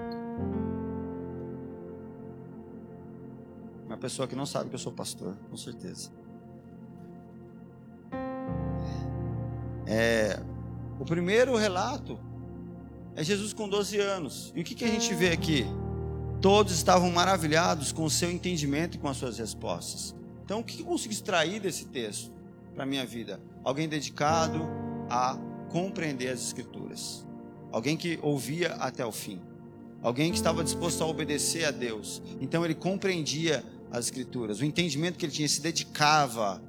Pessoa 4.03 4.27
que 4.27 4.35
não 4.35 4.45
sabe 4.45 4.69
que 4.69 4.75
eu 4.75 4.81
sou 4.81 4.91
pastor, 4.91 5.37
com 5.49 5.57
certeza. 5.57 6.11
É, 9.87 10.43
o 10.99 11.05
primeiro 11.05 11.57
relato 11.57 12.19
é 13.15 13.23
Jesus 13.23 13.53
com 13.53 13.69
12 13.69 14.01
anos. 14.01 14.53
E 14.57 14.61
o 14.61 14.65
que, 14.65 14.75
que 14.75 14.85
a 14.85 14.89
gente 14.89 15.15
vê 15.15 15.31
aqui? 15.31 15.65
Todos 16.41 16.73
estavam 16.73 17.13
maravilhados 17.13 17.93
com 17.93 18.05
o 18.05 18.11
seu 18.11 18.29
entendimento 18.29 18.97
e 18.97 18.99
com 18.99 19.07
as 19.07 19.17
suas 19.17 19.39
respostas. 19.39 20.17
Então, 20.45 20.59
o 20.59 20.65
que 20.65 20.81
eu 20.81 20.87
consigo 20.87 21.15
extrair 21.15 21.61
desse 21.61 21.85
texto 21.87 22.33
para 22.75 22.83
a 22.83 22.87
minha 22.87 23.07
vida? 23.07 23.41
Alguém 23.63 23.89
dedicado 23.89 24.67
a 25.09 25.39
compreender 25.71 26.29
as 26.31 26.41
Escrituras. 26.41 27.25
Alguém 27.71 27.97
que 27.97 28.19
ouvia 28.21 28.75
até 28.75 29.07
o 29.07 29.13
fim. 29.13 29.41
Alguém 30.03 30.33
que 30.33 30.37
estava 30.37 30.65
disposto 30.65 31.05
a 31.05 31.07
obedecer 31.07 31.65
a 31.65 31.71
Deus. 31.71 32.21
Então, 32.41 32.65
ele 32.65 32.75
compreendia 32.75 33.65
as 33.93 34.07
Escrituras. 34.07 34.61
O 34.61 34.65
entendimento 34.65 35.19
que 35.19 35.27
ele 35.27 35.33
tinha 35.33 35.49
se 35.49 35.61
dedicava 35.61 36.63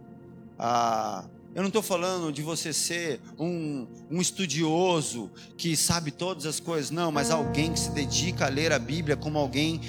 a 0.60 1.26
eu 1.56 1.62
não 1.62 1.68
estou 1.68 1.84
falando 1.84 2.32
de 2.32 2.42
você 2.42 2.74
ser 2.74 3.22
um, 3.38 3.86
um, 4.10 4.20
estudioso 4.20 5.30
que 5.56 5.78
sabe 5.78 6.10
todas 6.10 6.48
as 6.48 6.60
coisas, 6.60 6.90
não, 6.90 7.12
mas 7.12 7.30
alguém 7.30 7.72
que 7.72 7.80
se 7.80 7.92
dedica 7.92 8.48
a 8.48 8.50
ler 8.50 8.72
a 8.72 8.80
Bíblia 8.80 9.16
como 9.16 9.38
alguém 9.38 9.80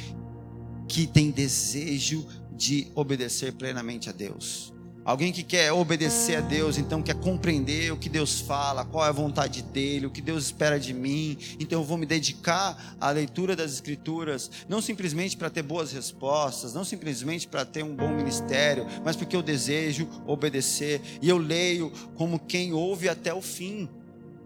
que 0.87 1.07
tem 1.07 1.30
desejo 1.30 2.26
de 2.53 2.89
obedecer 2.95 3.55
plenamente 3.55 4.11
a 4.11 4.12
Deus. 4.12 4.74
Alguém 5.05 5.32
que 5.32 5.42
quer 5.42 5.70
obedecer 5.70 6.36
a 6.36 6.40
Deus, 6.40 6.78
então 6.78 7.02
quer 7.02 7.14
compreender 7.16 7.92
o 7.92 7.96
que 7.96 8.09
Deus 8.09 8.40
fala, 8.40 8.86
qual 8.86 9.05
é 9.05 9.09
a 9.11 9.12
vontade 9.12 9.61
dele, 9.61 10.07
o 10.07 10.11
que 10.11 10.22
Deus 10.22 10.46
espera 10.46 10.80
de 10.80 10.94
mim. 10.94 11.36
Então 11.61 11.80
eu 11.80 11.84
vou 11.84 11.98
me 11.98 12.07
dedicar 12.07 12.96
à 12.98 13.11
leitura 13.11 13.55
das 13.55 13.70
Escrituras, 13.70 14.50
não 14.66 14.80
simplesmente 14.80 15.36
para 15.36 15.50
ter 15.50 15.62
boas 15.62 15.92
respostas, 15.92 16.72
não 16.72 16.84
simplesmente 16.84 17.46
para 17.46 17.66
ter 17.66 17.84
um 17.84 17.94
bom 17.94 18.09
ministério, 18.09 18.86
mas 19.05 19.14
porque 19.14 19.36
eu 19.36 19.42
desejo 19.42 20.09
obedecer. 20.26 21.02
E 21.20 21.28
eu 21.28 21.36
leio 21.36 21.92
como 22.14 22.38
quem 22.38 22.72
ouve 22.72 23.07
até 23.07 23.34
o 23.34 23.42
fim, 23.42 23.86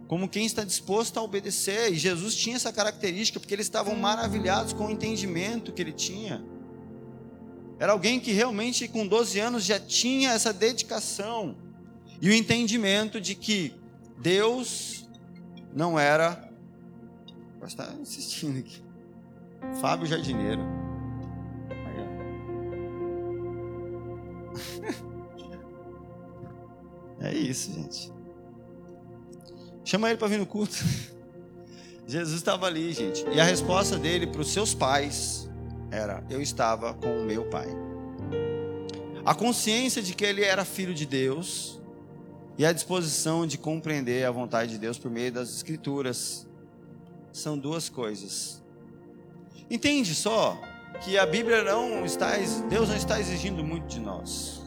como 0.08 0.28
quem 0.28 0.44
está 0.44 0.64
disposto 0.64 1.18
a 1.18 1.22
obedecer. 1.22 1.92
E 1.92 1.96
Jesus 1.96 2.34
tinha 2.34 2.56
essa 2.56 2.72
característica, 2.72 3.38
porque 3.38 3.54
eles 3.54 3.66
estavam 3.66 3.94
maravilhados 3.94 4.72
com 4.72 4.86
o 4.86 4.90
entendimento 4.90 5.72
que 5.72 5.80
ele 5.80 5.92
tinha. 5.92 6.42
Era 7.78 7.92
alguém 7.92 8.18
que 8.18 8.32
realmente 8.32 8.88
com 8.88 9.06
12 9.06 9.38
anos 9.38 9.64
já 9.64 9.78
tinha 9.78 10.32
essa 10.32 10.52
dedicação 10.52 11.56
e 12.20 12.28
o 12.28 12.32
entendimento 12.34 13.20
de 13.20 13.34
que 13.34 13.72
Deus 14.18 15.08
não 15.72 15.98
era. 15.98 16.48
Está 17.64 17.92
insistindo 18.00 18.58
aqui. 18.58 18.82
Fábio 19.80 20.06
Jardineiro. 20.06 20.62
É 27.20 27.34
isso, 27.34 27.72
gente. 27.72 28.12
Chama 29.84 30.08
ele 30.08 30.18
para 30.18 30.28
vir 30.28 30.38
no 30.38 30.46
culto. 30.46 30.76
Jesus 32.06 32.36
estava 32.36 32.66
ali, 32.66 32.92
gente. 32.92 33.26
E 33.32 33.40
a 33.40 33.44
resposta 33.44 33.98
dele 33.98 34.26
para 34.26 34.40
os 34.40 34.52
seus 34.52 34.72
pais 34.72 35.48
era: 35.90 36.24
eu 36.28 36.40
estava 36.40 36.94
com 36.94 37.20
o 37.20 37.24
meu 37.24 37.44
pai. 37.44 37.68
A 39.24 39.34
consciência 39.34 40.02
de 40.02 40.14
que 40.14 40.24
ele 40.24 40.42
era 40.42 40.64
filho 40.64 40.94
de 40.94 41.04
Deus 41.04 41.78
e 42.56 42.64
a 42.64 42.72
disposição 42.72 43.46
de 43.46 43.58
compreender 43.58 44.24
a 44.24 44.30
vontade 44.30 44.72
de 44.72 44.78
Deus 44.78 44.98
por 44.98 45.10
meio 45.10 45.30
das 45.30 45.54
Escrituras 45.54 46.46
são 47.32 47.58
duas 47.58 47.88
coisas. 47.88 48.62
Entende 49.70 50.14
só 50.14 50.58
que 51.02 51.18
a 51.18 51.26
Bíblia 51.26 51.62
não 51.62 52.04
está, 52.04 52.32
Deus 52.68 52.88
não 52.88 52.96
está 52.96 53.20
exigindo 53.20 53.62
muito 53.62 53.86
de 53.86 54.00
nós. 54.00 54.62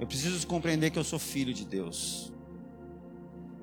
Eu 0.00 0.06
preciso 0.06 0.44
compreender 0.46 0.90
que 0.90 0.98
eu 0.98 1.04
sou 1.04 1.18
filho 1.18 1.54
de 1.54 1.64
Deus 1.64 2.32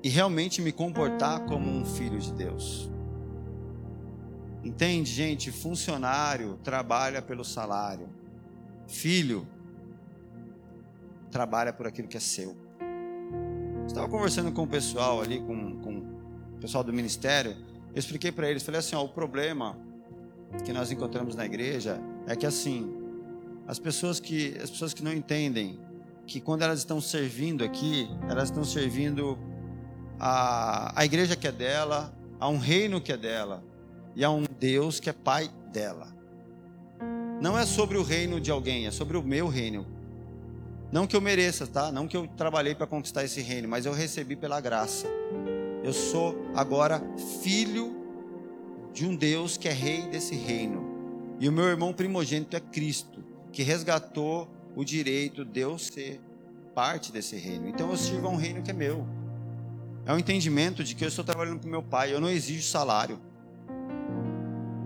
e 0.02 0.08
realmente 0.08 0.62
me 0.62 0.72
comportar 0.72 1.44
como 1.44 1.70
um 1.70 1.84
filho 1.84 2.18
de 2.18 2.32
Deus. 2.32 2.90
Entende, 4.62 5.10
gente? 5.10 5.50
Funcionário 5.50 6.58
trabalha 6.62 7.22
pelo 7.22 7.44
salário. 7.44 8.08
Filho 8.86 9.46
trabalha 11.30 11.72
por 11.72 11.86
aquilo 11.86 12.08
que 12.08 12.16
é 12.16 12.20
seu. 12.20 12.56
Estava 13.86 14.08
conversando 14.08 14.52
com 14.52 14.62
o 14.64 14.66
pessoal 14.66 15.22
ali, 15.22 15.40
com, 15.40 15.80
com 15.80 15.98
o 16.56 16.60
pessoal 16.60 16.84
do 16.84 16.92
ministério. 16.92 17.56
Eu 17.94 17.98
expliquei 17.98 18.30
para 18.30 18.50
eles, 18.50 18.62
falei 18.62 18.80
assim: 18.80 18.94
ó, 18.94 19.02
o 19.02 19.08
problema 19.08 19.78
que 20.64 20.72
nós 20.72 20.92
encontramos 20.92 21.34
na 21.34 21.46
igreja 21.46 21.98
é 22.26 22.36
que 22.36 22.44
assim, 22.44 22.94
as 23.66 23.78
pessoas 23.78 24.20
que 24.20 24.56
as 24.62 24.68
pessoas 24.68 24.92
que 24.92 25.02
não 25.02 25.12
entendem 25.12 25.80
que 26.26 26.40
quando 26.40 26.62
elas 26.62 26.80
estão 26.80 27.00
servindo 27.00 27.64
aqui, 27.64 28.08
elas 28.28 28.50
estão 28.50 28.62
servindo 28.62 29.38
a, 30.18 30.92
a 31.00 31.04
igreja 31.04 31.34
que 31.34 31.48
é 31.48 31.52
dela, 31.52 32.14
a 32.38 32.48
um 32.48 32.58
reino 32.58 33.00
que 33.00 33.10
é 33.10 33.16
dela 33.16 33.69
e 34.14 34.24
a 34.24 34.30
um 34.30 34.44
Deus 34.58 35.00
que 35.00 35.10
é 35.10 35.12
pai 35.12 35.50
dela. 35.72 36.08
Não 37.40 37.58
é 37.58 37.64
sobre 37.64 37.96
o 37.96 38.02
reino 38.02 38.40
de 38.40 38.50
alguém, 38.50 38.86
é 38.86 38.90
sobre 38.90 39.16
o 39.16 39.22
meu 39.22 39.48
reino. 39.48 39.86
Não 40.92 41.06
que 41.06 41.16
eu 41.16 41.20
mereça, 41.20 41.66
tá? 41.66 41.90
Não 41.90 42.06
que 42.06 42.16
eu 42.16 42.26
trabalhei 42.26 42.74
para 42.74 42.86
conquistar 42.86 43.24
esse 43.24 43.40
reino, 43.40 43.68
mas 43.68 43.86
eu 43.86 43.92
recebi 43.92 44.36
pela 44.36 44.60
graça. 44.60 45.06
Eu 45.82 45.92
sou 45.92 46.36
agora 46.54 47.02
filho 47.42 47.96
de 48.92 49.06
um 49.06 49.14
Deus 49.14 49.56
que 49.56 49.68
é 49.68 49.72
rei 49.72 50.02
desse 50.02 50.34
reino. 50.34 50.90
E 51.38 51.48
o 51.48 51.52
meu 51.52 51.64
irmão 51.64 51.92
primogênito 51.92 52.56
é 52.56 52.60
Cristo, 52.60 53.24
que 53.52 53.62
resgatou 53.62 54.48
o 54.76 54.84
direito 54.84 55.44
de 55.44 55.60
eu 55.60 55.78
ser 55.78 56.20
parte 56.74 57.12
desse 57.12 57.36
reino. 57.36 57.68
Então 57.68 57.90
eu 57.90 57.96
sirvo 57.96 58.26
a 58.26 58.30
um 58.30 58.36
reino 58.36 58.62
que 58.62 58.70
é 58.70 58.74
meu. 58.74 59.06
É 60.04 60.12
o 60.12 60.16
um 60.16 60.18
entendimento 60.18 60.82
de 60.82 60.94
que 60.94 61.04
eu 61.04 61.08
estou 61.08 61.24
trabalhando 61.24 61.60
para 61.60 61.68
o 61.68 61.70
meu 61.70 61.82
pai, 61.82 62.12
eu 62.12 62.20
não 62.20 62.28
exijo 62.28 62.66
salário. 62.66 63.18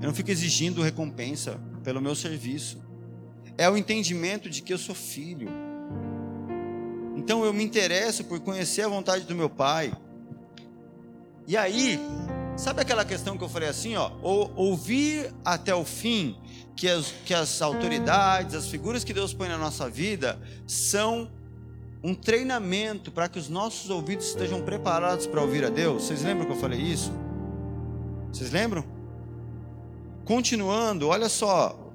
Eu 0.05 0.09
não 0.09 0.15
fico 0.15 0.31
exigindo 0.31 0.83
recompensa 0.83 1.59
pelo 1.83 1.99
meu 1.99 2.15
serviço. 2.15 2.77
É 3.57 3.71
o 3.71 3.75
entendimento 3.75 4.51
de 4.51 4.61
que 4.61 4.71
eu 4.71 4.77
sou 4.77 4.95
filho. 4.95 5.49
Então 7.17 7.43
eu 7.43 7.55
me 7.55 7.65
interesso 7.65 8.23
por 8.23 8.39
conhecer 8.41 8.83
a 8.83 8.89
vontade 8.89 9.25
do 9.25 9.35
meu 9.35 9.49
pai. 9.49 9.95
E 11.47 11.57
aí, 11.57 11.99
sabe 12.55 12.83
aquela 12.83 13.03
questão 13.03 13.39
que 13.39 13.45
eu 13.45 13.49
falei 13.49 13.71
assim, 13.71 13.97
ó, 13.97 14.11
ouvir 14.23 15.33
até 15.43 15.75
o 15.75 15.87
fim 15.87 16.37
que 16.77 16.87
as, 16.87 17.07
que 17.25 17.33
as 17.33 17.63
autoridades, 17.63 18.55
as 18.55 18.69
figuras 18.69 19.05
que 19.05 19.15
Deus 19.15 19.33
põe 19.33 19.49
na 19.49 19.57
nossa 19.57 19.89
vida 19.89 20.39
são 20.67 21.33
um 22.03 22.15
treinamento 22.15 23.11
para 23.11 23.27
que 23.27 23.39
os 23.39 23.49
nossos 23.49 23.89
ouvidos 23.89 24.27
estejam 24.27 24.61
preparados 24.61 25.27
para 25.27 25.41
ouvir 25.41 25.65
a 25.65 25.71
Deus. 25.71 26.03
Vocês 26.03 26.23
lembram 26.23 26.45
que 26.45 26.53
eu 26.53 26.61
falei 26.61 26.79
isso? 26.79 27.11
Vocês 28.31 28.51
lembram? 28.51 28.94
Continuando, 30.25 31.09
olha 31.09 31.29
só, 31.29 31.93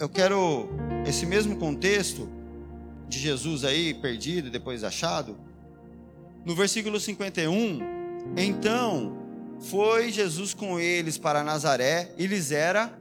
eu 0.00 0.08
quero 0.08 0.68
esse 1.06 1.24
mesmo 1.24 1.56
contexto 1.56 2.28
de 3.08 3.18
Jesus 3.18 3.64
aí 3.64 3.94
perdido, 3.94 4.50
depois 4.50 4.82
achado. 4.82 5.36
No 6.44 6.54
versículo 6.54 6.98
51, 6.98 7.78
então 8.36 9.16
foi 9.60 10.10
Jesus 10.10 10.54
com 10.54 10.78
eles 10.78 11.18
para 11.18 11.44
Nazaré 11.44 12.14
e 12.18 12.26
lhes 12.26 12.50
era 12.50 12.96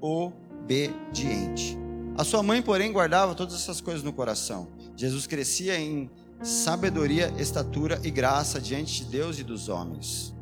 obediente. 0.00 1.76
A 2.16 2.24
sua 2.24 2.42
mãe, 2.42 2.62
porém, 2.62 2.92
guardava 2.92 3.34
todas 3.34 3.54
essas 3.54 3.80
coisas 3.80 4.02
no 4.02 4.12
coração. 4.12 4.68
Jesus 4.96 5.26
crescia 5.26 5.78
em 5.78 6.10
sabedoria, 6.42 7.32
estatura 7.38 8.00
e 8.02 8.10
graça 8.10 8.60
diante 8.60 9.04
de 9.04 9.10
Deus 9.10 9.38
e 9.38 9.44
dos 9.44 9.68
homens. 9.68 10.34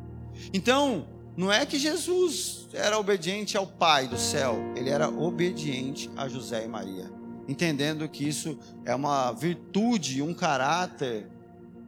Então, 0.53 1.07
não 1.37 1.51
é 1.51 1.65
que 1.65 1.77
Jesus 1.77 2.67
era 2.73 2.97
obediente 2.97 3.57
ao 3.57 3.67
Pai 3.67 4.07
do 4.07 4.17
céu, 4.17 4.57
ele 4.75 4.89
era 4.89 5.09
obediente 5.09 6.09
a 6.15 6.29
José 6.29 6.63
e 6.63 6.67
Maria, 6.67 7.11
entendendo 7.47 8.07
que 8.07 8.27
isso 8.27 8.57
é 8.85 8.95
uma 8.95 9.31
virtude, 9.33 10.21
um 10.21 10.33
caráter 10.33 11.27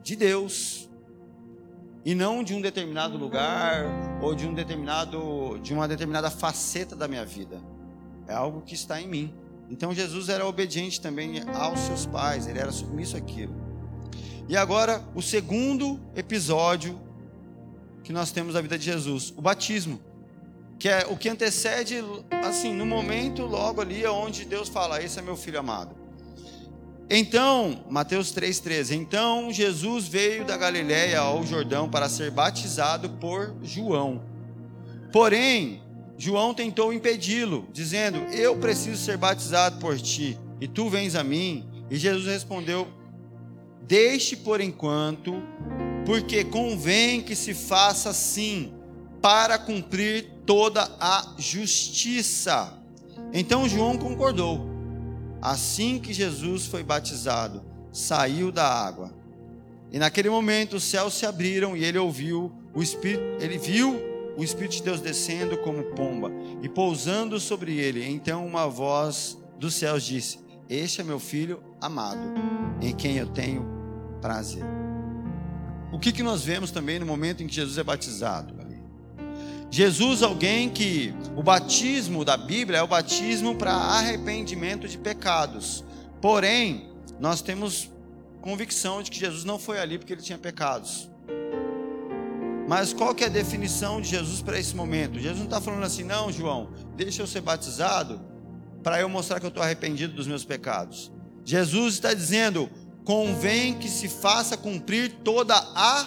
de 0.03 0.15
Deus 0.15 0.89
e 2.03 2.13
não 2.13 2.43
de 2.43 2.53
um 2.53 2.61
determinado 2.61 3.17
lugar 3.17 3.85
ou 4.21 4.35
de 4.35 4.45
um 4.47 4.53
determinado 4.53 5.59
de 5.61 5.73
uma 5.73 5.87
determinada 5.87 6.29
faceta 6.29 6.95
da 6.95 7.07
minha 7.07 7.25
vida. 7.25 7.61
É 8.27 8.33
algo 8.33 8.61
que 8.61 8.75
está 8.75 9.01
em 9.01 9.07
mim. 9.07 9.33
Então 9.69 9.93
Jesus 9.93 10.29
era 10.29 10.45
obediente 10.45 10.99
também 11.01 11.41
aos 11.53 11.79
seus 11.81 12.05
pais, 12.05 12.47
ele 12.47 12.59
era 12.59 12.71
submisso 12.71 13.15
àquilo. 13.15 13.55
E 14.47 14.55
agora 14.55 15.03
o 15.13 15.21
segundo 15.21 15.99
episódio 16.15 16.97
que 18.07 18.13
nós 18.13 18.31
temos 18.31 18.53
na 18.53 18.61
vida 18.61 18.77
de 18.79 18.85
Jesus, 18.85 19.33
o 19.35 19.41
batismo. 19.41 19.99
que 20.79 20.87
é 20.87 21.05
o 21.09 21.17
que 21.17 21.27
antecede, 21.27 22.01
assim, 22.41 22.73
no 22.73 22.85
momento 22.85 23.41
logo 23.41 23.81
ali 23.81 24.05
onde 24.05 24.45
Deus 24.45 24.69
fala: 24.69 25.03
Esse 25.03 25.19
é 25.19 25.21
meu 25.21 25.35
filho 25.35 25.59
amado. 25.59 25.93
Então, 27.09 27.83
Mateus 27.89 28.31
3,13: 28.31 28.95
Então 28.95 29.51
Jesus 29.51 30.07
veio 30.07 30.45
da 30.45 30.55
Galiléia 30.55 31.19
ao 31.19 31.45
Jordão 31.45 31.89
para 31.89 32.07
ser 32.07 32.31
batizado 32.31 33.09
por 33.09 33.53
João. 33.61 34.23
Porém, 35.11 35.81
João 36.17 36.53
tentou 36.53 36.93
impedi-lo, 36.93 37.67
dizendo: 37.73 38.19
Eu 38.31 38.55
preciso 38.55 39.03
ser 39.03 39.17
batizado 39.17 39.79
por 39.79 39.99
ti, 39.99 40.39
e 40.61 40.67
tu 40.67 40.87
vens 40.87 41.13
a 41.13 41.25
mim. 41.25 41.67
E 41.91 41.97
Jesus 41.97 42.25
respondeu: 42.25 42.87
Deixe 43.81 44.37
por 44.37 44.61
enquanto, 44.61 45.43
porque 46.07 46.45
convém 46.45 47.21
que 47.21 47.35
se 47.35 47.53
faça 47.53 48.11
assim, 48.11 48.73
para 49.21 49.57
cumprir 49.57 50.25
toda 50.45 50.89
a 51.01 51.33
justiça. 51.37 52.81
Então 53.33 53.67
João 53.67 53.97
concordou. 53.97 54.69
Assim 55.41 55.99
que 55.99 56.13
Jesus 56.13 56.65
foi 56.65 56.81
batizado, 56.81 57.61
saiu 57.91 58.53
da 58.53 58.65
água. 58.65 59.13
E 59.91 59.99
naquele 59.99 60.29
momento 60.29 60.77
os 60.77 60.85
céus 60.85 61.13
se 61.13 61.25
abriram 61.25 61.75
e 61.75 61.83
ele 61.83 61.97
ouviu 61.97 62.53
o 62.73 62.81
Espírito, 62.81 63.43
ele 63.43 63.57
viu 63.57 63.99
o 64.37 64.45
Espírito 64.45 64.77
de 64.77 64.83
Deus 64.83 65.01
descendo 65.01 65.57
como 65.57 65.83
pomba 65.93 66.31
e 66.61 66.69
pousando 66.69 67.37
sobre 67.37 67.77
ele. 67.79 68.07
Então 68.07 68.47
uma 68.47 68.65
voz 68.65 69.37
dos 69.59 69.75
céus 69.75 70.05
disse: 70.05 70.39
Este 70.69 71.01
é 71.01 71.03
meu 71.03 71.19
filho 71.19 71.61
amado, 71.81 72.21
em 72.81 72.95
quem 72.95 73.17
eu 73.17 73.27
tenho 73.27 73.67
prazer. 74.21 74.86
O 75.91 75.99
que, 75.99 76.11
que 76.11 76.23
nós 76.23 76.43
vemos 76.43 76.71
também 76.71 76.99
no 76.99 77.05
momento 77.05 77.41
em 77.41 77.47
que 77.47 77.55
Jesus 77.55 77.77
é 77.77 77.83
batizado? 77.83 78.57
Jesus, 79.69 80.23
alguém 80.23 80.69
que 80.69 81.13
o 81.35 81.43
batismo 81.43 82.23
da 82.23 82.37
Bíblia 82.37 82.79
é 82.79 82.81
o 82.81 82.87
batismo 82.87 83.55
para 83.55 83.73
arrependimento 83.73 84.87
de 84.87 84.97
pecados. 84.97 85.83
Porém, 86.21 86.89
nós 87.19 87.41
temos 87.41 87.91
convicção 88.41 89.03
de 89.03 89.11
que 89.11 89.19
Jesus 89.19 89.43
não 89.43 89.59
foi 89.59 89.77
ali 89.79 89.97
porque 89.97 90.13
ele 90.13 90.21
tinha 90.21 90.37
pecados. 90.37 91.09
Mas 92.67 92.93
qual 92.93 93.13
que 93.13 93.23
é 93.23 93.27
a 93.27 93.29
definição 93.29 94.01
de 94.01 94.09
Jesus 94.09 94.41
para 94.41 94.57
esse 94.57 94.75
momento? 94.75 95.19
Jesus 95.19 95.37
não 95.37 95.45
está 95.45 95.61
falando 95.61 95.83
assim, 95.83 96.03
não, 96.03 96.31
João, 96.31 96.69
deixa 96.95 97.21
eu 97.21 97.27
ser 97.27 97.41
batizado 97.41 98.21
para 98.83 98.99
eu 99.01 99.09
mostrar 99.09 99.39
que 99.39 99.45
eu 99.45 99.49
estou 99.49 99.63
arrependido 99.63 100.13
dos 100.13 100.27
meus 100.27 100.45
pecados. 100.45 101.11
Jesus 101.43 101.95
está 101.95 102.13
dizendo, 102.13 102.69
convém 103.07 103.73
que 103.73 103.87
se 103.87 104.09
faça 104.09 104.57
cumprir 104.57 105.09
toda 105.23 105.55
a 105.55 106.05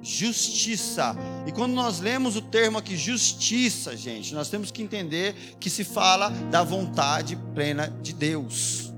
justiça. 0.00 1.16
E 1.44 1.50
quando 1.50 1.72
nós 1.72 1.98
lemos 1.98 2.36
o 2.36 2.40
termo 2.40 2.78
aqui, 2.78 2.96
justiça, 2.96 3.96
gente, 3.96 4.32
nós 4.32 4.48
temos 4.48 4.70
que 4.70 4.80
entender 4.80 5.34
que 5.58 5.68
se 5.68 5.82
fala 5.82 6.30
da 6.48 6.62
vontade 6.62 7.34
plena 7.52 7.92
de 8.00 8.12
Deus. 8.12 8.92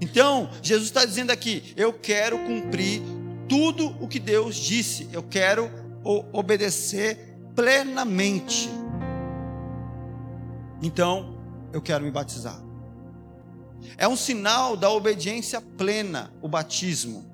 Então, 0.00 0.48
Jesus 0.62 0.88
está 0.88 1.04
dizendo 1.04 1.30
aqui: 1.30 1.74
eu 1.76 1.92
quero 1.92 2.38
cumprir 2.38 3.02
tudo 3.46 3.94
o 4.00 4.08
que 4.08 4.18
Deus 4.18 4.56
disse, 4.56 5.06
eu 5.12 5.22
quero 5.22 5.70
obedecer 6.32 7.36
plenamente. 7.54 8.70
Então, 10.82 11.36
eu 11.74 11.82
quero 11.82 12.04
me 12.04 12.10
batizar. 12.10 12.58
É 13.96 14.06
um 14.08 14.16
sinal 14.16 14.76
da 14.76 14.90
obediência 14.90 15.60
plena, 15.60 16.32
o 16.42 16.48
batismo. 16.48 17.24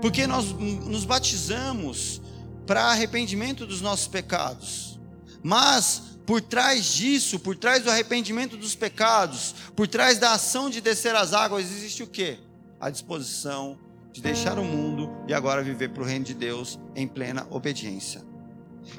Porque 0.00 0.26
nós 0.26 0.52
nos 0.52 1.04
batizamos 1.04 2.20
para 2.66 2.84
arrependimento 2.86 3.66
dos 3.66 3.80
nossos 3.80 4.08
pecados. 4.08 4.98
Mas 5.42 6.02
por 6.26 6.40
trás 6.40 6.84
disso, 6.86 7.38
por 7.38 7.56
trás 7.56 7.84
do 7.84 7.90
arrependimento 7.90 8.56
dos 8.56 8.74
pecados, 8.74 9.54
por 9.76 9.86
trás 9.86 10.18
da 10.18 10.32
ação 10.32 10.68
de 10.68 10.80
descer 10.80 11.14
as 11.14 11.32
águas, 11.32 11.64
existe 11.64 12.02
o 12.02 12.06
que? 12.06 12.38
A 12.80 12.90
disposição 12.90 13.78
de 14.12 14.20
deixar 14.20 14.58
o 14.58 14.64
mundo 14.64 15.10
e 15.28 15.32
agora 15.32 15.62
viver 15.62 15.90
para 15.90 16.02
o 16.02 16.06
reino 16.06 16.24
de 16.24 16.34
Deus 16.34 16.78
em 16.96 17.06
plena 17.06 17.46
obediência. 17.50 18.24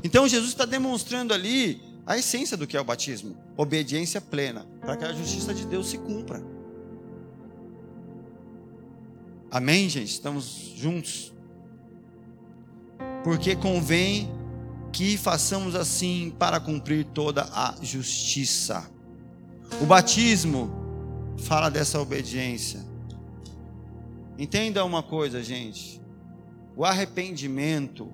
Então 0.03 0.27
Jesus 0.27 0.51
está 0.51 0.65
demonstrando 0.65 1.33
ali 1.33 1.81
a 2.05 2.17
essência 2.17 2.55
do 2.55 2.65
que 2.65 2.77
é 2.77 2.81
o 2.81 2.85
batismo: 2.85 3.35
obediência 3.57 4.21
plena, 4.21 4.65
para 4.79 4.95
que 4.95 5.03
a 5.03 5.13
justiça 5.13 5.53
de 5.53 5.65
Deus 5.65 5.89
se 5.89 5.97
cumpra. 5.97 6.41
Amém, 9.49 9.87
gente? 9.87 10.11
Estamos 10.11 10.73
juntos. 10.75 11.33
Porque 13.23 13.55
convém 13.55 14.29
que 14.91 15.17
façamos 15.17 15.75
assim 15.75 16.33
para 16.37 16.59
cumprir 16.59 17.05
toda 17.05 17.43
a 17.43 17.75
justiça. 17.81 18.89
O 19.81 19.85
batismo 19.85 20.69
fala 21.37 21.69
dessa 21.69 21.99
obediência. 21.99 22.85
Entenda 24.37 24.83
uma 24.83 25.01
coisa, 25.01 25.41
gente. 25.41 26.01
O 26.75 26.83
arrependimento 26.83 28.13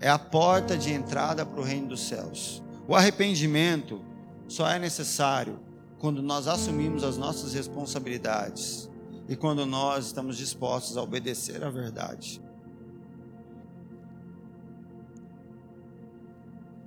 é 0.00 0.08
a 0.08 0.18
porta 0.18 0.76
de 0.76 0.92
entrada 0.92 1.46
para 1.46 1.60
o 1.60 1.64
reino 1.64 1.88
dos 1.88 2.06
céus. 2.06 2.62
O 2.86 2.94
arrependimento 2.94 4.02
só 4.46 4.68
é 4.68 4.78
necessário 4.78 5.58
quando 5.98 6.22
nós 6.22 6.46
assumimos 6.46 7.02
as 7.02 7.16
nossas 7.16 7.54
responsabilidades 7.54 8.90
e 9.28 9.36
quando 9.36 9.64
nós 9.64 10.06
estamos 10.06 10.36
dispostos 10.36 10.96
a 10.96 11.02
obedecer 11.02 11.64
à 11.64 11.70
verdade. 11.70 12.42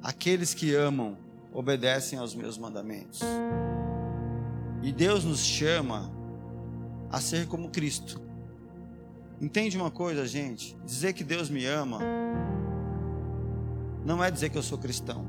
Aqueles 0.02 0.54
que 0.54 0.74
amam 0.74 1.18
obedecem 1.52 2.20
aos 2.20 2.36
meus 2.36 2.58
mandamentos. 2.58 3.22
E 4.84 4.92
Deus 4.92 5.24
nos 5.24 5.40
chama 5.40 6.12
a 7.10 7.20
ser 7.20 7.48
como 7.48 7.70
Cristo. 7.70 8.22
Entende 9.42 9.76
uma 9.78 9.92
coisa, 9.92 10.26
gente? 10.26 10.78
Dizer 10.86 11.14
que 11.14 11.24
Deus 11.24 11.50
me 11.50 11.66
ama 11.66 12.00
não 14.06 14.24
é 14.24 14.32
dizer 14.32 14.50
que 14.50 14.58
eu 14.58 14.64
sou 14.64 14.78
cristão. 14.78 15.28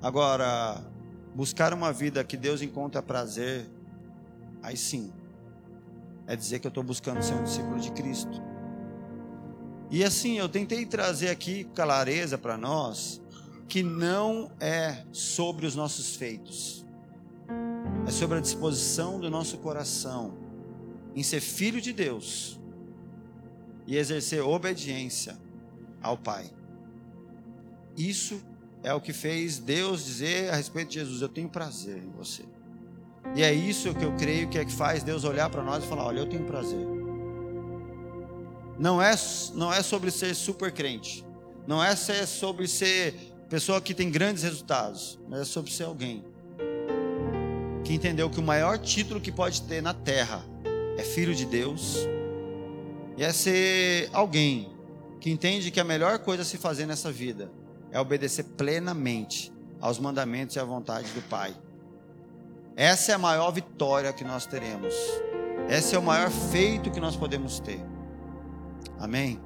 Agora, 0.00 0.82
buscar 1.34 1.74
uma 1.74 1.92
vida 1.92 2.24
que 2.24 2.36
Deus 2.36 2.62
encontra 2.62 3.02
prazer, 3.02 3.68
aí 4.62 4.76
sim, 4.76 5.12
é 6.28 6.36
dizer 6.36 6.58
que 6.58 6.66
eu 6.66 6.68
estou 6.68 6.84
buscando 6.84 7.22
ser 7.22 7.32
um 7.32 7.42
discípulo 7.42 7.80
de 7.80 7.90
Cristo. 7.90 8.42
E 9.90 10.04
assim, 10.04 10.38
eu 10.38 10.48
tentei 10.48 10.84
trazer 10.84 11.30
aqui 11.30 11.64
clareza 11.74 12.36
para 12.36 12.58
nós 12.58 13.20
que 13.66 13.82
não 13.82 14.52
é 14.60 15.04
sobre 15.10 15.66
os 15.66 15.74
nossos 15.74 16.16
feitos, 16.16 16.84
é 18.06 18.10
sobre 18.10 18.36
a 18.36 18.40
disposição 18.40 19.18
do 19.18 19.30
nosso 19.30 19.56
coração 19.58 20.36
em 21.16 21.22
ser 21.22 21.40
filho 21.40 21.80
de 21.80 21.94
Deus 21.94 22.60
e 23.86 23.96
exercer 23.96 24.42
obediência 24.42 25.38
ao 26.02 26.18
Pai. 26.18 26.50
Isso 27.96 28.40
é 28.82 28.92
o 28.92 29.00
que 29.00 29.14
fez 29.14 29.58
Deus 29.58 30.04
dizer 30.04 30.50
a 30.50 30.56
respeito 30.56 30.88
de 30.88 30.94
Jesus: 31.00 31.22
Eu 31.22 31.28
tenho 31.28 31.48
prazer 31.48 31.96
em 31.96 32.10
você. 32.10 32.44
E 33.34 33.42
é 33.42 33.52
isso 33.52 33.94
que 33.94 34.04
eu 34.04 34.12
creio 34.16 34.48
que 34.48 34.58
é 34.58 34.64
que 34.64 34.72
faz 34.72 35.02
Deus 35.02 35.24
olhar 35.24 35.48
para 35.50 35.62
nós 35.62 35.84
e 35.84 35.86
falar: 35.86 36.06
olha, 36.06 36.20
eu 36.20 36.26
tenho 36.26 36.44
prazer. 36.44 36.86
Não 38.78 39.02
é, 39.02 39.14
não 39.54 39.72
é 39.72 39.82
sobre 39.82 40.10
ser 40.10 40.34
super 40.34 40.72
crente. 40.72 41.24
Não 41.66 41.82
é 41.82 41.94
sobre 41.94 42.66
ser 42.68 43.14
pessoa 43.48 43.80
que 43.80 43.92
tem 43.92 44.10
grandes 44.10 44.42
resultados. 44.42 45.18
Mas 45.28 45.40
é 45.40 45.44
sobre 45.44 45.70
ser 45.70 45.84
alguém 45.84 46.24
que 47.84 47.94
entendeu 47.94 48.28
que 48.30 48.38
o 48.38 48.42
maior 48.42 48.78
título 48.78 49.20
que 49.20 49.32
pode 49.32 49.62
ter 49.62 49.82
na 49.82 49.94
terra 49.94 50.44
é 50.96 51.02
filho 51.02 51.34
de 51.34 51.44
Deus. 51.44 51.96
E 53.16 53.24
é 53.24 53.32
ser 53.32 54.08
alguém 54.12 54.70
que 55.20 55.30
entende 55.30 55.70
que 55.70 55.80
a 55.80 55.84
melhor 55.84 56.18
coisa 56.20 56.42
a 56.42 56.46
se 56.46 56.56
fazer 56.56 56.86
nessa 56.86 57.10
vida 57.10 57.50
é 57.90 58.00
obedecer 58.00 58.44
plenamente 58.44 59.52
aos 59.80 59.98
mandamentos 59.98 60.56
e 60.56 60.60
à 60.60 60.64
vontade 60.64 61.10
do 61.12 61.22
Pai. 61.22 61.54
Essa 62.78 63.10
é 63.10 63.14
a 63.16 63.18
maior 63.18 63.50
vitória 63.50 64.12
que 64.12 64.22
nós 64.22 64.46
teremos. 64.46 64.94
Esse 65.68 65.96
é 65.96 65.98
o 65.98 66.02
maior 66.02 66.30
feito 66.30 66.92
que 66.92 67.00
nós 67.00 67.16
podemos 67.16 67.58
ter. 67.58 67.84
Amém? 69.00 69.40